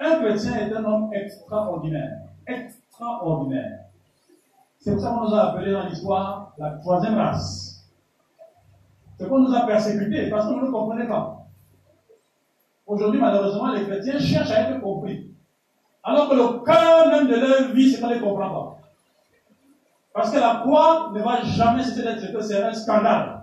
Un 0.00 0.18
chrétien 0.18 0.56
est 0.56 0.74
un 0.74 0.84
homme 0.84 1.12
extraordinaire. 1.12 2.18
Extraordinaire. 2.46 3.84
C'est 4.78 4.92
pour 4.92 5.00
ça 5.00 5.10
qu'on 5.10 5.28
nous 5.28 5.34
a 5.34 5.50
appelé 5.50 5.72
dans 5.72 5.86
l'histoire 5.86 6.54
la 6.58 6.70
troisième 6.72 7.14
race. 7.14 7.88
C'est 9.18 9.28
qu'on 9.28 9.40
nous 9.40 9.54
a 9.54 9.66
persécutés 9.66 10.30
parce 10.30 10.46
qu'on 10.46 10.60
ne 10.60 10.70
comprenait 10.70 11.08
pas. 11.08 11.46
Aujourd'hui, 12.86 13.20
malheureusement, 13.20 13.72
les 13.72 13.84
chrétiens 13.84 14.18
cherchent 14.18 14.50
à 14.50 14.70
être 14.70 14.80
compris. 14.80 15.30
Alors 16.02 16.28
que 16.28 16.34
le 16.34 16.64
cœur 16.64 17.08
même 17.08 17.28
de 17.28 17.34
leur 17.34 17.72
vie, 17.72 17.90
c'est 17.90 18.00
qu'on 18.00 18.08
ne 18.08 18.14
les 18.14 18.20
comprend 18.20 18.50
pas. 18.50 18.67
Parce 20.18 20.32
que 20.32 20.40
la 20.40 20.56
croix 20.64 21.12
ne 21.14 21.22
va 21.22 21.42
jamais 21.42 21.80
cesser 21.80 22.02
d'être 22.02 22.42
c'est 22.42 22.60
un 22.60 22.72
scandale. 22.72 23.40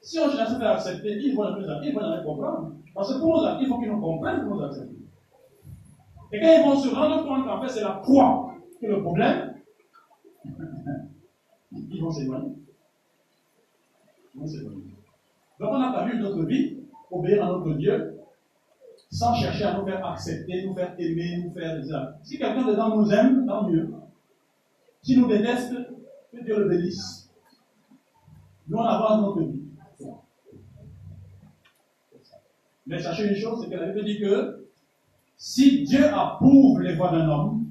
Si 0.00 0.20
on 0.20 0.30
cherche 0.30 0.50
à 0.50 0.54
se 0.54 0.56
faire 0.56 0.70
accepter, 0.70 1.18
ils 1.20 1.34
vont 1.34 1.46
jamais, 1.46 1.88
ils 1.88 1.92
vont 1.92 2.00
jamais 2.00 2.22
comprendre. 2.22 2.70
Parce 2.94 3.12
que 3.12 3.18
pour 3.18 3.42
nous, 3.42 3.60
il 3.60 3.66
faut 3.66 3.80
qu'ils 3.80 3.90
nous 3.90 4.00
comprennent 4.00 4.46
pour 4.46 4.54
nous 4.54 4.62
accepter. 4.62 4.94
Et 6.30 6.40
quand 6.40 6.46
ils 6.46 6.62
vont 6.62 6.76
se 6.76 6.94
rendre 6.94 7.26
compte 7.26 7.44
qu'en 7.44 7.60
fait 7.60 7.70
c'est 7.70 7.82
la 7.82 8.00
croix 8.04 8.54
qui 8.78 8.86
est 8.86 8.88
le 8.90 9.02
problème, 9.02 9.54
ils 11.72 12.00
vont 12.00 12.12
s'éloigner. 12.12 12.54
Ils 14.36 14.40
vont 14.42 14.46
s'éloigner. 14.46 14.94
Donc 15.58 15.70
on 15.72 15.80
a 15.80 16.04
vu 16.04 16.20
notre 16.20 16.44
vie 16.44 16.76
obéir 17.10 17.44
à 17.44 17.48
notre 17.48 17.74
Dieu 17.74 18.16
sans 19.10 19.34
chercher 19.34 19.64
à 19.64 19.76
nous 19.76 19.84
faire 19.84 20.06
accepter, 20.06 20.66
nous 20.66 20.74
faire 20.74 20.94
aimer, 21.00 21.42
nous 21.44 21.50
faire 21.52 21.84
ça. 21.84 22.16
Si 22.22 22.38
quelqu'un 22.38 22.64
dedans 22.64 22.96
nous 22.96 23.10
aime, 23.10 23.44
tant 23.44 23.68
mieux. 23.68 23.90
Si 25.02 25.16
nous 25.16 25.26
déteste, 25.28 25.74
que 26.32 26.44
Dieu 26.44 26.58
le 26.58 26.68
bénisse. 26.68 27.30
Nous, 28.68 28.78
on 28.78 28.84
avance 28.84 29.22
notre 29.22 29.40
vie. 29.40 29.60
Mais 32.86 32.98
sachez 32.98 33.28
une 33.28 33.36
chose, 33.36 33.62
c'est 33.62 33.70
que 33.70 33.76
la 33.76 33.86
Bible 33.86 34.04
dit 34.04 34.18
que 34.18 34.68
si 35.36 35.84
Dieu 35.84 36.06
approuve 36.12 36.80
les 36.80 36.96
voies 36.96 37.10
d'un 37.10 37.28
homme, 37.28 37.66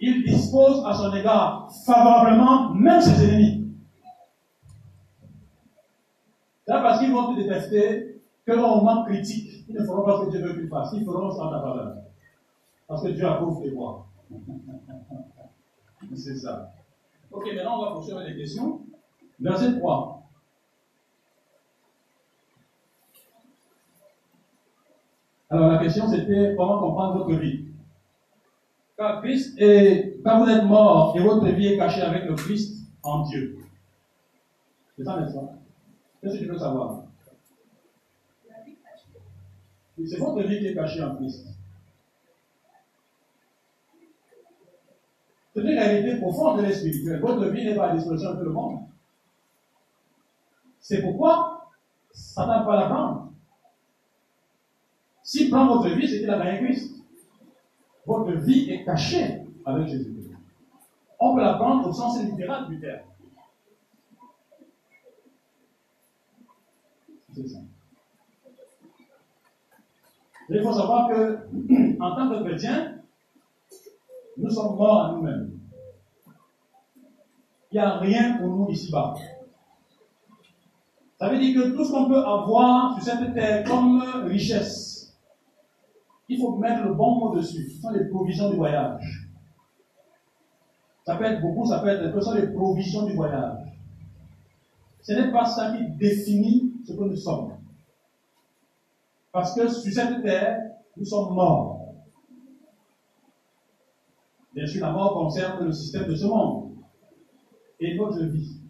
il 0.00 0.24
dispose 0.24 0.84
à 0.86 0.94
son 0.94 1.14
égard 1.14 1.70
favorablement 1.84 2.74
même 2.74 3.00
ses 3.00 3.24
ennemis. 3.24 3.72
C'est 6.66 6.72
parce 6.72 6.98
qu'ils 6.98 7.12
vont 7.12 7.34
te 7.34 7.40
détester 7.40 8.22
qu'au 8.46 8.56
moment 8.56 9.04
critique, 9.04 9.64
ils 9.68 9.74
ne 9.74 9.84
feront 9.84 10.04
pas 10.04 10.20
ce 10.20 10.26
que 10.26 10.30
Dieu 10.30 10.46
veut 10.46 10.54
qu'ils 10.54 10.68
fassent. 10.68 10.94
Ils 10.94 11.04
feront 11.04 11.30
sans 11.30 11.50
ta 11.50 11.58
valeur. 11.58 11.96
Parce 12.88 13.02
que 13.02 13.08
Dieu 13.08 13.26
approuve 13.26 13.62
tes 13.62 13.70
voies. 13.70 14.06
C'est 16.14 16.36
ça. 16.36 16.72
Ok, 17.30 17.46
maintenant 17.54 17.80
on 17.80 17.84
va 17.84 17.92
poursuivre 17.92 18.20
les 18.20 18.36
questions. 18.36 18.80
Verset 19.40 19.78
3. 19.78 20.22
Alors 25.50 25.68
la 25.68 25.78
question 25.78 26.08
c'était 26.08 26.54
comment 26.56 26.80
comprendre 26.80 27.24
votre 27.24 27.38
vie. 27.40 27.66
Car 28.96 29.22
Christ 29.22 29.58
est, 29.58 30.20
quand 30.24 30.44
vous 30.44 30.50
êtes 30.50 30.64
mort 30.64 31.16
et 31.16 31.20
votre 31.20 31.46
vie 31.46 31.68
est 31.68 31.76
cachée 31.76 32.02
avec 32.02 32.24
le 32.24 32.34
Christ 32.34 32.86
en 33.02 33.22
Dieu. 33.26 33.58
C'est 34.96 35.04
ça, 35.04 35.20
n'est-ce 35.20 35.34
pas? 35.34 35.52
Qu'est-ce 36.22 36.34
que 36.34 36.44
tu 36.44 36.46
veux 36.46 36.58
savoir? 36.58 37.02
C'est 40.06 40.18
votre 40.18 40.42
vie 40.42 40.58
qui 40.58 40.66
est 40.66 40.74
cachée 40.74 41.02
en 41.02 41.16
Christ. 41.16 41.46
C'est 45.54 45.60
une 45.60 45.68
réalité 45.68 46.16
profonde 46.16 46.58
de 46.58 46.62
l'esprit. 46.62 46.90
Votre 47.20 47.46
vie 47.50 47.64
n'est 47.64 47.76
pas 47.76 47.90
à 47.90 47.96
disposition 47.96 48.32
de 48.32 48.38
tout 48.38 48.44
le 48.44 48.52
monde. 48.52 48.80
C'est 50.80 51.00
pourquoi 51.00 51.70
Satan 52.12 52.54
ne 52.54 52.58
peut 52.60 52.66
pas 52.66 52.80
la 52.80 52.86
prendre. 52.88 53.32
S'il 55.22 55.50
prend 55.50 55.66
votre 55.66 55.94
vie, 55.94 56.08
c'est 56.08 56.18
qu'il 56.18 56.30
a 56.30 56.38
gagné 56.38 56.66
Christ. 56.66 56.94
Votre 58.04 58.32
vie 58.32 58.70
est 58.70 58.84
cachée 58.84 59.42
avec 59.64 59.88
Jésus-Christ. 59.88 60.32
On 61.20 61.34
peut 61.34 61.40
la 61.40 61.54
prendre 61.54 61.88
au 61.88 61.92
sens 61.92 62.20
littéral 62.22 62.68
du 62.68 62.80
terme. 62.80 63.00
C'est 67.32 67.48
ça. 67.48 67.58
il 70.50 70.62
faut 70.62 70.72
savoir 70.72 71.08
que, 71.08 71.38
en 72.00 72.14
tant 72.14 72.28
que 72.28 72.44
chrétien, 72.44 73.03
nous 74.36 74.50
sommes 74.50 74.76
morts 74.76 75.04
à 75.04 75.12
nous-mêmes. 75.12 75.50
Il 77.70 77.74
n'y 77.74 77.80
a 77.80 77.98
rien 77.98 78.38
pour 78.38 78.48
nous 78.48 78.68
ici-bas. 78.68 79.14
Ça 81.18 81.28
veut 81.28 81.38
dire 81.38 81.54
que 81.54 81.70
tout 81.70 81.84
ce 81.84 81.92
qu'on 81.92 82.08
peut 82.08 82.24
avoir 82.24 82.94
sur 82.94 83.02
cette 83.02 83.34
terre 83.34 83.64
comme 83.64 84.02
richesse, 84.26 85.16
il 86.28 86.38
faut 86.38 86.56
mettre 86.56 86.84
le 86.84 86.94
bon 86.94 87.18
mot 87.18 87.36
dessus. 87.36 87.70
Ce 87.70 87.82
sont 87.82 87.90
les 87.90 88.08
provisions 88.08 88.50
du 88.50 88.56
voyage. 88.56 89.28
Ça 91.04 91.16
peut 91.16 91.24
être 91.24 91.40
beaucoup, 91.40 91.66
ça 91.66 91.80
peut 91.80 91.88
être 91.88 92.12
peu, 92.12 92.20
ce 92.20 92.26
sont 92.26 92.34
les 92.34 92.48
provisions 92.48 93.06
du 93.06 93.14
voyage. 93.14 93.58
Ce 95.02 95.12
n'est 95.12 95.30
pas 95.30 95.44
ça 95.44 95.76
qui 95.76 95.84
définit 95.98 96.72
ce 96.86 96.92
que 96.92 97.02
nous 97.02 97.16
sommes. 97.16 97.52
Parce 99.32 99.54
que 99.54 99.68
sur 99.68 99.92
cette 99.92 100.22
terre, 100.22 100.60
nous 100.96 101.04
sommes 101.04 101.34
morts. 101.34 101.73
Bien 104.64 104.72
sûr, 104.72 104.86
la 104.86 104.92
mort 104.92 105.12
concerne 105.12 105.66
le 105.66 105.72
système 105.72 106.06
de 106.06 106.14
ce 106.14 106.24
monde. 106.24 106.70
Et 107.80 107.94
notre 107.96 108.24
vie 108.24 108.62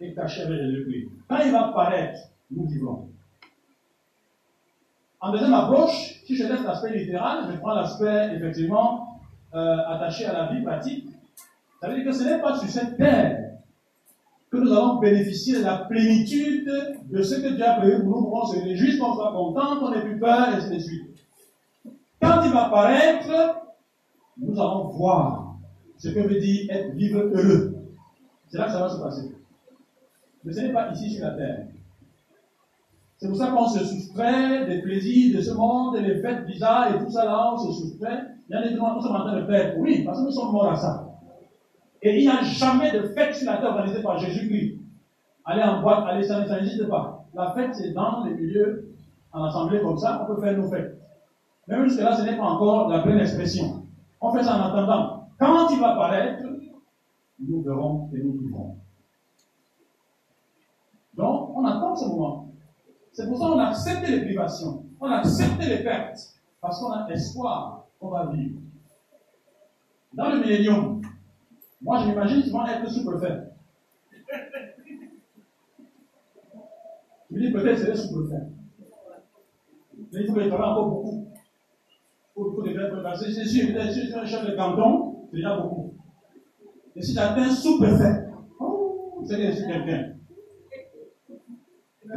est 0.00 0.14
cachée 0.14 0.44
avec 0.44 0.62
Jésus-Christ. 0.62 1.08
Quand 1.28 1.36
il 1.44 1.52
va 1.52 1.64
paraître, 1.74 2.18
nous 2.50 2.66
vivons. 2.66 3.10
En 5.20 5.30
deuxième 5.30 5.52
approche, 5.52 6.22
si 6.24 6.36
je 6.36 6.44
laisse 6.44 6.62
l'aspect 6.64 6.96
littéral, 6.96 7.50
je 7.52 7.58
prends 7.58 7.74
l'aspect 7.74 8.34
effectivement 8.34 9.20
euh, 9.52 9.76
attaché 9.88 10.24
à 10.24 10.32
la 10.32 10.54
vie 10.54 10.62
pratique. 10.62 11.10
Ça 11.82 11.88
veut 11.88 11.96
dire 11.96 12.04
que 12.06 12.12
ce 12.12 12.24
n'est 12.24 12.40
pas 12.40 12.58
sur 12.58 12.70
cette 12.70 12.96
terre 12.96 13.56
que 14.50 14.56
nous 14.56 14.72
allons 14.72 15.00
bénéficier 15.00 15.58
de 15.58 15.64
la 15.64 15.84
plénitude 15.84 16.72
de 17.10 17.22
ce 17.22 17.34
que 17.34 17.48
Dieu 17.56 17.66
a 17.66 17.74
prévu 17.74 18.04
pour 18.04 18.22
nous, 18.22 18.22
pour 18.22 18.40
qu'on 18.40 18.46
se 18.46 18.58
réjouisse, 18.58 18.98
qu'on 18.98 19.12
soit 19.12 19.32
content, 19.32 19.80
qu'on 19.80 19.90
n'ait 19.90 20.00
plus 20.00 20.18
peur, 20.18 20.48
et 20.48 20.54
ainsi 20.54 20.70
de 20.70 20.78
suite. 20.78 21.26
Quand 22.22 22.40
il 22.42 22.52
va 22.52 22.68
apparaître, 22.68 23.60
nous 24.40 24.60
allons 24.60 24.88
voir 24.88 25.56
ce 25.98 26.08
que 26.08 26.20
veut 26.20 26.40
dire 26.40 26.70
être 26.70 26.94
vivre 26.94 27.20
heureux. 27.20 27.76
C'est 28.48 28.58
là 28.58 28.64
que 28.66 28.72
ça 28.72 28.80
va 28.80 28.88
se 28.88 29.00
passer. 29.00 29.34
Mais 30.44 30.52
ce 30.52 30.60
n'est 30.60 30.72
pas 30.72 30.90
ici 30.92 31.10
sur 31.10 31.26
la 31.26 31.34
terre. 31.34 31.66
C'est 33.18 33.28
pour 33.28 33.36
ça 33.36 33.48
qu'on 33.48 33.68
se 33.68 33.84
soustrait 33.84 34.66
des 34.66 34.80
plaisirs 34.80 35.36
de 35.36 35.42
ce 35.42 35.52
monde, 35.52 35.96
et 35.96 36.00
les 36.00 36.22
fêtes 36.22 36.46
bizarres 36.46 36.94
et 36.94 37.04
tout 37.04 37.10
ça 37.10 37.26
là, 37.26 37.52
on 37.52 37.58
se 37.58 37.72
soustrait. 37.72 38.22
Il 38.48 38.54
y 38.54 38.58
a 38.58 38.66
des 38.66 38.74
demandes 38.74 38.96
nous 38.96 39.02
sommes 39.02 39.16
en 39.16 39.24
train 39.24 39.38
de 39.38 39.46
faire. 39.46 39.78
Oui, 39.78 40.02
parce 40.04 40.20
que 40.20 40.24
nous 40.24 40.32
sommes 40.32 40.52
morts 40.52 40.70
à 40.70 40.76
ça. 40.76 41.06
Et 42.02 42.18
il 42.18 42.22
n'y 42.22 42.28
a 42.28 42.42
jamais 42.42 42.92
de 42.92 43.02
fête 43.08 43.34
sur 43.34 43.50
la 43.50 43.58
terre 43.58 43.70
organisée 43.70 44.02
par 44.02 44.18
Jésus-Christ. 44.18 44.78
Allez 45.44 45.62
en 45.62 45.82
boîte, 45.82 46.04
allez, 46.08 46.22
ça 46.22 46.40
n'existe 46.40 46.88
pas. 46.88 47.26
La 47.34 47.52
fête, 47.52 47.74
c'est 47.74 47.92
dans 47.92 48.24
les 48.24 48.34
milieux, 48.34 48.94
en 49.32 49.44
assemblée 49.44 49.80
comme 49.80 49.98
ça, 49.98 50.22
on 50.22 50.34
peut 50.34 50.40
faire 50.40 50.56
nos 50.56 50.68
fêtes. 50.68 50.98
Même 51.68 51.84
jusque-là, 51.84 52.16
ce 52.16 52.22
n'est 52.22 52.36
pas 52.36 52.44
encore 52.44 52.88
la 52.88 53.00
pleine 53.00 53.20
expression. 53.20 53.84
On 54.20 54.32
fait 54.32 54.42
ça 54.42 54.56
en 54.56 54.60
attendant. 54.62 55.28
Quand 55.38 55.68
il 55.70 55.80
va 55.80 55.92
apparaître, 55.92 56.44
nous 57.38 57.62
verrons 57.62 58.10
et 58.14 58.22
nous 58.22 58.32
vivrons. 58.32 58.76
Donc, 61.14 61.56
on 61.56 61.64
attend 61.64 61.96
ce 61.96 62.06
moment. 62.06 62.48
C'est 63.12 63.26
pour 63.26 63.38
ça 63.38 63.46
qu'on 63.46 63.58
a 63.58 63.68
accepté 63.68 64.10
les 64.10 64.24
privations, 64.24 64.84
on 65.00 65.06
a 65.06 65.16
accepté 65.16 65.66
les 65.66 65.82
pertes, 65.82 66.18
parce 66.60 66.80
qu'on 66.80 66.92
a 66.92 67.08
espoir 67.08 67.86
qu'on 67.98 68.08
va 68.08 68.26
vivre. 68.26 68.60
Dans 70.12 70.30
le 70.30 70.40
millénium, 70.40 71.02
moi 71.82 71.98
je 71.98 72.08
m'imagine 72.08 72.42
souvent 72.42 72.66
être 72.66 72.88
sous-préfet. 72.88 73.42
Je 77.30 77.34
me 77.34 77.40
dis 77.40 77.52
peut-être 77.52 77.78
c'est 77.78 77.88
le 77.88 77.96
sous-préfet. 77.96 78.46
Mais 80.12 80.20
il 80.20 80.26
faut 80.26 80.34
que 80.34 80.42
je 80.42 80.48
travaille 80.48 80.70
encore 80.70 80.88
beaucoup. 80.90 81.29
Pour, 82.40 82.54
pour 82.54 82.62
les 82.64 82.72
faire 82.72 82.90
je 82.90 83.48
suis 83.48 84.14
un 84.14 84.24
chef 84.24 84.46
de 84.46 84.56
canton, 84.56 85.28
déjà 85.30 85.58
beaucoup. 85.58 85.92
Et 86.96 87.02
si 87.02 87.12
j'atteins 87.12 87.50
sous-préfet, 87.50 88.28
oh, 88.58 89.22
c'est 89.28 89.36
quelqu'un 89.36 90.14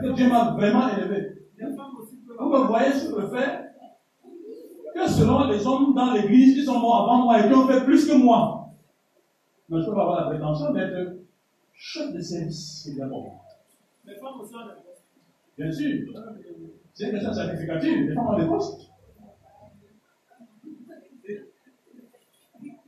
que 0.01 0.13
Dieu 0.13 0.29
m'a 0.29 0.51
vraiment 0.51 0.87
élevé. 0.95 1.43
Vous 2.39 2.49
me 2.49 2.67
voyez 2.67 2.93
ce 2.93 3.09
que 3.09 3.21
selon 5.09 5.49
les 5.49 5.67
hommes 5.67 5.93
dans 5.93 6.13
l'église 6.13 6.55
qui 6.55 6.63
sont 6.63 6.79
morts 6.79 7.03
avant 7.03 7.25
moi 7.25 7.41
et 7.41 7.49
qui 7.49 7.53
ont 7.53 7.67
fait 7.67 7.83
plus 7.83 8.07
que 8.07 8.15
moi. 8.15 8.69
Mais 9.67 9.81
je 9.81 9.85
peux 9.87 9.93
pas 9.93 10.03
avoir 10.03 10.21
la 10.21 10.27
prétention 10.29 10.71
d'être 10.71 11.17
chef 11.73 12.13
de 12.13 12.21
service, 12.21 12.87
évidemment. 12.87 13.43
Les. 14.05 14.13
Bien 15.57 15.71
sûr. 15.71 15.89
C'est 16.93 17.07
une 17.07 17.11
question 17.11 17.33
certificative. 17.33 18.07
Les 18.07 18.15
femmes 18.15 18.27
ont 18.27 18.39
des 18.39 18.47
postes. 18.47 18.92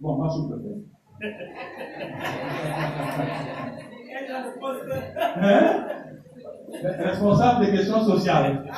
Bon, 0.05 0.17
moi, 0.17 0.29
je 0.29 0.37
vous 0.37 0.47
préfère. 0.49 0.77
Hein? 5.41 5.87
responsable 6.99 7.65
des 7.65 7.71
questions 7.71 8.01
sociales. 8.01 8.63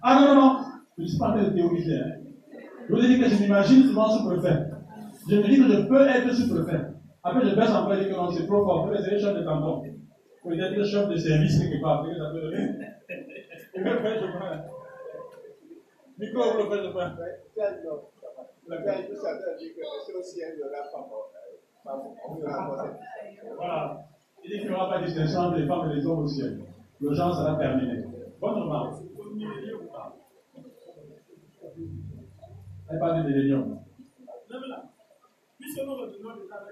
ah 0.00 0.14
non, 0.14 0.26
non, 0.28 0.34
non, 0.40 0.58
je 0.96 1.02
ne 1.02 1.08
suis 1.08 1.18
pas 1.18 1.30
en 1.30 1.32
train 1.32 1.42
de 1.42 1.50
théoriser. 1.50 1.96
Hein. 1.96 2.12
Je 2.88 2.94
vous 2.94 3.04
ai 3.04 3.08
dit 3.08 3.18
que 3.20 3.28
je 3.28 3.42
m'imagine 3.42 3.82
souvent 3.82 4.10
sous-préfet. 4.10 4.70
Je 5.28 5.36
me 5.38 5.42
dis 5.48 5.56
que 5.56 5.68
je 5.68 5.80
peux 5.88 6.06
être 6.06 6.32
sous-préfet. 6.32 6.82
Après, 7.24 7.48
je 7.48 7.56
baisse 7.56 7.70
en 7.70 7.90
et 7.90 7.96
dire 7.98 8.10
que 8.10 8.14
non, 8.14 8.30
c'est 8.30 8.46
trop 8.46 8.64
fort. 8.64 8.88
Peut-être 8.88 9.06
c'est 9.06 9.18
chef 9.18 9.34
de 9.36 9.42
canton. 9.42 9.82
Peut-être 10.44 10.84
chef 10.84 11.08
de 11.08 11.16
service 11.16 11.58
quelque 11.58 11.82
part. 11.82 12.04
Peut-être 12.04 12.18
ça 12.18 12.30
peut 12.30 12.42
donner. 12.42 12.58
Et 13.74 13.80
le 13.80 13.98
fait, 13.98 14.20
je 14.20 14.26
prends. 14.36 14.54
Le 16.18 16.26
je 16.26 16.90
prends. 16.92 18.08
Voilà. 23.56 24.04
Il 24.44 24.50
dit 24.50 24.58
qu'il 24.58 24.68
n'y 24.68 24.74
aura 24.74 24.90
pas 24.90 25.00
de 25.00 25.06
distinction 25.06 25.50
les 25.52 25.66
femmes 25.66 25.90
et 25.90 25.94
les 25.94 26.06
hommes 26.06 26.24
au 26.24 26.28
ciel. 26.28 26.60
Le 27.00 27.14
genre 27.14 27.34
sera 27.34 27.56
terminé. 27.56 28.04
Bonne 28.40 28.54
remarque. 28.54 29.02
Elle 32.90 32.98
parle 32.98 33.22
de 33.22 33.28
millénium. 33.28 33.78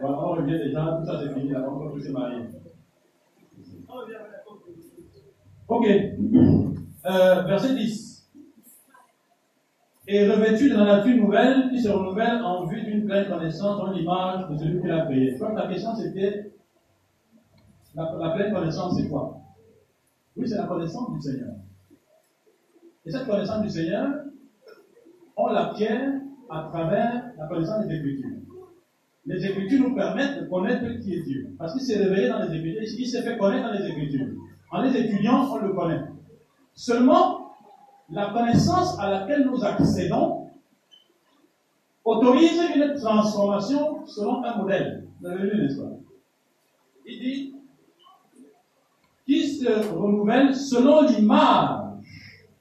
Voilà, 0.01 0.18
on 0.18 0.32
revient 0.32 0.59
déjà, 0.59 0.99
tout 0.99 1.07
ça 1.07 1.20
c'est 1.22 1.32
fini, 1.34 1.51
là, 1.51 1.68
on 1.68 1.90
peut 1.90 2.01
se 2.01 2.11
marier. 2.11 2.44
Ok. 5.68 5.86
Euh, 7.07 7.42
verset 7.42 7.74
10. 7.74 8.16
Et 10.09 10.28
revêtu 10.28 10.70
de 10.70 10.76
la 10.76 10.84
nature 10.84 11.16
nouvelle 11.16 11.68
qui 11.70 11.80
se 11.80 11.88
renouvelle 11.88 12.40
en 12.42 12.64
vue 12.66 12.82
d'une 12.82 13.04
pleine 13.04 13.28
connaissance 13.28 13.78
dans 13.78 13.90
l'image 13.90 14.48
de 14.48 14.57
celui 14.57 14.80
qui 14.80 14.86
l'a 14.86 15.04
créé. 15.07 15.36
Comme 15.36 15.57
la 15.57 15.66
question 15.66 15.94
c'était 15.96 16.52
la, 17.94 18.30
pleine 18.36 18.52
connaissance 18.52 18.96
c'est 18.96 19.09
quoi? 19.09 19.40
Oui, 20.36 20.46
c'est 20.46 20.57
la 20.57 20.66
connaissance 20.66 21.12
du 21.12 21.20
Seigneur. 21.20 21.54
Et 23.04 23.11
cette 23.11 23.26
connaissance 23.26 23.62
du 23.62 23.70
Seigneur, 23.70 24.09
on 25.36 25.48
l'acquiert 25.48 26.20
à 26.50 26.68
travers 26.70 27.32
la 27.36 27.46
connaissance 27.46 27.86
des 27.86 27.96
Écritures. 27.96 28.36
Les 29.24 29.44
Écritures 29.44 29.88
nous 29.88 29.94
permettent 29.96 30.40
de 30.40 30.46
connaître 30.46 31.00
qui 31.00 31.14
est 31.14 31.22
Dieu. 31.22 31.48
Parce 31.59 31.72
qu'il 31.72 31.82
s'est 31.82 31.98
révélé 31.98 32.28
dans 32.28 32.38
les 32.40 32.57
Écritures, 32.57 32.82
il 32.82 33.07
s'est 33.07 33.22
fait 33.22 33.36
connaître 33.36 33.66
dans 33.66 33.72
les 33.72 33.88
Écritures. 33.88 34.28
En 34.70 34.82
les 34.82 34.96
étudiant, 34.96 35.48
on 35.50 35.59
le 35.59 35.72
connaît. 35.72 36.02
Seulement, 36.74 37.36
la 38.11 38.30
connaissance 38.30 38.98
à 38.98 39.11
laquelle 39.11 39.46
nous 39.46 39.64
accédons 39.64 40.50
autorise 42.04 42.61
une 42.74 42.94
transformation 42.94 44.07
selon 44.07 44.44
un 44.44 44.57
modèle. 44.59 45.09
Vous 45.20 45.26
avez 45.26 45.50
lu, 45.50 45.62
n'est-ce 45.62 45.80
Il 47.07 47.20
dit 47.20 47.52
qui 49.26 49.44
se 49.44 49.92
renouvelle 49.92 50.54
selon 50.54 51.02
l'image 51.02 51.80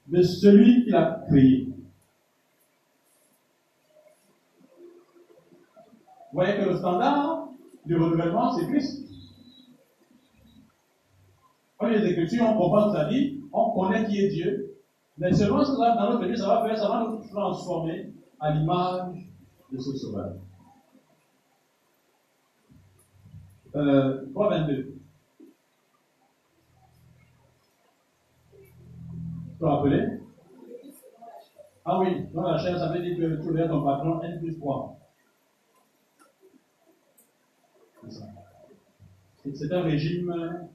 de 0.08 0.22
celui 0.22 0.84
qui 0.84 0.90
l'a 0.90 1.24
créé. 1.28 1.68
Vous 6.32 6.42
voyez 6.42 6.58
que 6.58 6.68
le 6.68 6.76
standard 6.76 7.48
du 7.84 7.96
renouvellement, 7.96 8.52
c'est 8.52 8.66
Christ. 8.66 9.04
Quand 11.78 11.86
les 11.86 12.04
Écritures, 12.04 12.46
on 12.48 12.58
comprend 12.58 12.92
sa 12.92 13.08
vie, 13.08 13.38
on 13.52 13.70
connaît 13.70 14.06
qui 14.06 14.18
est 14.18 14.28
Dieu, 14.30 14.65
mais 15.18 15.32
selon 15.32 15.64
ce 15.64 15.72
que 15.72 15.96
dans 15.96 16.12
notre 16.12 16.26
vie, 16.26 16.36
ça 16.36 16.48
va 16.48 16.66
faire, 16.66 16.78
ça 16.78 16.88
va 16.88 17.00
nous 17.04 17.18
transformer 17.28 18.12
à 18.40 18.52
l'image 18.52 19.30
de 19.72 19.78
ce 19.78 19.96
sauveur. 19.96 20.34
Euh, 23.74 24.26
3.22. 24.34 24.94
Tu 28.52 29.58
peux 29.58 29.66
rappeler 29.66 30.20
Ah 31.84 31.98
oui, 31.98 32.26
dans 32.32 32.42
la 32.42 32.58
chair, 32.58 32.78
ça 32.78 32.92
veut 32.92 33.02
dire 33.02 33.16
que 33.16 33.42
tu 33.42 33.48
regardes 33.48 33.70
ton 33.70 33.84
patron 33.84 34.22
N 34.22 34.38
plus 34.38 34.58
3. 34.58 34.98
C'est 38.02 38.10
ça. 38.10 38.26
C'est 39.54 39.72
un 39.72 39.82
régime 39.82 40.68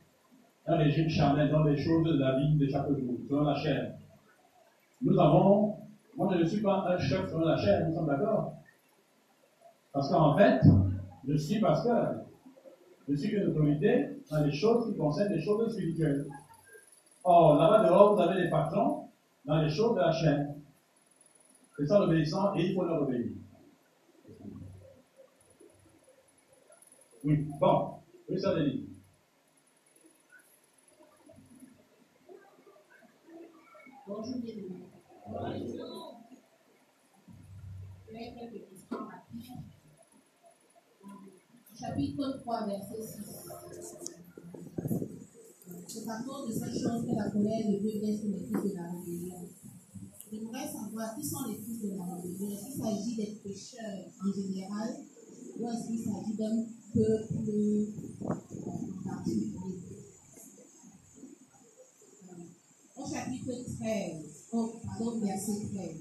un 0.66 0.78
régime 0.78 1.10
charnel 1.10 1.50
dans 1.50 1.64
les 1.64 1.78
choses 1.78 2.06
de 2.06 2.18
la 2.18 2.38
vie 2.38 2.56
de 2.56 2.68
chaque 2.68 2.88
jour, 2.88 3.16
selon 3.28 3.44
la 3.44 3.56
chair. 3.56 3.94
Nous 5.02 5.20
avons, 5.20 5.78
moi 6.16 6.30
je 6.32 6.38
ne 6.38 6.46
suis 6.46 6.62
pas 6.62 6.84
un 6.88 6.98
chef 6.98 7.28
selon 7.28 7.44
la 7.44 7.58
chair, 7.58 7.88
nous 7.88 7.94
sommes 7.94 8.06
d'accord 8.06 8.54
Parce 9.92 10.08
qu'en 10.10 10.36
fait, 10.36 10.62
je 11.28 11.36
suis 11.36 11.60
pasteur. 11.60 12.22
Je 13.08 13.16
suis 13.16 13.30
une 13.30 13.48
autorité 13.48 14.06
dans 14.30 14.44
les 14.44 14.52
choses 14.52 14.86
qui 14.86 14.96
concernent 14.96 15.34
les 15.34 15.42
choses 15.42 15.72
spirituelles. 15.72 16.26
Or, 17.24 17.56
là-bas 17.56 17.84
dehors, 17.84 18.14
vous 18.14 18.22
avez 18.22 18.44
les 18.44 18.50
patrons 18.50 19.08
dans 19.46 19.58
les 19.58 19.70
choses 19.70 19.96
de 19.96 20.00
la 20.00 20.12
chair. 20.12 20.48
C'est 21.78 21.86
ça 21.86 22.00
l'obéissant 22.00 22.54
et 22.56 22.68
il 22.68 22.76
faut 22.76 22.84
leur 22.84 23.02
obéir. 23.02 23.32
Oui, 27.24 27.48
bon, 27.60 27.90
oui, 28.30 28.40
ça 28.40 28.56
dit. 28.60 28.86
Bonjour, 34.08 34.38
bienvenue. 34.40 34.82
quelques 38.12 38.68
questions 38.70 38.98
rapides. 38.98 39.52
Chapitre 41.82 42.38
3, 42.44 42.68
verset 42.68 43.02
6. 43.02 43.26
C'est 45.88 46.08
à 46.08 46.22
cause 46.22 46.48
de 46.48 46.54
ces 46.54 46.80
choses 46.80 47.06
que 47.08 47.16
la 47.16 47.32
colère 47.32 47.72
de 47.72 47.80
Dieu 47.80 48.00
vient 48.00 48.16
sur 48.16 48.30
les 48.30 48.46
fils 48.46 48.72
de 48.72 48.78
la 48.78 48.92
rébellion. 48.92 49.50
J'aimerais 50.32 50.68
savoir 50.68 51.16
qui 51.16 51.26
sont 51.26 51.48
les 51.50 51.56
fils 51.56 51.82
de 51.82 51.98
la 51.98 52.04
rébellion. 52.04 52.52
Est-ce 52.52 52.66
qu'il 52.66 52.84
s'agit 52.84 53.16
des 53.16 53.42
pécheurs 53.44 54.06
en 54.22 54.32
général 54.32 54.90
ou 55.60 55.68
est-ce 55.68 55.88
qu'il 55.88 56.04
s'agit 56.04 56.36
d'un 56.38 56.66
peuple 56.94 57.34
en 58.30 59.10
particulier? 59.10 59.50
Au 62.96 63.10
chapitre 63.10 63.54
13, 63.80 64.26
au, 64.52 64.68
pardon, 64.86 65.20
verset 65.20 65.68
13, 65.74 65.96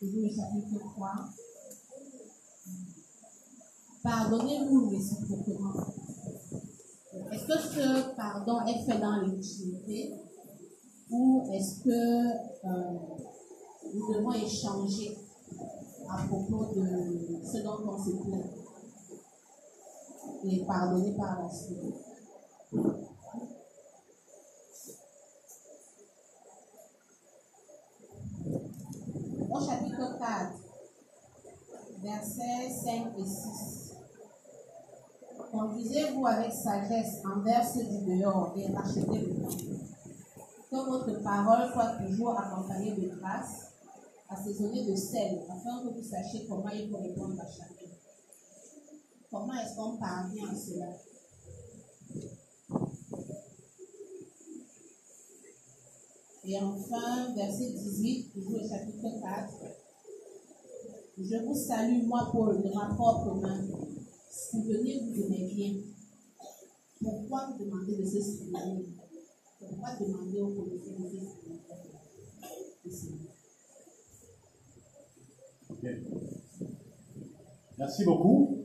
toujours 0.00 0.22
le 0.22 0.30
chapitre 0.30 0.78
3. 0.96 1.30
Pardonnez-vous 4.06 4.90
réciproquement. 4.90 5.72
Est-ce 7.32 7.44
que 7.44 7.58
ce 7.58 8.14
pardon 8.14 8.60
est 8.64 8.84
fait 8.84 9.00
dans 9.00 9.16
l'intimité 9.16 10.14
ou 11.10 11.44
est-ce 11.52 11.80
que 11.82 11.90
euh, 11.90 12.98
nous 13.92 14.14
devons 14.14 14.32
échanger 14.32 15.18
à 16.08 16.24
propos 16.24 16.66
de 16.66 16.86
ce 17.44 17.64
dont 17.64 17.78
on 17.84 17.98
se 17.98 18.10
plaint 18.10 18.46
et 20.44 20.64
pardonner 20.64 21.16
par 21.16 21.42
la 21.42 21.50
suite? 21.50 21.96
au 29.50 29.60
chapitre 29.60 30.18
4, 30.18 30.52
versets 32.02 32.70
5 32.70 33.06
et 33.18 33.24
6. 33.24 33.85
Conduisez-vous 35.52 36.26
avec 36.26 36.52
sagesse 36.52 37.22
envers 37.24 37.66
ceux 37.66 37.84
du 37.84 38.18
dehors 38.18 38.52
et 38.56 38.68
le 38.68 38.74
temps. 38.74 39.56
Que 40.70 40.90
votre 40.90 41.22
parole 41.22 41.72
soit 41.72 41.96
toujours 42.04 42.38
accompagnée 42.38 42.92
de 42.92 43.08
grâce, 43.16 43.72
assaisonnée 44.28 44.84
de 44.84 44.96
sel, 44.96 45.42
afin 45.48 45.82
que 45.82 45.94
vous 45.94 46.02
sachiez 46.02 46.46
comment 46.48 46.68
il 46.70 46.90
faut 46.90 46.98
répondre 46.98 47.40
à 47.40 47.46
chacun. 47.46 47.90
Comment 49.30 49.54
est-ce 49.54 49.76
qu'on 49.76 49.96
parvient 49.96 50.48
à 50.48 50.54
cela? 50.54 50.86
Et 56.48 56.58
enfin, 56.58 57.34
verset 57.34 57.70
18, 57.70 58.32
toujours 58.32 58.60
le 58.62 58.68
chapitre 58.68 59.20
4. 59.20 59.54
Je 61.18 61.36
vous 61.44 61.54
salue, 61.54 62.06
moi, 62.06 62.28
Paul, 62.30 62.62
de 62.62 62.72
ma 62.72 62.94
propre 62.94 63.34
main. 63.34 63.60
Souvenez-vous 64.30 65.22
de 65.22 65.28
mes 65.28 65.44
biens. 65.52 65.74
Pourquoi 67.02 67.50
vous 67.50 67.64
demandez 67.64 67.96
de 67.96 68.04
se 68.04 68.20
souvenir? 68.20 68.84
Pourquoi 69.58 69.88
demander 70.00 70.40
au 70.40 70.48
policier 70.48 70.92
de 72.84 72.90
se 72.90 72.96
souvenir? 72.96 73.30
Merci 77.78 78.04
beaucoup. 78.04 78.58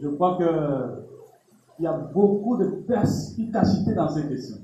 Je 0.00 0.08
crois 0.08 0.36
qu'il 0.38 1.84
y 1.84 1.86
a 1.86 1.92
beaucoup 1.92 2.56
de 2.56 2.66
perspicacité 2.86 3.94
dans 3.94 4.08
ces 4.08 4.26
questions. 4.28 4.58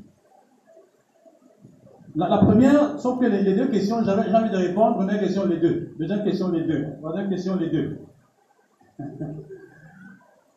La, 2.16 2.38
première, 2.38 2.98
sauf 2.98 3.20
que 3.20 3.26
les, 3.26 3.54
deux 3.54 3.68
questions, 3.68 4.02
j'avais 4.02 4.34
envie 4.34 4.50
de 4.50 4.56
répondre. 4.56 4.96
Première 4.96 5.20
question, 5.20 5.46
les 5.46 5.58
deux. 5.58 5.94
Deuxième 5.98 6.24
question, 6.24 6.50
les 6.50 6.64
deux. 6.64 6.96
Troisième 6.98 7.28
question, 7.28 7.56
les 7.56 7.70
deux. 7.70 7.98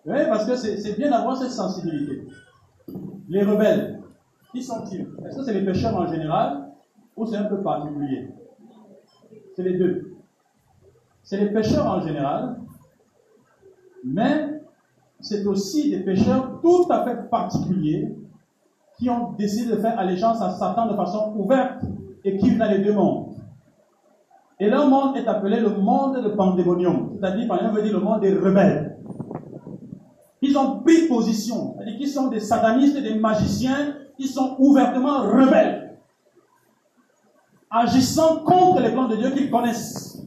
oui, 0.05 0.17
parce 0.29 0.45
que 0.45 0.55
c'est 0.55 0.97
bien 0.97 1.09
d'avoir 1.09 1.37
cette 1.37 1.51
sensibilité. 1.51 2.27
Les 3.29 3.43
rebelles, 3.43 4.01
qui 4.51 4.63
sont-ils? 4.63 5.07
Est-ce 5.25 5.37
que 5.37 5.43
c'est 5.43 5.53
les 5.53 5.65
pécheurs 5.65 5.95
en 5.95 6.07
général 6.07 6.69
ou 7.15 7.25
c'est 7.25 7.37
un 7.37 7.45
peu 7.45 7.61
particulier? 7.61 8.29
C'est 9.55 9.63
les 9.63 9.77
deux. 9.77 10.15
C'est 11.23 11.37
les 11.37 11.51
pécheurs 11.51 11.85
en 11.85 12.01
général, 12.01 12.57
mais 14.03 14.61
c'est 15.19 15.45
aussi 15.45 15.91
des 15.91 15.99
pécheurs 15.99 16.59
tout 16.61 16.87
à 16.89 17.03
fait 17.05 17.29
particuliers 17.29 18.15
qui 18.97 19.09
ont 19.09 19.33
décidé 19.33 19.71
de 19.71 19.77
faire 19.77 19.97
allégeance 19.97 20.41
à 20.41 20.49
Satan 20.49 20.87
de 20.87 20.95
façon 20.95 21.33
ouverte 21.35 21.83
et 22.23 22.37
qui 22.37 22.49
vivent 22.49 22.57
dans 22.57 22.69
les 22.69 22.79
deux 22.79 22.93
mondes. 22.93 23.35
Et 24.59 24.69
leur 24.69 24.87
monde 24.89 25.17
est 25.17 25.27
appelé 25.27 25.59
le 25.59 25.69
monde 25.69 26.23
de 26.23 26.29
pandémonium, 26.29 27.17
c'est-à-dire, 27.19 27.47
par 27.47 27.57
exemple, 27.57 27.77
veut 27.77 27.83
dire 27.83 27.93
le 27.93 28.03
monde 28.03 28.21
des 28.21 28.33
rebelles. 28.33 28.97
Ils 30.41 30.57
ont 30.57 30.79
pris 30.79 31.07
position, 31.07 31.75
c'est-à-dire 31.77 31.97
qu'ils 31.97 32.09
sont 32.09 32.27
des 32.27 32.39
satanistes 32.39 32.97
des 32.97 33.13
magiciens, 33.15 33.95
ils 34.17 34.27
sont 34.27 34.55
ouvertement 34.57 35.21
rebelles, 35.23 35.99
agissant 37.69 38.37
contre 38.37 38.81
les 38.81 38.89
plans 38.89 39.07
de 39.07 39.17
Dieu 39.17 39.29
qu'ils 39.31 39.51
connaissent. 39.51 40.19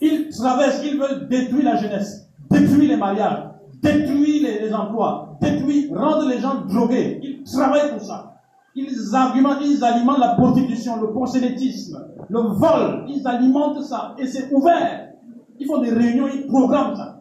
Ils 0.00 0.28
traversent, 0.30 0.82
ils 0.84 0.98
veulent 0.98 1.28
détruire 1.28 1.64
la 1.64 1.76
jeunesse, 1.76 2.28
détruire 2.50 2.90
les 2.90 2.96
mariages, 2.96 3.44
détruire 3.82 4.42
les, 4.42 4.60
les 4.60 4.74
emplois, 4.74 5.36
détruire, 5.40 5.92
rendre 5.94 6.26
les 6.28 6.40
gens 6.40 6.62
drogués. 6.66 7.20
Ils 7.22 7.44
travaillent 7.44 7.92
pour 7.92 8.02
ça. 8.02 8.34
Ils 8.74 9.14
argumentent, 9.14 9.62
ils 9.62 9.84
alimentent 9.84 10.18
la 10.18 10.34
prostitution, 10.34 11.00
le 11.00 11.12
prosélytisme, 11.12 12.08
le 12.28 12.40
vol, 12.40 13.04
ils 13.08 13.26
alimentent 13.26 13.82
ça. 13.82 14.16
Et 14.18 14.26
c'est 14.26 14.52
ouvert. 14.52 15.10
Ils 15.60 15.66
font 15.66 15.80
des 15.80 15.90
réunions, 15.90 16.26
ils 16.26 16.46
programment 16.46 16.96
ça. 16.96 17.13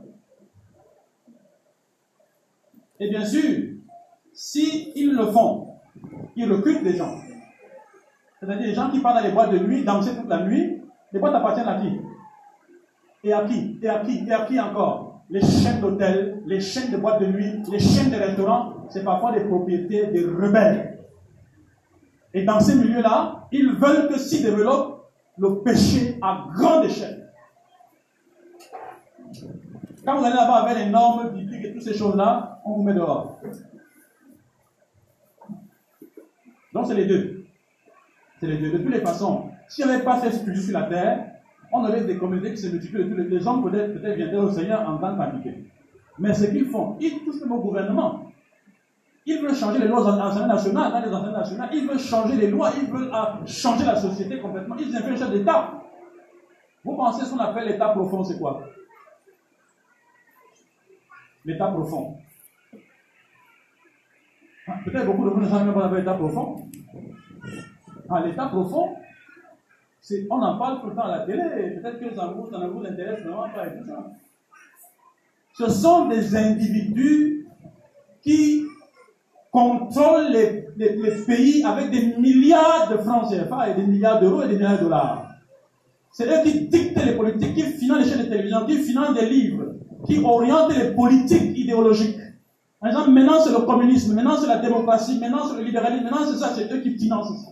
Et 3.00 3.10
bien 3.10 3.26
sûr, 3.26 3.70
si 4.34 4.91
ils 4.96 5.14
le 5.14 5.28
font, 5.28 5.76
ils 6.36 6.52
recrutent 6.52 6.84
des 6.84 6.96
gens. 6.96 7.16
C'est-à-dire 8.39 8.68
des 8.68 8.74
gens 8.74 8.89
qui 8.89 9.00
partent 9.00 9.18
dans 9.18 9.28
les 9.28 9.32
boîtes 9.32 9.52
de 9.52 9.60
nuit, 9.60 9.84
danser 9.84 10.16
toute 10.16 10.30
la 10.30 10.44
nuit. 10.44 10.82
Les 11.12 11.20
boîtes 11.20 11.36
appartiennent 11.36 11.68
à 11.68 11.80
qui? 11.80 12.00
Et 13.24 13.34
à 13.34 13.46
qui? 13.46 13.80
Et 13.82 13.88
à 13.88 14.00
qui? 14.00 14.26
Et 14.28 14.32
à 14.32 14.46
qui 14.46 14.60
encore? 14.60 15.22
Les 15.30 15.41
chaînes 15.41 15.80
d'hôtels, 15.80 16.41
les 16.46 16.60
chaînes 16.60 16.91
de 16.91 16.98
boîtes 16.98 17.22
de 17.22 17.28
nuit, 17.28 17.64
les 17.72 17.80
chaînes 17.80 18.12
de 18.12 18.18
restaurants, 18.18 18.74
c'est 18.89 19.04
parfois 19.04 19.32
des 19.32 19.46
propriétés 19.46 20.08
des 20.08 20.26
rebelles. 20.26 21.00
Et 22.34 22.44
dans 22.44 22.60
ces 22.60 22.76
milieux-là, 22.76 23.48
ils 23.52 23.72
veulent 23.74 24.08
que 24.10 24.18
s'y 24.18 24.44
développe 24.44 25.12
le 25.38 25.62
péché 25.62 26.18
à 26.22 26.48
grande 26.54 26.86
échelle. 26.86 27.32
Quand 30.06 30.18
vous 30.18 30.26
allez 30.26 30.36
là-bas 30.36 30.66
avec 30.66 30.78
les 30.78 30.89
normes 30.89 31.30
bibliques 31.30 31.62
toutes 31.74 31.84
ces 31.84 31.93
choses-là, 31.95 32.61
on 32.65 32.76
vous 32.76 32.84
met 32.84 32.93
dehors. 32.93 33.39
Donc 36.74 36.88
c'est 36.88 36.95
les 36.95 37.05
deux. 37.05 37.45
C'est 38.39 38.47
les 38.47 38.57
deux. 38.57 38.71
De 38.71 38.78
toutes 38.78 38.93
les 38.93 39.01
façons, 39.01 39.49
s'il 39.67 39.86
n'y 39.86 39.91
avait 39.91 40.03
pas 40.03 40.19
cette 40.19 40.34
structure 40.34 40.63
sur 40.63 40.80
la 40.80 40.88
terre, 40.88 41.26
on 41.71 41.84
aurait 41.84 42.03
des 42.03 42.17
communautés 42.17 42.51
qui 42.51 42.57
se 42.57 42.67
multiplient. 42.67 43.03
Les, 43.30 43.47
hommes 43.47 43.69
peut-être 43.69 43.93
peut 43.93 44.13
viendraient 44.13 44.38
au 44.38 44.51
Seigneur 44.51 44.88
en 44.88 44.97
tant 44.97 45.17
qu'appliqués. 45.17 45.65
Mais 46.19 46.34
ce 46.34 46.45
qu'ils 46.45 46.67
font, 46.67 46.95
ils 46.99 47.24
touchent 47.24 47.41
le 47.41 47.47
gouvernement. 47.47 48.32
Ils 49.26 49.41
veulent 49.41 49.55
changer 49.55 49.80
les 49.80 49.88
lois 49.88 50.03
nationales, 50.15 50.91
dans 50.91 50.99
les 50.99 51.07
assemblées 51.07 51.32
nationales. 51.32 51.69
Ils 51.74 51.88
veulent 51.88 51.99
changer 51.99 52.36
les 52.36 52.47
lois. 52.51 52.71
Ils 52.76 52.91
veulent 52.91 53.11
euh, 53.13 53.45
changer 53.45 53.86
la 53.86 53.95
société 53.95 54.39
complètement. 54.39 54.76
Ils 54.78 54.95
influencent 54.95 55.30
l'État. 55.32 55.82
Vous 56.84 56.95
pensez 56.95 57.26
ce 57.26 57.32
qu'on 57.32 57.39
appelle 57.39 57.69
l'État 57.69 57.89
profond, 57.89 58.24
c'est 58.24 58.38
quoi? 58.38 58.61
L'état 61.46 61.68
profond. 61.68 62.18
Ah, 64.68 64.80
peut-être 64.86 65.06
beaucoup 65.06 65.26
de 65.26 65.30
vous 65.30 65.41
ne 65.41 65.48
savent 65.50 65.66
même 65.66 65.74
pas 65.74 65.91
l'état 65.98 66.14
profond. 66.14 66.68
Ah, 68.10 68.26
l'état 68.26 68.48
profond, 68.48 68.96
c'est, 70.00 70.26
on 70.30 70.41
en 70.41 70.58
parle 70.58 70.82
tout 70.82 70.88
le 70.88 70.96
temps 70.96 71.04
à 71.04 71.18
la 71.18 71.26
télé, 71.26 71.44
peut-être 71.82 72.00
que 72.00 72.16
ça 72.16 72.28
vous, 72.28 72.44
vous 72.44 72.86
intéresse 72.86 73.24
vraiment 73.24 73.50
pas 73.50 73.68
et 73.68 73.78
tout 73.78 73.86
ça. 73.86 74.12
Ce 75.54 75.70
sont 75.70 76.08
des 76.08 76.36
individus 76.36 77.48
qui 78.22 78.66
contrôlent 79.52 80.32
les, 80.32 80.68
les, 80.78 81.12
pays 81.26 81.64
avec 81.64 81.91
des 81.91 82.18
milliards 82.18 82.89
de 82.89 82.98
francs 82.98 83.30
CFA 83.30 83.70
et 83.70 83.76
des 83.76 83.86
milliards 83.86 84.20
d'euros 84.20 84.44
et 84.44 84.48
des 84.48 84.56
milliards 84.56 84.78
de 84.78 84.84
dollars. 84.84 85.30
C'est 86.12 86.28
eux 86.28 86.44
qui 86.44 86.68
dictent 86.68 87.06
les 87.06 87.16
politiques, 87.16 87.56
qui 87.56 87.64
financent 87.64 88.06
les 88.06 88.10
chaînes 88.12 88.26
de 88.26 88.30
télévision, 88.30 88.66
qui 88.66 88.78
financent 88.78 89.14
des 89.14 89.28
livres, 89.28 89.72
qui 90.06 90.24
orientent 90.24 90.76
les 90.76 90.91
politiques 90.93 91.58
idéologiques. 91.58 92.20
Par 92.80 92.89
exemple, 92.89 93.12
maintenant 93.12 93.39
c'est 93.39 93.51
le 93.51 93.66
communisme, 93.66 94.14
maintenant 94.14 94.36
c'est 94.38 94.47
la 94.47 94.58
démocratie, 94.58 95.20
maintenant 95.20 95.47
c'est 95.47 95.58
le 95.58 95.64
libéralisme, 95.64 96.04
maintenant 96.04 96.26
c'est 96.26 96.38
ça, 96.38 96.51
c'est 96.56 96.72
eux 96.72 96.82
qui 96.82 96.97
financent 96.97 97.45
ça. 97.45 97.51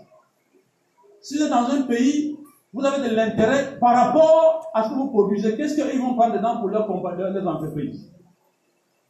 Si 1.21 1.37
vous 1.37 1.43
êtes 1.43 1.49
dans 1.49 1.69
un 1.69 1.83
pays, 1.83 2.37
vous 2.73 2.85
avez 2.85 3.09
de 3.09 3.15
l'intérêt 3.15 3.77
par 3.79 3.95
rapport 3.95 4.69
à 4.73 4.83
ce 4.83 4.89
que 4.89 4.95
vous 4.95 5.07
produisez. 5.07 5.55
Qu'est-ce 5.55 5.75
qu'ils 5.75 6.01
vont 6.01 6.15
prendre 6.15 6.35
dedans 6.35 6.57
pour 6.57 6.69
leurs 6.69 6.89
entreprises? 7.47 8.09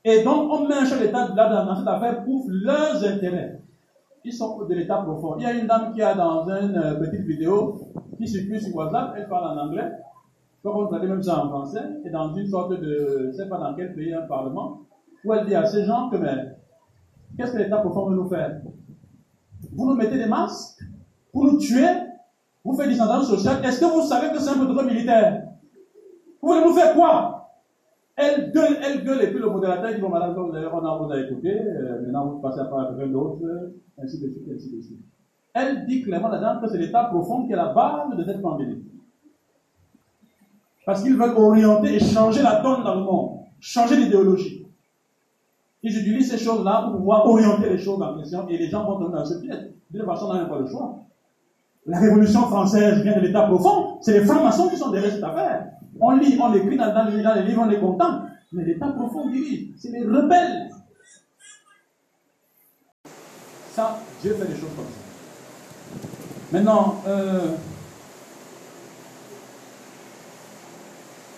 Et 0.03 0.23
donc, 0.23 0.51
on 0.51 0.67
met 0.67 0.75
un 0.75 0.85
chef 0.85 0.99
d'État 0.99 1.27
dans 1.27 1.75
cette 1.75 1.87
affaire 1.87 2.23
pour 2.23 2.45
leurs 2.49 3.03
intérêts. 3.03 3.59
Ils 4.23 4.33
sont 4.33 4.63
de 4.63 4.73
l'État 4.73 4.97
profond. 4.97 5.35
Il 5.37 5.43
y 5.43 5.45
a 5.45 5.53
une 5.53 5.67
dame 5.67 5.93
qui 5.93 6.01
a 6.01 6.13
dans 6.13 6.47
une 6.47 6.75
euh, 6.75 6.93
petite 6.95 7.25
vidéo 7.25 7.81
qui 8.17 8.27
circule 8.27 8.61
sur 8.61 8.75
WhatsApp, 8.75 9.15
elle 9.17 9.27
parle 9.27 9.57
en 9.57 9.63
anglais. 9.63 9.91
Comme 10.63 10.77
on 10.77 10.87
traduit 10.87 11.09
même 11.09 11.23
ça 11.23 11.43
en 11.43 11.49
français, 11.49 11.83
et 12.05 12.09
dans 12.11 12.33
une 12.35 12.47
sorte 12.47 12.79
de, 12.79 13.17
je 13.19 13.27
ne 13.27 13.31
sais 13.31 13.49
pas 13.49 13.57
dans 13.57 13.73
quel 13.73 13.95
pays, 13.95 14.13
un 14.13 14.27
parlement, 14.27 14.81
où 15.25 15.33
elle 15.33 15.45
dit 15.45 15.55
à 15.55 15.65
ces 15.65 15.85
gens 15.85 16.09
que, 16.09 16.17
mais, 16.17 16.55
qu'est-ce 17.37 17.53
que 17.53 17.57
l'État 17.57 17.77
profond 17.77 18.09
veut 18.09 18.15
nous 18.15 18.29
faire? 18.29 18.61
Vous 19.73 19.87
nous 19.87 19.95
mettez 19.95 20.17
des 20.17 20.27
masques 20.27 20.83
pour 21.31 21.45
nous 21.45 21.57
tuer, 21.57 21.87
vous 22.63 22.73
faites 22.73 22.89
descendance 22.89 23.27
sociale. 23.27 23.63
Est-ce 23.65 23.79
que 23.79 23.85
vous 23.85 24.01
savez 24.01 24.31
que 24.31 24.39
c'est 24.39 24.51
un 24.51 24.65
peu 24.65 24.85
militaire? 24.85 25.47
Vous 26.41 26.49
voulez 26.49 26.63
nous 26.63 26.73
faire 26.73 26.93
quoi? 26.93 27.37
Elle 28.15 28.51
gueule, 28.51 28.77
elle 28.83 29.03
gueule, 29.03 29.21
et 29.23 29.27
puis 29.31 29.39
le 29.39 29.49
modérateur 29.49 29.95
dit 29.95 30.01
Bon, 30.01 30.09
madame, 30.09 30.35
vous 30.35 30.55
avez, 30.55 30.67
on 30.67 30.85
a, 30.85 30.97
vous 30.97 31.11
a 31.11 31.19
écouté, 31.21 31.59
euh, 31.59 32.01
maintenant 32.01 32.27
vous 32.27 32.39
passez 32.39 32.59
à 32.59 32.65
parler 32.65 32.95
quelqu'un 32.95 33.11
d'autre, 33.13 33.41
ainsi 33.97 34.21
de 34.21 34.29
suite, 34.29 34.43
ainsi 34.53 34.75
de 34.75 34.81
suite. 34.81 34.99
Elle 35.53 35.85
dit 35.85 36.03
clairement 36.03 36.27
là-dedans 36.27 36.61
que 36.61 36.67
c'est 36.67 36.77
l'État 36.77 37.05
profond 37.05 37.47
qui 37.47 37.53
est 37.53 37.55
la 37.55 37.73
base 37.73 38.15
de 38.15 38.23
cette 38.23 38.41
pandémie. 38.41 38.90
Parce 40.85 41.03
qu'ils 41.03 41.15
veulent 41.15 41.37
orienter 41.37 41.95
et 41.95 41.99
changer 41.99 42.41
la 42.41 42.61
donne 42.61 42.83
dans 42.83 42.95
le 42.95 43.03
monde, 43.03 43.39
changer 43.59 43.95
l'idéologie. 43.95 44.65
Ils 45.83 45.97
utilisent 45.97 46.31
ces 46.31 46.37
choses-là 46.37 46.83
pour 46.89 46.99
pouvoir 46.99 47.25
orienter 47.25 47.69
les 47.69 47.77
choses 47.77 48.01
en 48.01 48.17
question 48.17 48.47
et 48.47 48.57
les 48.57 48.69
gens 48.69 48.85
vont 48.85 48.99
tomber 48.99 49.17
dans 49.17 49.25
ce 49.25 49.39
piège. 49.39 49.69
De 49.89 49.99
toute 49.99 50.07
façon, 50.07 50.27
on 50.29 50.33
n'a 50.33 50.45
pas 50.45 50.59
le 50.59 50.67
choix. 50.67 50.99
La 51.85 51.99
révolution 51.99 52.41
française 52.41 53.01
vient 53.01 53.15
de 53.15 53.21
l'état 53.21 53.43
profond. 53.43 53.99
C'est 54.01 54.19
les 54.19 54.25
francs-maçons 54.25 54.69
qui 54.69 54.77
sont 54.77 54.91
derrière 54.91 55.11
cette 55.11 55.23
affaire. 55.23 55.71
On 55.99 56.11
lit, 56.11 56.37
on 56.39 56.51
l'écrit 56.51 56.77
dans, 56.77 56.93
dans, 56.93 57.05
les 57.05 57.43
livres, 57.43 57.63
on 57.65 57.69
est 57.69 57.79
content. 57.79 58.21
Mais 58.51 58.63
l'état 58.63 58.87
profond 58.87 59.29
dirige. 59.29 59.69
C'est 59.77 59.91
les 59.91 60.03
rebelles. 60.03 60.69
Ça, 63.71 63.97
Dieu 64.21 64.33
fait 64.33 64.45
des 64.45 64.59
choses 64.59 64.69
comme 64.75 64.85
ça. 64.85 65.01
Maintenant, 66.51 66.95
euh, 67.07 67.55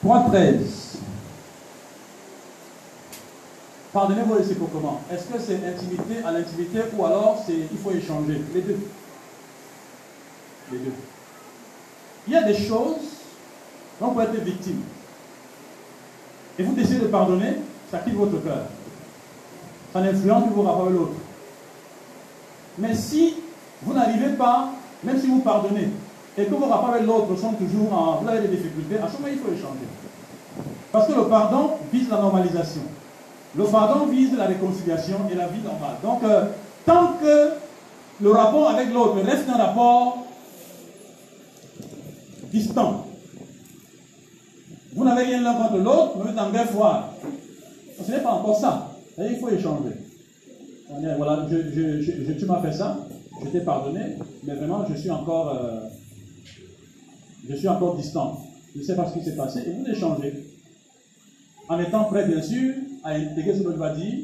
3.13. 0.03 0.57
Pardonnez-vous 3.93 4.67
comment 4.67 5.01
Est-ce 5.09 5.25
que 5.25 5.39
c'est 5.39 5.65
intimité 5.65 6.23
à 6.25 6.31
l'intimité 6.31 6.79
ou 6.97 7.05
alors 7.05 7.41
c'est 7.45 7.53
il 7.71 7.77
faut 7.77 7.91
échanger? 7.91 8.41
Les 8.53 8.61
deux. 8.61 8.79
Les 10.71 10.77
deux. 10.79 10.93
Il 12.27 12.33
y 12.33 12.35
a 12.35 12.43
des 12.43 12.57
choses 12.57 13.21
dont 14.01 14.07
vous 14.07 14.21
être 14.21 14.43
victime. 14.43 14.81
Et 16.57 16.63
vous 16.63 16.73
décidez 16.73 16.99
de 16.99 17.07
pardonner, 17.07 17.57
ça 17.89 17.99
quitte 17.99 18.15
votre 18.15 18.43
cœur. 18.43 18.65
Ça 19.93 20.01
n'influence 20.01 20.49
que 20.49 20.53
vos 20.53 20.63
rapports 20.63 20.89
l'autre. 20.89 21.13
Mais 22.77 22.95
si 22.95 23.35
vous 23.81 23.93
n'arrivez 23.93 24.35
pas, 24.35 24.71
même 25.03 25.19
si 25.19 25.27
vous 25.27 25.39
pardonnez, 25.39 25.89
et 26.37 26.45
que 26.45 26.55
vos 26.55 26.65
rapports 26.65 26.89
avec 26.89 27.05
l'autre 27.05 27.35
sont 27.37 27.53
toujours 27.53 27.93
en. 27.93 28.21
Vous 28.21 28.27
avez 28.27 28.47
des 28.47 28.55
difficultés, 28.57 28.97
à 28.97 29.07
ce 29.07 29.13
moment 29.13 29.27
il 29.31 29.37
faut 29.39 29.51
échanger. 29.51 29.87
Parce 30.91 31.07
que 31.07 31.13
le 31.13 31.25
pardon 31.25 31.71
vise 31.91 32.09
la 32.09 32.17
normalisation. 32.17 32.81
Le 33.55 33.65
pardon 33.65 34.07
vise 34.07 34.35
la 34.35 34.45
réconciliation 34.45 35.17
et 35.31 35.35
la 35.35 35.47
vie 35.47 35.61
normale. 35.61 35.97
Donc, 36.03 36.23
euh, 36.23 36.45
tant 36.85 37.13
que 37.21 37.49
le 38.21 38.31
rapport 38.31 38.69
avec 38.69 38.91
l'autre 38.91 39.21
reste 39.23 39.47
un 39.49 39.57
rapport 39.57 40.25
distant, 42.51 43.07
vous 44.95 45.03
n'avez 45.03 45.23
rien 45.23 45.41
l'un 45.41 45.53
contre 45.53 45.77
l'autre, 45.77 46.17
vous 46.17 46.29
êtes 46.29 46.37
en 46.37 46.51
guerre 46.51 46.69
froide. 46.69 47.03
Ce 48.05 48.11
n'est 48.11 48.19
pas 48.19 48.31
encore 48.31 48.59
ça. 48.59 48.91
il 49.17 49.37
faut 49.39 49.49
échanger. 49.49 49.97
Voilà, 51.17 51.47
tu 51.49 52.45
m'as 52.45 52.61
fait 52.61 52.73
ça, 52.73 52.97
je 53.43 53.49
t'ai 53.49 53.61
pardonné, 53.61 54.17
mais 54.43 54.53
vraiment, 54.55 54.85
je 54.89 54.95
suis 54.95 55.11
encore. 55.11 55.59
Euh, 55.59 55.89
je 57.47 57.55
suis 57.55 57.67
encore 57.67 57.95
distant. 57.95 58.39
Je 58.73 58.79
ne 58.79 58.83
sais 58.83 58.95
pas 58.95 59.07
ce 59.07 59.13
qui 59.13 59.23
s'est 59.23 59.35
passé. 59.35 59.63
Et 59.67 59.71
vous 59.71 59.85
échangez. 59.85 60.45
En 61.69 61.79
étant 61.79 62.05
prêt, 62.05 62.27
bien 62.27 62.41
sûr, 62.41 62.73
à 63.03 63.11
intégrer 63.11 63.53
ce 63.53 63.59
que 63.59 63.65
l'autre 63.65 63.79
va 63.79 63.95
dire, 63.95 64.19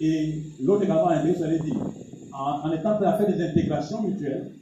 et 0.00 0.42
l'autre 0.62 0.84
également 0.84 1.08
à 1.08 1.16
intégrer 1.16 1.38
ce 1.38 1.62
qu'il 1.62 1.72
dit. 1.72 1.78
En, 2.32 2.68
en, 2.68 2.72
étant 2.72 2.96
prêt 2.96 3.06
à 3.06 3.14
faire 3.14 3.34
des 3.34 3.42
intégrations 3.42 4.02
mutuelles. 4.02 4.52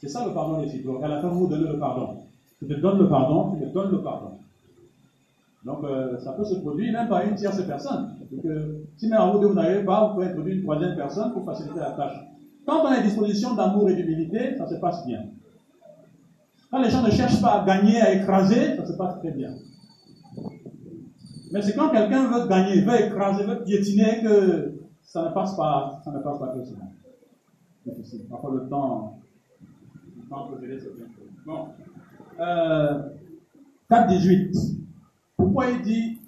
C'est 0.00 0.08
ça 0.08 0.26
le 0.26 0.32
pardon 0.32 0.60
réciproque. 0.60 1.02
À 1.02 1.08
la 1.08 1.20
fin, 1.20 1.28
vous 1.28 1.46
donnez 1.46 1.68
le 1.68 1.78
pardon. 1.78 2.18
Je 2.60 2.66
te 2.66 2.80
donne 2.80 2.98
le 2.98 3.08
pardon, 3.08 3.56
tu 3.56 3.64
me 3.64 3.70
donnes 3.70 3.90
le 3.90 4.02
pardon. 4.02 4.38
Donc, 5.64 5.78
euh, 5.82 6.18
ça 6.20 6.32
peut 6.32 6.44
se 6.44 6.54
produire 6.56 6.92
même 6.92 7.08
par 7.08 7.22
une 7.26 7.34
tierce 7.34 7.60
personne. 7.66 8.14
Si 8.96 9.08
même 9.08 9.20
vous 9.32 9.40
deux, 9.40 9.48
vous 9.48 9.54
n'arrivez 9.54 9.84
pas, 9.84 10.06
vous 10.08 10.14
pouvez 10.14 10.26
introduire 10.28 10.56
une 10.56 10.62
troisième 10.62 10.96
personne 10.96 11.32
pour 11.32 11.44
faciliter 11.44 11.80
la 11.80 11.90
tâche. 11.90 12.16
Quand 12.64 12.82
on 12.82 12.86
a 12.86 12.98
des 12.98 13.08
dispositions 13.08 13.54
d'amour 13.54 13.90
et 13.90 13.96
d'humilité, 13.96 14.56
ça 14.56 14.68
se 14.68 14.76
passe 14.76 15.04
bien. 15.06 15.24
Quand 16.70 16.82
les 16.82 16.90
gens 16.90 17.02
ne 17.02 17.10
cherchent 17.10 17.40
pas 17.40 17.62
à 17.62 17.66
gagner, 17.66 18.00
à 18.00 18.14
écraser, 18.14 18.76
ça 18.76 18.86
se 18.86 18.92
passe 18.94 19.18
très 19.20 19.30
bien. 19.30 19.54
Mais 21.52 21.62
c'est 21.62 21.74
quand 21.74 21.90
quelqu'un 21.90 22.26
veut 22.26 22.48
gagner, 22.48 22.82
veut 22.82 23.06
écraser, 23.06 23.44
veut 23.44 23.62
piétiner 23.62 24.20
que 24.22 24.74
ça 25.02 25.28
ne 25.28 25.34
passe 25.34 25.56
pas, 25.56 26.00
ça 26.04 26.10
ne 26.10 26.18
passe 26.18 26.38
pas. 26.38 26.54
Parfois 28.28 28.54
le 28.54 28.68
temps, 28.68 29.20
le 30.16 30.28
temps 30.28 30.50
gérer 30.60 30.78
certaines 30.80 31.06
choses. 31.06 31.30
Bon. 31.46 31.68
Euh, 32.40 33.02
4.18. 33.90 34.76
Pourquoi 35.36 35.70
il 35.70 35.82
dit, 35.82 36.18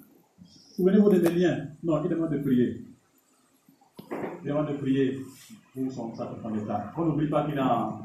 souvenez-vous 0.75 1.09
de 1.09 1.19
mes 1.19 1.31
liens? 1.31 1.67
Non, 1.83 2.01
il 2.03 2.09
demande 2.09 2.31
de 2.31 2.37
prier. 2.37 2.85
Il 4.41 4.47
demande 4.47 4.69
de 4.69 4.73
prier 4.77 5.19
pour 5.83 5.91
son 5.91 6.15
sacre 6.15 6.49
d'état. 6.51 6.91
On 6.97 7.05
n'oublie 7.05 7.29
pas 7.29 7.45
qu'il 7.45 7.57
est, 7.57 7.61
en, 7.61 8.01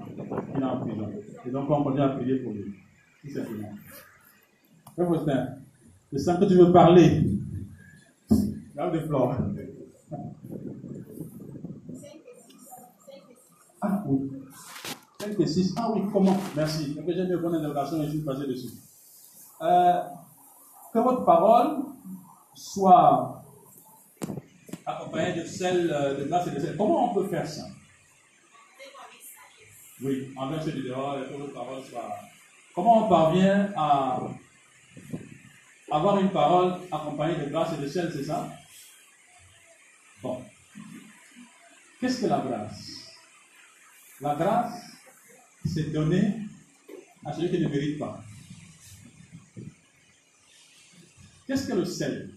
prison. 0.80 1.10
Et 1.46 1.50
donc 1.50 1.70
on 1.70 1.82
continue 1.82 2.02
à 2.02 2.08
prier 2.10 2.36
pour 2.36 2.52
lui. 2.52 2.74
Tout 3.22 3.30
simplement. 3.30 3.68
Faustin, 4.96 5.48
je 6.12 6.18
sens 6.18 6.38
que 6.38 6.44
tu 6.44 6.54
veux 6.54 6.72
parler. 6.72 7.24
Garde 8.76 8.94
de 8.94 9.00
flore. 9.00 9.36
Ah 13.80 14.04
oui. 14.06 14.30
5 15.20 15.40
et 15.40 15.46
6. 15.46 15.74
Ah 15.76 15.90
oui, 15.94 16.02
comment? 16.12 16.36
Merci. 16.56 16.96
J'ai 17.06 17.22
une 17.22 17.36
bonne 17.36 17.54
interrogation 17.54 18.02
et 18.02 18.06
je 18.06 18.10
suis 18.10 18.20
passé 18.20 18.46
dessus. 18.46 18.68
Euh, 19.62 20.02
que 20.92 20.98
votre 20.98 21.24
parole 21.24 21.84
soit 22.54 23.43
accompagnée 24.86 25.42
de 25.42 25.46
celle 25.46 25.88
de 25.88 26.24
grâce 26.24 26.46
et 26.48 26.50
de 26.50 26.60
celle. 26.60 26.76
Comment 26.76 27.10
on 27.10 27.14
peut 27.14 27.28
faire 27.28 27.48
ça? 27.48 27.68
Oui, 30.02 30.32
envers 30.36 30.62
ceux 30.62 30.72
du 30.72 30.82
dehors, 30.82 31.16
que 31.28 31.34
votre 31.34 31.52
parole 31.52 31.82
soit. 31.84 32.18
Comment 32.74 33.06
on 33.06 33.08
parvient 33.08 33.72
à 33.76 34.20
avoir 35.90 36.18
une 36.18 36.30
parole 36.30 36.80
accompagnée 36.90 37.44
de 37.44 37.50
grâce 37.50 37.72
et 37.78 37.80
de 37.80 37.88
sel, 37.88 38.12
c'est 38.12 38.24
ça? 38.24 38.52
Bon. 40.20 40.42
Qu'est-ce 42.00 42.22
que 42.22 42.26
la 42.26 42.40
grâce? 42.40 43.14
La 44.20 44.34
grâce, 44.34 44.82
c'est 45.64 45.92
donner 45.92 46.40
à 47.24 47.32
celui 47.32 47.50
qui 47.50 47.60
ne 47.60 47.68
mérite 47.68 47.98
pas. 47.98 48.22
Qu'est-ce 51.46 51.68
que 51.68 51.74
le 51.74 51.84
sel? 51.84 52.34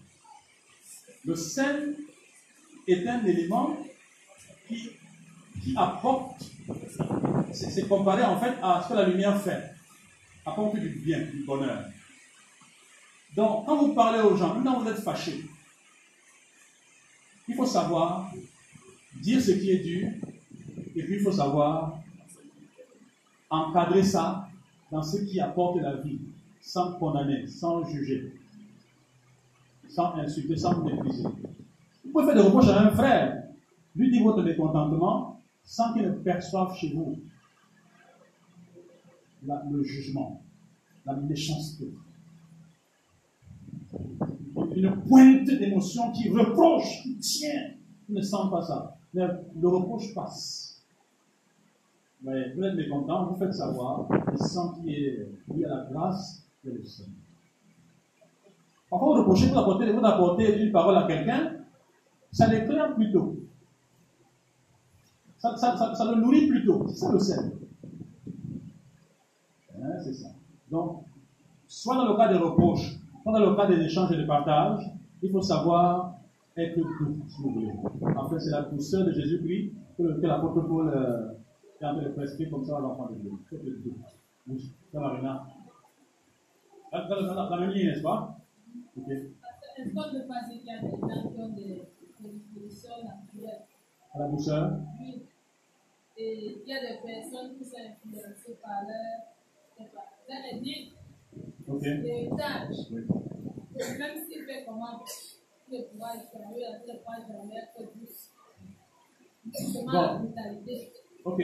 Le 1.24 1.34
sel 1.34 1.96
est 2.88 3.06
un 3.06 3.24
élément 3.24 3.76
qui, 4.66 4.90
apporte, 5.76 6.42
c'est 7.52 7.88
comparé 7.88 8.22
en 8.22 8.38
fait 8.38 8.54
à 8.62 8.82
ce 8.82 8.88
que 8.88 8.94
la 8.94 9.08
lumière 9.08 9.40
fait, 9.40 9.72
apporte 10.44 10.78
du 10.78 10.88
bien, 10.88 11.20
du 11.20 11.44
bonheur. 11.44 11.84
Donc, 13.36 13.66
quand 13.66 13.76
vous 13.76 13.94
parlez 13.94 14.20
aux 14.20 14.36
gens, 14.36 14.54
même 14.54 14.64
quand 14.64 14.80
vous 14.80 14.88
êtes 14.88 15.00
fâché, 15.00 15.44
il 17.46 17.54
faut 17.54 17.66
savoir 17.66 18.32
dire 19.14 19.40
ce 19.40 19.52
qui 19.52 19.70
est 19.70 19.78
dur, 19.78 20.08
et 20.96 21.02
puis 21.02 21.16
il 21.16 21.20
faut 21.20 21.32
savoir 21.32 21.98
encadrer 23.50 24.02
ça 24.02 24.48
dans 24.90 25.02
ce 25.02 25.18
qui 25.18 25.40
apporte 25.40 25.80
la 25.80 25.96
vie, 25.96 26.18
sans 26.60 26.92
condamner, 26.94 27.46
sans 27.46 27.84
juger, 27.84 28.32
sans 29.88 30.14
insulter, 30.14 30.56
sans 30.56 30.82
mépriser. 30.82 31.24
Pouvez 32.18 32.32
faire 32.32 32.42
des 32.42 32.48
reproches 32.48 32.68
à 32.70 32.80
un 32.80 32.90
frère, 32.90 33.44
lui 33.94 34.10
dire 34.10 34.24
votre 34.24 34.42
mécontentement, 34.42 35.40
sans 35.62 35.92
qu'il 35.92 36.02
ne 36.02 36.10
perçoive 36.10 36.74
chez 36.74 36.92
vous 36.92 37.16
le 39.70 39.84
jugement, 39.84 40.42
la 41.06 41.14
méchanceté 41.14 41.92
une 44.74 44.96
pointe 45.02 45.46
d'émotion 45.46 46.10
qui 46.10 46.28
reproche, 46.28 47.02
qui 47.02 47.18
tient. 47.18 47.70
Il 48.08 48.16
ne 48.16 48.20
sent 48.20 48.36
pas 48.50 48.62
ça. 48.62 48.96
Le 49.14 49.68
reproche 49.68 50.12
passe. 50.12 50.82
Mais 52.22 52.52
vous 52.54 52.64
êtes 52.64 52.74
mécontent, 52.74 53.26
vous 53.26 53.36
faites 53.36 53.54
savoir, 53.54 54.08
sent 54.36 54.58
qu'il 54.76 54.86
lié 55.56 55.64
à 55.66 55.68
la 55.68 55.88
grâce 55.90 56.44
de 56.64 56.72
le 56.72 56.84
Seigneur. 56.84 57.12
Parfois, 58.90 59.08
vous 59.08 59.20
reprochez, 59.20 59.46
vous 59.46 59.58
apportez, 59.58 59.92
vous 59.92 60.04
apportez 60.04 60.64
une 60.64 60.72
parole 60.72 60.96
à 60.96 61.06
quelqu'un, 61.06 61.57
ça 62.32 62.46
l'éclaire 62.48 62.94
plutôt. 62.94 63.36
Ça, 65.38 65.56
ça, 65.56 66.12
le 66.12 66.20
nourrit 66.20 66.48
plutôt. 66.48 66.88
Ça 66.88 67.12
le 67.12 67.18
sel. 67.18 67.52
Hein, 69.80 69.98
c'est 70.02 70.14
ça. 70.14 70.28
Donc, 70.70 71.04
soit 71.66 71.94
dans 71.94 72.10
le 72.10 72.16
cas 72.16 72.32
des 72.32 72.38
reproches, 72.38 72.98
dans 73.24 73.38
le 73.38 73.56
cas 73.56 73.66
des 73.66 73.80
échanges 73.84 74.10
et 74.12 74.16
des 74.16 74.26
partages, 74.26 74.84
il 75.22 75.30
faut 75.30 75.40
savoir 75.40 76.14
être 76.56 76.76
doux, 76.76 77.18
si. 77.28 77.42
En 78.16 78.28
fait, 78.28 78.40
c'est 78.40 78.50
la 78.50 78.62
douceur 78.62 79.04
de 79.06 79.12
Jésus-Christ 79.12 79.72
que, 79.96 80.26
l'apôtre 80.26 80.60
Paul 80.62 80.88
euh, 80.88 81.32
est 81.80 81.84
en 81.84 81.94
train 81.94 82.02
de 82.02 82.08
prescrire 82.10 82.50
comme 82.50 82.64
ça 82.64 82.78
à 82.78 82.80
l'enfant 82.80 83.08
de 83.10 83.16
Dieu. 83.16 83.30
Faites 83.48 83.62
le 83.64 83.78
doux. 83.78 83.96
Oui, 84.48 84.72
ça 84.92 85.00
va, 85.00 85.10
Réna. 85.10 85.46
La, 86.92 87.00
n'est-ce 87.00 88.02
pas? 88.02 88.38
Y 88.96 89.12
a 89.12 89.14
des 89.76 89.92
gens 89.92 91.30
qui 91.30 91.40
ont 91.40 91.48
des, 91.50 91.82
À 94.14 94.18
la 94.18 94.28
douceur 94.28 94.72
Oui. 95.00 95.22
Et 96.16 96.60
il 96.64 96.68
y 96.68 96.72
a 96.72 96.80
des 96.80 96.98
personnes 97.06 97.56
qui 97.56 97.64
sont 97.64 97.76
influencées 97.76 98.58
par 98.60 98.82
leur. 98.82 99.88
Leur 100.28 100.42
Ok. 101.68 101.82
L'héritage. 101.82 102.76
Oui. 102.90 103.02
Même 103.98 104.16
s'il 104.26 104.44
fait 104.44 104.64
comment 104.66 105.04
le 105.70 105.84
pouvoir 105.84 106.16
extérieur, 106.16 106.72
ne 106.86 106.92
pas 106.94 107.20
jamais 107.28 107.56
être 107.56 107.92
douce. 107.94 108.32
Comment 109.72 109.92
bon. 109.92 110.02
la 110.02 110.14
brutalité. 110.14 110.92
Ok. 111.24 111.42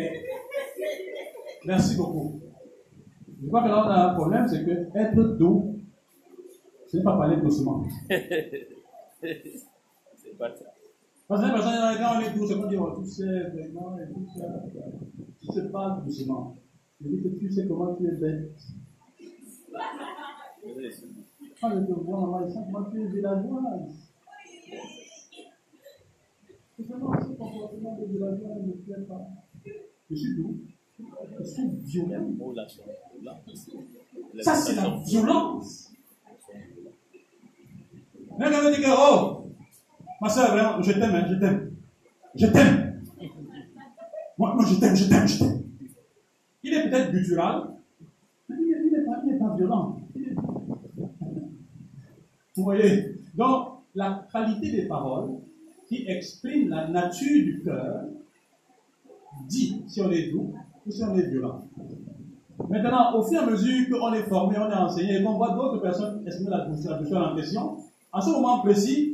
Merci 1.67 1.97
beaucoup. 1.97 2.41
Je 3.41 3.47
crois 3.47 3.63
que 3.63 3.69
là, 3.69 3.85
on 3.85 3.91
a 3.91 4.11
un 4.11 4.15
problème, 4.15 4.49
c'est 4.49 4.65
que 4.65 4.99
être 4.99 5.37
doux, 5.39 5.79
ce 6.89 6.97
n'est 6.97 7.05
pas 7.05 7.17
parler 7.17 7.37
doucement. 7.37 7.85
pas 10.35 10.55
ça. 10.55 10.67
Parce 11.27 11.41
que 11.41 11.47
les 11.47 11.53
personnes, 11.53 11.99
quand 11.99 12.17
on 12.17 12.21
est 12.21 12.35
doux, 12.35 12.47
c'est 12.47 12.69
dit, 12.69 12.77
oh, 12.77 13.01
tu 13.01 13.07
sais, 13.07 13.51
vraiment, 13.51 13.99
et 13.99 14.13
tout 14.13 14.27
ça. 14.37 14.45
Tu 15.41 15.47
sais 15.53 15.69
pas 15.71 16.03
doucement. 16.05 16.57
Je 17.01 17.09
dis 17.09 17.23
que 17.23 17.29
tu 17.29 17.51
sais 17.51 17.67
comment 17.67 17.95
tu 17.95 18.07
es 18.07 18.13
bête. 18.13 18.53
Ah, 21.63 21.73
je 21.75 21.81
te 21.87 21.93
vois, 21.93 22.51
sont 22.51 22.67
moi, 22.67 22.91
tu 22.93 23.03
es 23.03 23.07
villageoise. 23.07 24.11
C'est 26.77 26.87
vraiment 26.87 27.13
ce 27.21 27.29
comportement 27.29 27.97
de 27.97 28.05
villageoise 28.05 28.63
ne 28.63 28.67
me 28.67 28.73
plaît 28.75 29.05
pas. 29.09 29.29
Je 30.11 30.15
suis 30.15 30.37
doux. 30.37 30.59
Je 31.39 31.45
suis 31.45 31.69
violent. 31.85 32.37
Ça, 34.43 34.55
c'est 34.55 34.75
la 34.77 34.97
violence. 35.07 35.93
Mais 38.39 38.51
quand 38.51 38.67
on 38.67 38.71
dit 38.71 38.83
que, 38.83 38.91
oh, 38.91 39.44
ma 40.25 40.31
soeur, 40.31 40.53
vraiment, 40.53 40.83
je 40.83 40.93
t'aime, 40.93 41.15
hein, 41.15 41.27
je 41.29 41.35
t'aime. 41.35 41.71
Je 42.35 42.47
t'aime. 42.47 43.03
Moi, 44.39 44.55
moi, 44.55 44.65
je 44.67 44.81
t'aime, 44.81 44.97
je 44.97 45.05
t'aime, 45.05 45.29
je 45.29 45.39
t'aime. 45.39 45.63
Il 46.63 46.73
est 46.73 46.89
peut-être 46.89 47.13
guttural, 47.13 47.75
mais 48.49 48.57
il 48.59 48.91
n'est 48.91 49.05
pas, 49.05 49.49
pas 49.49 49.57
violent. 49.57 50.01
Vous 52.57 52.63
voyez? 52.63 53.21
Donc, 53.35 53.69
la 53.95 54.27
qualité 54.33 54.71
des 54.71 54.89
paroles 54.89 55.33
qui 55.89 56.07
expriment 56.09 56.71
la 56.71 56.89
nature 56.89 57.45
du 57.45 57.63
cœur 57.63 58.05
dit 59.47 59.83
si 59.87 60.01
on 60.01 60.11
est 60.11 60.31
doux 60.31 60.55
ou 60.87 60.91
si 60.91 61.03
on 61.05 61.15
est 61.19 61.29
violent. 61.29 61.69
Maintenant, 62.71 63.15
au 63.15 63.23
fur 63.23 63.43
et 63.43 63.45
à 63.45 63.47
mesure 63.47 63.91
qu'on 63.91 64.15
est 64.15 64.23
formé, 64.23 64.57
on 64.59 64.71
est 64.71 64.75
enseigné 64.75 65.21
et 65.21 65.23
qu'on 65.23 65.37
voit 65.37 65.51
d'autres 65.51 65.83
personnes 65.83 66.23
exprimer 66.27 66.51
la 66.51 66.65
douceur, 66.65 67.33
en 67.33 67.37
question, 67.37 67.77
en 68.11 68.21
ce 68.23 68.31
moment 68.31 68.61
précis, 68.61 69.14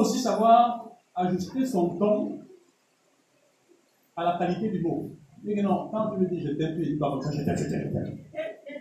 aussi 0.00 0.18
savoir 0.18 0.88
ajuster 1.14 1.64
son 1.66 1.96
ton 1.98 2.40
à 4.16 4.24
la 4.24 4.38
qualité 4.38 4.70
du 4.70 4.82
mot. 4.82 5.10
Et 5.46 5.62
non, 5.62 5.88
quand 5.90 6.10
tu 6.10 6.20
me 6.20 6.28
dis 6.28 6.40
je 6.40 6.52
t'aime, 6.52 6.76
tu 6.76 6.84
dis 6.84 6.96
pas 6.96 7.18
je 7.22 7.44
t'aime, 7.44 7.56
je 7.56 7.64
t'aime, 7.64 8.16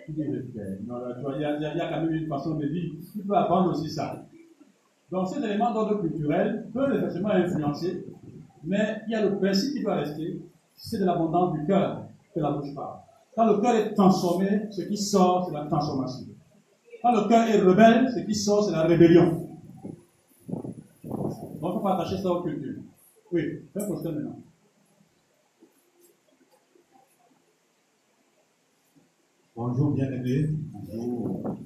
je 0.10 0.42
t'aime. 0.52 0.80
Non, 0.88 0.96
il 1.36 1.42
y, 1.42 1.46
a, 1.46 1.58
il 1.58 1.78
y 1.78 1.82
a 1.82 1.90
quand 1.90 2.02
même 2.02 2.14
une 2.14 2.28
façon 2.28 2.56
de 2.56 2.66
dire. 2.66 2.92
Tu 3.14 3.20
peux 3.24 3.36
apprendre 3.36 3.72
aussi 3.72 3.90
ça. 3.90 4.26
Donc, 5.12 5.28
ces 5.28 5.44
éléments 5.44 5.74
d'ordre 5.74 6.02
culturel 6.02 6.68
peuvent 6.74 6.96
effectivement 6.96 7.30
influencer, 7.30 8.06
mais 8.64 9.02
il 9.08 9.14
y 9.14 9.16
a 9.16 9.24
le 9.26 9.38
principe 9.38 9.74
qui 9.74 9.84
doit 9.84 9.96
rester, 9.96 10.40
c'est 10.76 11.00
de 11.00 11.06
l'abondance 11.06 11.54
du 11.54 11.66
cœur 11.66 12.04
que 12.34 12.40
la 12.40 12.52
bouche 12.52 12.74
parle. 12.76 12.98
Quand 13.36 13.46
le 13.46 13.62
cœur 13.62 13.76
est 13.76 13.94
transformé, 13.94 14.68
ce 14.72 14.82
qui 14.82 14.98
sort, 14.98 15.48
c'est 15.48 15.54
la 15.54 15.66
transformation. 15.66 16.26
Quand 17.02 17.12
le 17.14 17.28
cœur 17.28 17.48
est 17.48 17.60
rebelle, 17.62 18.12
ce 18.14 18.20
qui 18.20 18.36
sort, 18.36 18.66
c'est 18.66 18.72
la 18.72 18.84
rébellion. 18.84 19.39
Ça 22.06 22.32
aux 22.32 22.44
cultures. 22.44 22.82
Oui, 23.30 23.42
fais 23.74 23.86
poster 23.86 24.12
maintenant. 24.14 24.40
Bonjour 29.54 29.92
bien-aimés. 29.92 30.50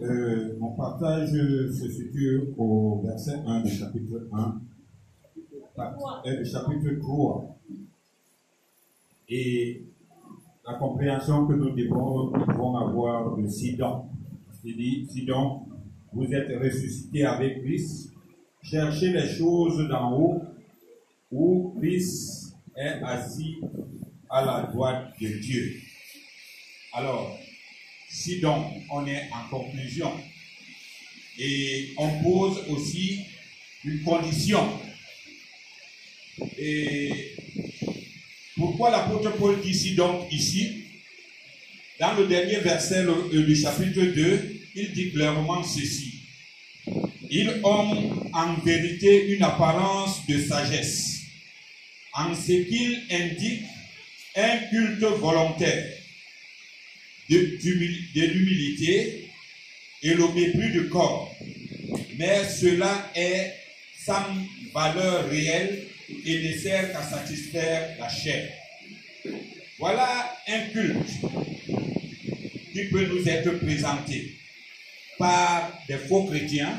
Euh, 0.01 0.57
mon 0.59 0.71
partage 0.71 1.29
se 1.29 1.87
situe 1.87 2.41
au 2.57 3.01
verset 3.05 3.43
1 3.45 3.61
du 3.61 3.69
chapitre 3.69 4.27
1, 4.33 4.61
euh, 6.25 6.37
du 6.37 6.45
chapitre 6.49 6.99
3. 6.99 7.55
Et 9.29 9.83
la 10.65 10.73
compréhension 10.79 11.45
que 11.45 11.53
nous 11.53 11.75
devons, 11.75 12.31
devons 12.31 12.75
avoir 12.75 13.37
de 13.37 13.45
Sidon. 13.45 14.05
Il 14.63 14.77
dit, 14.77 15.05
Sidon, 15.07 15.61
vous 16.11 16.25
êtes 16.33 16.59
ressuscité 16.59 17.23
avec 17.23 17.61
Christ, 17.61 18.12
cherchez 18.63 19.09
les 19.09 19.37
choses 19.37 19.87
d'en 19.89 20.13
haut 20.17 20.43
où 21.31 21.75
Christ 21.79 22.55
est 22.75 23.03
assis 23.03 23.57
à 24.29 24.45
la 24.45 24.71
droite 24.71 25.13
de 25.19 25.27
Dieu. 25.27 25.81
Alors, 26.93 27.37
si 28.09 28.39
donc 28.39 28.65
on 28.91 29.05
est 29.07 29.29
en 29.31 29.49
conclusion 29.49 30.11
et 31.39 31.93
on 31.97 32.21
pose 32.21 32.59
aussi 32.69 33.25
une 33.83 34.03
condition. 34.03 34.79
Et 36.57 37.35
pourquoi 38.55 38.91
l'apôtre 38.91 39.35
Paul 39.37 39.59
dit 39.61 39.73
si 39.73 39.95
donc 39.95 40.31
ici? 40.31 40.85
Dans 41.99 42.13
le 42.15 42.27
dernier 42.27 42.57
verset 42.57 43.05
du 43.31 43.55
chapitre 43.55 44.01
2, 44.01 44.61
il 44.75 44.93
dit 44.93 45.11
clairement 45.11 45.63
ceci. 45.63 46.12
Ils 47.29 47.49
ont 47.63 48.29
en 48.33 48.53
vérité 48.63 49.27
une 49.29 49.43
apparence 49.43 50.25
de 50.27 50.37
sagesse, 50.39 51.21
en 52.13 52.35
ce 52.35 52.51
qu'ils 52.51 53.03
indiquent 53.09 53.65
un 54.35 54.57
culte 54.69 55.03
volontaire 55.03 55.97
de, 57.29 57.37
l'humilité 58.15 59.29
et 60.01 60.13
le 60.13 60.27
mépris 60.33 60.71
du 60.71 60.89
corps. 60.89 61.33
Mais 62.17 62.47
cela 62.47 63.11
est 63.15 63.53
sans 63.97 64.25
valeur 64.73 65.29
réelle 65.29 65.87
et 66.25 66.39
ne 66.39 66.57
sert 66.57 66.91
qu'à 66.91 67.03
satisfaire 67.03 67.95
la 67.99 68.09
chair. 68.09 68.51
Voilà 69.79 70.35
un 70.47 70.59
culte 70.69 71.09
qui 72.73 72.85
peut 72.85 73.05
nous 73.05 73.27
être 73.27 73.51
présenté 73.59 74.35
par 75.17 75.71
des 75.87 75.97
faux 75.97 76.23
chrétiens 76.25 76.73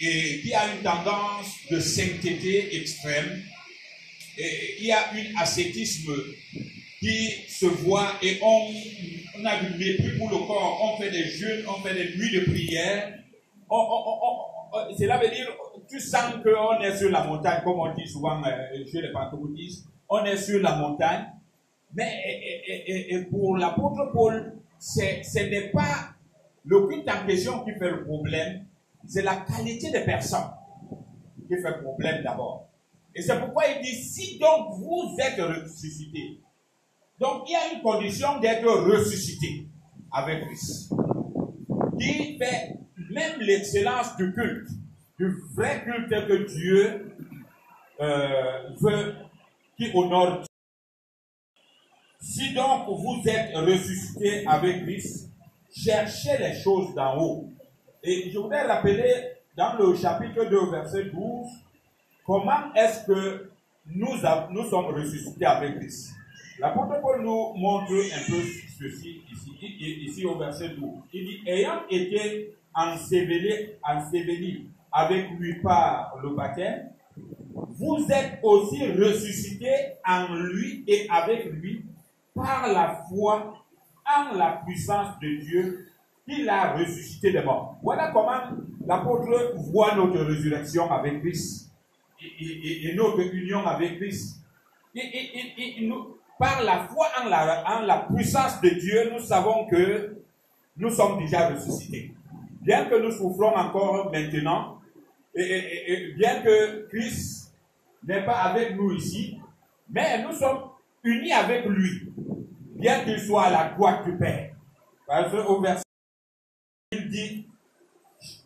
et 0.00 0.40
qui 0.40 0.54
a 0.54 0.74
une 0.74 0.82
tendance 0.82 1.56
de 1.70 1.78
sainteté 1.78 2.76
extrême. 2.76 3.42
Et 4.38 4.76
il 4.80 4.86
y 4.86 4.92
a 4.92 5.10
un 5.12 5.42
ascétisme 5.42 6.12
qui 7.00 7.30
se 7.48 7.66
voit 7.66 8.12
et 8.22 8.38
on, 8.42 8.68
on 9.38 9.44
a 9.44 9.62
du 9.62 9.78
mépris 9.78 10.18
pour 10.18 10.30
le 10.30 10.38
corps, 10.46 10.80
on 10.82 11.02
fait 11.02 11.10
des 11.10 11.24
jeûnes, 11.24 11.64
on 11.68 11.82
fait 11.82 11.94
des 11.94 12.16
nuits 12.16 12.32
de 12.32 12.50
prière. 12.50 13.18
cela 14.98 15.18
veut 15.18 15.28
dire, 15.28 15.48
tu 15.88 16.00
sens 16.00 16.34
qu'on 16.42 16.80
est 16.80 16.96
sur 16.96 17.10
la 17.10 17.24
montagne, 17.24 17.60
comme 17.64 17.80
on 17.80 17.94
dit 17.94 18.06
souvent 18.06 18.42
euh, 18.44 18.86
chez 18.90 19.02
les 19.02 19.12
pentecôtistes, 19.12 19.86
on 20.08 20.24
est 20.24 20.36
sur 20.36 20.60
la 20.60 20.76
montagne. 20.76 21.26
Mais 21.94 22.22
et, 22.66 23.14
et, 23.14 23.24
pour 23.24 23.56
l'apôtre 23.56 24.10
Paul, 24.12 24.54
ce 24.78 25.40
n'est 25.40 25.70
pas 25.70 26.09
le 26.64 26.86
culte 26.86 27.08
en 27.08 27.26
question 27.26 27.64
qui 27.64 27.72
fait 27.72 27.90
le 27.90 28.04
problème, 28.04 28.64
c'est 29.06 29.22
la 29.22 29.36
qualité 29.36 29.90
des 29.90 30.04
personnes 30.04 30.50
qui 31.48 31.56
fait 31.56 31.82
problème 31.82 32.22
d'abord. 32.22 32.68
Et 33.14 33.22
c'est 33.22 33.38
pourquoi 33.40 33.64
il 33.66 33.82
dit, 33.82 33.94
si 33.94 34.38
donc 34.38 34.74
vous 34.76 35.16
êtes 35.18 35.40
ressuscités, 35.40 36.40
donc 37.18 37.42
il 37.48 37.52
y 37.52 37.56
a 37.56 37.74
une 37.74 37.82
condition 37.82 38.38
d'être 38.40 38.66
ressuscité 38.66 39.66
avec 40.12 40.44
Christ, 40.46 40.92
qui 41.98 42.38
fait 42.38 42.76
même 43.10 43.40
l'excellence 43.40 44.16
du 44.16 44.32
culte, 44.32 44.68
du 45.18 45.34
vrai 45.54 45.82
culte 45.84 46.08
que 46.08 46.46
Dieu 46.46 47.16
euh, 48.00 48.70
veut, 48.80 49.14
qui 49.76 49.90
honore 49.94 50.38
Dieu. 50.38 50.46
Si 52.20 52.54
donc 52.54 52.86
vous 52.88 53.22
êtes 53.26 53.56
ressuscité 53.56 54.46
avec 54.46 54.84
Christ, 54.84 55.29
cherchez 55.72 56.38
les 56.38 56.54
choses 56.60 56.94
d'en 56.94 57.18
haut. 57.18 57.48
Et 58.02 58.30
je 58.30 58.38
voudrais 58.38 58.66
rappeler 58.66 59.12
dans 59.56 59.74
le 59.78 59.94
chapitre 59.96 60.44
2, 60.44 60.70
verset 60.70 61.04
12, 61.04 61.46
comment 62.24 62.72
est-ce 62.74 63.06
que 63.06 63.50
nous, 63.86 64.16
nous 64.50 64.64
sommes 64.70 64.86
ressuscités 64.86 65.44
avec 65.44 65.78
Christ. 65.78 66.10
L'apôtre 66.58 67.00
Paul 67.00 67.22
nous 67.22 67.54
montre 67.56 67.92
un 67.92 68.30
peu 68.30 68.42
ceci 68.78 69.22
ici, 69.32 69.76
ici 69.80 70.26
au 70.26 70.36
verset 70.38 70.70
12. 70.70 70.90
Il 71.12 71.26
dit, 71.26 71.40
ayant 71.46 71.82
été 71.90 72.54
enseveli, 72.74 73.72
enseveli 73.82 74.68
avec 74.92 75.30
lui 75.38 75.60
par 75.62 76.16
le 76.22 76.30
baptême, 76.30 76.90
vous 77.54 78.06
êtes 78.10 78.40
aussi 78.42 78.86
ressuscités 78.92 79.94
en 80.06 80.34
lui 80.34 80.84
et 80.86 81.06
avec 81.10 81.46
lui 81.46 81.84
par 82.34 82.68
la 82.72 83.04
foi 83.08 83.59
en 84.16 84.36
la 84.36 84.62
puissance 84.64 85.18
de 85.20 85.36
Dieu 85.36 85.86
qui 86.26 86.42
l'a 86.42 86.72
ressuscité 86.74 87.32
des 87.32 87.42
morts. 87.42 87.78
Voilà 87.82 88.10
comment 88.12 88.56
l'apôtre 88.86 89.54
voit 89.70 89.94
notre 89.94 90.20
résurrection 90.20 90.90
avec 90.90 91.20
Christ 91.20 91.70
et, 92.22 92.92
notre 92.94 93.20
union 93.34 93.66
avec 93.66 93.98
Christ. 93.98 94.38
Et, 94.94 95.76
nous, 95.82 96.16
par 96.38 96.62
la 96.62 96.88
foi 96.88 97.06
en 97.22 97.80
la 97.80 98.06
puissance 98.14 98.60
de 98.60 98.70
Dieu, 98.70 99.10
nous 99.12 99.20
savons 99.20 99.66
que 99.66 100.16
nous 100.76 100.90
sommes 100.90 101.18
déjà 101.18 101.48
ressuscités. 101.48 102.14
Bien 102.60 102.86
que 102.86 102.94
nous 102.96 103.10
souffrons 103.10 103.54
encore 103.54 104.10
maintenant, 104.10 104.80
et, 105.34 106.12
bien 106.16 106.42
que 106.42 106.88
Christ 106.88 107.54
n'est 108.06 108.24
pas 108.24 108.42
avec 108.42 108.76
nous 108.76 108.92
ici, 108.92 109.38
mais 109.88 110.22
nous 110.22 110.32
sommes 110.32 110.70
unis 111.04 111.32
avec 111.32 111.66
lui, 111.66 112.12
bien 112.80 113.04
qu'il 113.04 113.20
soit 113.20 113.44
à 113.44 113.50
la 113.50 113.68
droite 113.70 114.04
du 114.04 114.16
Père. 114.16 114.50
Parce 115.06 115.30
qu'au 115.30 115.60
verset, 115.60 115.84
il 116.92 117.08
dit, 117.08 117.46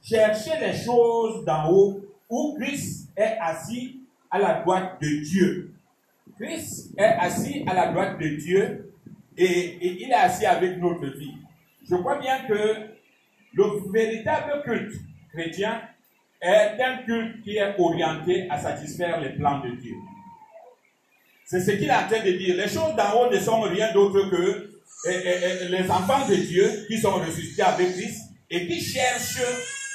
cherchez 0.03 0.59
les 0.61 0.77
choses 0.77 1.45
d'en 1.45 1.71
haut 1.71 2.01
où 2.29 2.57
Christ 2.59 3.11
est 3.17 3.39
assis 3.41 4.01
à 4.31 4.39
la 4.39 4.61
droite 4.63 5.01
de 5.01 5.25
Dieu. 5.25 5.75
Christ 6.39 6.93
est 6.99 7.05
assis 7.05 7.65
à 7.67 7.75
la 7.75 7.93
droite 7.93 8.19
de 8.19 8.29
Dieu 8.37 8.93
et, 9.37 10.03
il 10.03 10.11
est 10.11 10.15
assis 10.15 10.47
avec 10.47 10.79
notre 10.79 11.07
vie. 11.17 11.37
Je 11.89 11.95
crois 11.97 12.19
bien 12.19 12.41
que 12.49 12.89
le 13.53 13.93
véritable 13.93 14.63
culte 14.65 14.95
chrétien 15.33 15.83
est 16.41 16.83
un 16.83 16.99
culte 17.05 17.43
qui 17.43 17.57
est 17.57 17.79
orienté 17.79 18.49
à 18.51 18.59
satisfaire 18.59 19.21
les 19.21 19.31
plans 19.31 19.61
de 19.61 19.71
Dieu. 19.71 19.95
C'est 21.47 21.61
ce 21.61 21.73
qu'il 21.73 21.85
est 21.85 21.93
en 21.93 22.07
train 22.09 22.25
de 22.25 22.31
dire. 22.33 22.57
Les 22.57 22.69
choses 22.69 22.95
d'en 22.97 23.13
haut 23.21 23.31
ne 23.31 23.39
sont 23.39 23.61
rien 23.61 23.93
d'autre 23.93 24.31
que 24.31 24.71
les 25.07 25.91
enfants 25.91 26.27
de 26.27 26.35
Dieu 26.35 26.87
qui 26.89 26.99
sont 26.99 27.13
ressuscités 27.13 27.63
avec 27.63 27.93
Christ 27.93 28.23
et 28.51 28.67
qui 28.67 28.81
cherchent 28.81 29.43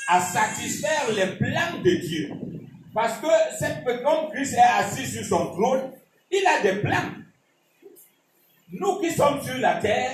à 0.07 0.21
satisfaire 0.21 1.11
les 1.15 1.37
plans 1.37 1.81
de 1.83 1.91
Dieu. 1.95 2.31
Parce 2.93 3.19
que 3.19 3.27
cette, 3.57 3.83
comme 4.03 4.29
Christ 4.31 4.55
est 4.55 4.79
assis 4.79 5.05
sur 5.05 5.25
son 5.25 5.47
trône, 5.53 5.91
il 6.31 6.45
a 6.45 6.61
des 6.61 6.79
plans. 6.81 7.13
Nous 8.71 8.99
qui 8.99 9.11
sommes 9.11 9.41
sur 9.41 9.57
la 9.57 9.75
terre, 9.75 10.11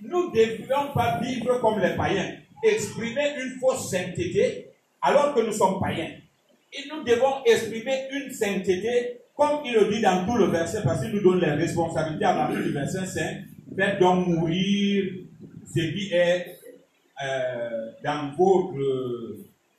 nous 0.00 0.30
ne 0.30 0.34
devions 0.34 0.92
pas 0.92 1.20
vivre 1.20 1.60
comme 1.60 1.80
les 1.80 1.94
païens, 1.96 2.36
exprimer 2.62 3.34
une 3.38 3.58
fausse 3.60 3.90
sainteté 3.90 4.70
alors 5.00 5.34
que 5.34 5.40
nous 5.40 5.52
sommes 5.52 5.80
païens. 5.80 6.10
Et 6.72 6.88
nous 6.88 7.04
devons 7.04 7.44
exprimer 7.44 8.08
une 8.10 8.32
sainteté 8.32 9.20
comme 9.36 9.60
il 9.66 9.74
le 9.74 9.92
dit 9.92 10.00
dans 10.00 10.24
tout 10.24 10.36
le 10.38 10.46
verset, 10.46 10.82
parce 10.82 11.02
qu'il 11.02 11.12
nous 11.12 11.20
donne 11.20 11.40
les 11.40 11.52
responsabilités 11.52 12.24
à 12.24 12.34
partir 12.34 12.62
du 12.62 12.70
verset 12.70 13.04
5. 13.04 13.36
Faites 13.76 14.00
donc 14.00 14.26
mourir 14.26 15.12
ce 15.66 15.80
qui 15.80 16.10
est 16.10 16.58
euh, 17.22 17.90
dans, 18.02 18.32
votre, 18.36 18.74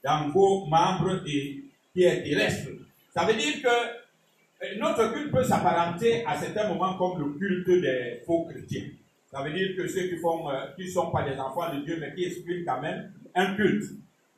dans 0.04 0.30
vos 0.30 0.66
membres 0.68 1.24
qui 1.24 2.04
est 2.04 2.24
terrestre. 2.24 2.70
Ça 3.14 3.26
veut 3.26 3.34
dire 3.34 3.62
que 3.64 4.80
notre 4.80 5.12
culte 5.14 5.32
peut 5.32 5.44
s'apparenter 5.44 6.24
à 6.26 6.36
certains 6.38 6.68
moments 6.68 6.96
comme 6.98 7.20
le 7.20 7.40
culte 7.40 7.82
des 7.82 8.22
faux 8.26 8.46
chrétiens. 8.46 8.86
Ça 9.32 9.42
veut 9.42 9.52
dire 9.52 9.76
que 9.76 9.88
ceux 9.88 10.08
qui 10.08 10.18
font, 10.18 10.50
euh, 10.50 10.68
qui 10.76 10.88
sont 10.90 11.10
pas 11.12 11.28
des 11.28 11.38
enfants 11.40 11.74
de 11.76 11.84
Dieu, 11.84 11.98
mais 12.00 12.14
qui 12.14 12.26
expriment 12.26 12.64
quand 12.64 12.82
même 12.82 13.12
un 13.34 13.56
culte. 13.56 13.86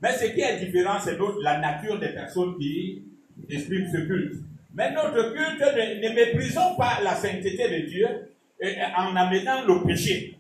Mais 0.02 0.14
ce 0.14 0.26
qui 0.26 0.40
est 0.40 0.66
différent, 0.66 0.98
c'est 1.04 1.18
la 1.42 1.60
nature 1.60 2.00
des 2.00 2.10
personnes 2.10 2.58
qui 2.58 3.04
expriment 3.50 3.92
ce 3.92 3.98
culte. 3.98 4.49
Mais 4.74 4.92
notre 4.94 5.34
culte, 5.34 5.62
ne, 5.62 6.14
méprisons 6.14 6.76
pas 6.76 7.00
la 7.04 7.16
sainteté 7.16 7.70
de 7.70 7.88
Dieu 7.88 8.08
en 8.98 9.16
amenant 9.16 9.66
le 9.66 9.84
péché 9.86 10.40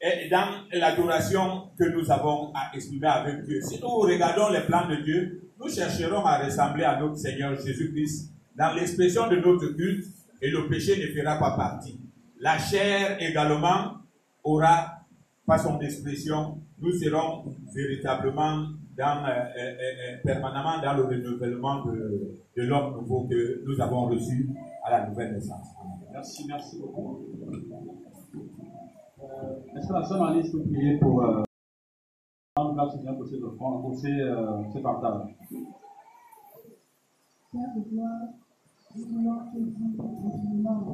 et 0.00 0.28
dans 0.30 0.64
l'adoration 0.72 1.70
que 1.78 1.84
nous 1.84 2.10
avons 2.10 2.52
à 2.54 2.74
exprimer 2.74 3.06
avec 3.06 3.44
Dieu. 3.44 3.60
Si 3.60 3.78
nous 3.80 3.88
regardons 3.88 4.48
les 4.50 4.60
plans 4.60 4.88
de 4.88 4.96
Dieu, 4.96 5.50
nous 5.58 5.68
chercherons 5.68 6.24
à 6.24 6.38
ressembler 6.38 6.84
à 6.84 6.98
notre 6.98 7.16
Seigneur 7.16 7.54
Jésus-Christ 7.54 8.32
dans 8.56 8.72
l'expression 8.72 9.28
de 9.28 9.36
notre 9.36 9.68
culte 9.76 10.06
et 10.40 10.50
le 10.50 10.68
péché 10.68 10.96
ne 10.96 11.14
fera 11.14 11.38
pas 11.38 11.54
partie. 11.56 12.00
La 12.38 12.58
chair 12.58 13.18
également 13.20 13.96
aura 14.42 15.00
façon 15.46 15.76
d'expression, 15.76 16.62
nous 16.78 16.92
serons 16.92 17.44
véritablement 17.74 18.68
dans, 19.00 19.24
euh, 19.24 19.30
euh, 19.30 19.74
euh, 19.80 20.16
permanemment 20.22 20.78
dans 20.82 20.94
le 20.98 21.04
renouvellement 21.04 21.84
de, 21.86 22.34
de 22.56 22.62
l'homme 22.62 22.92
nouveau 23.00 23.26
que 23.28 23.64
nous 23.66 23.80
avons 23.80 24.06
reçu 24.06 24.50
à 24.84 24.90
la 24.90 25.08
nouvelle 25.08 25.32
naissance. 25.34 25.68
Merci, 26.12 26.46
merci 26.46 26.78
beaucoup. 26.80 27.24
Euh, 29.22 29.76
Est-ce 29.76 29.88
que 29.88 29.92
la 29.94 30.04
sœur 30.04 30.22
Alice 30.24 30.50
peut 30.52 30.62
prier 30.62 30.98
pour 30.98 31.22
euh, 31.24 31.42
en 32.56 32.74
cas 32.74 32.90
Seigneur 32.90 33.16
pour 33.16 33.26
ces 33.26 33.42
offrandes, 33.42 33.80
pour 33.80 33.94
ces, 33.98 34.20
euh, 34.20 34.62
ces 34.72 34.80
partages? 34.80 35.34
Père 37.52 37.74
de 37.74 37.80
gloire, 37.90 38.28
nous 38.96 39.06
voulons 39.06 39.38
te 39.52 39.58
dire 39.58 40.04
infiniment 40.26 40.82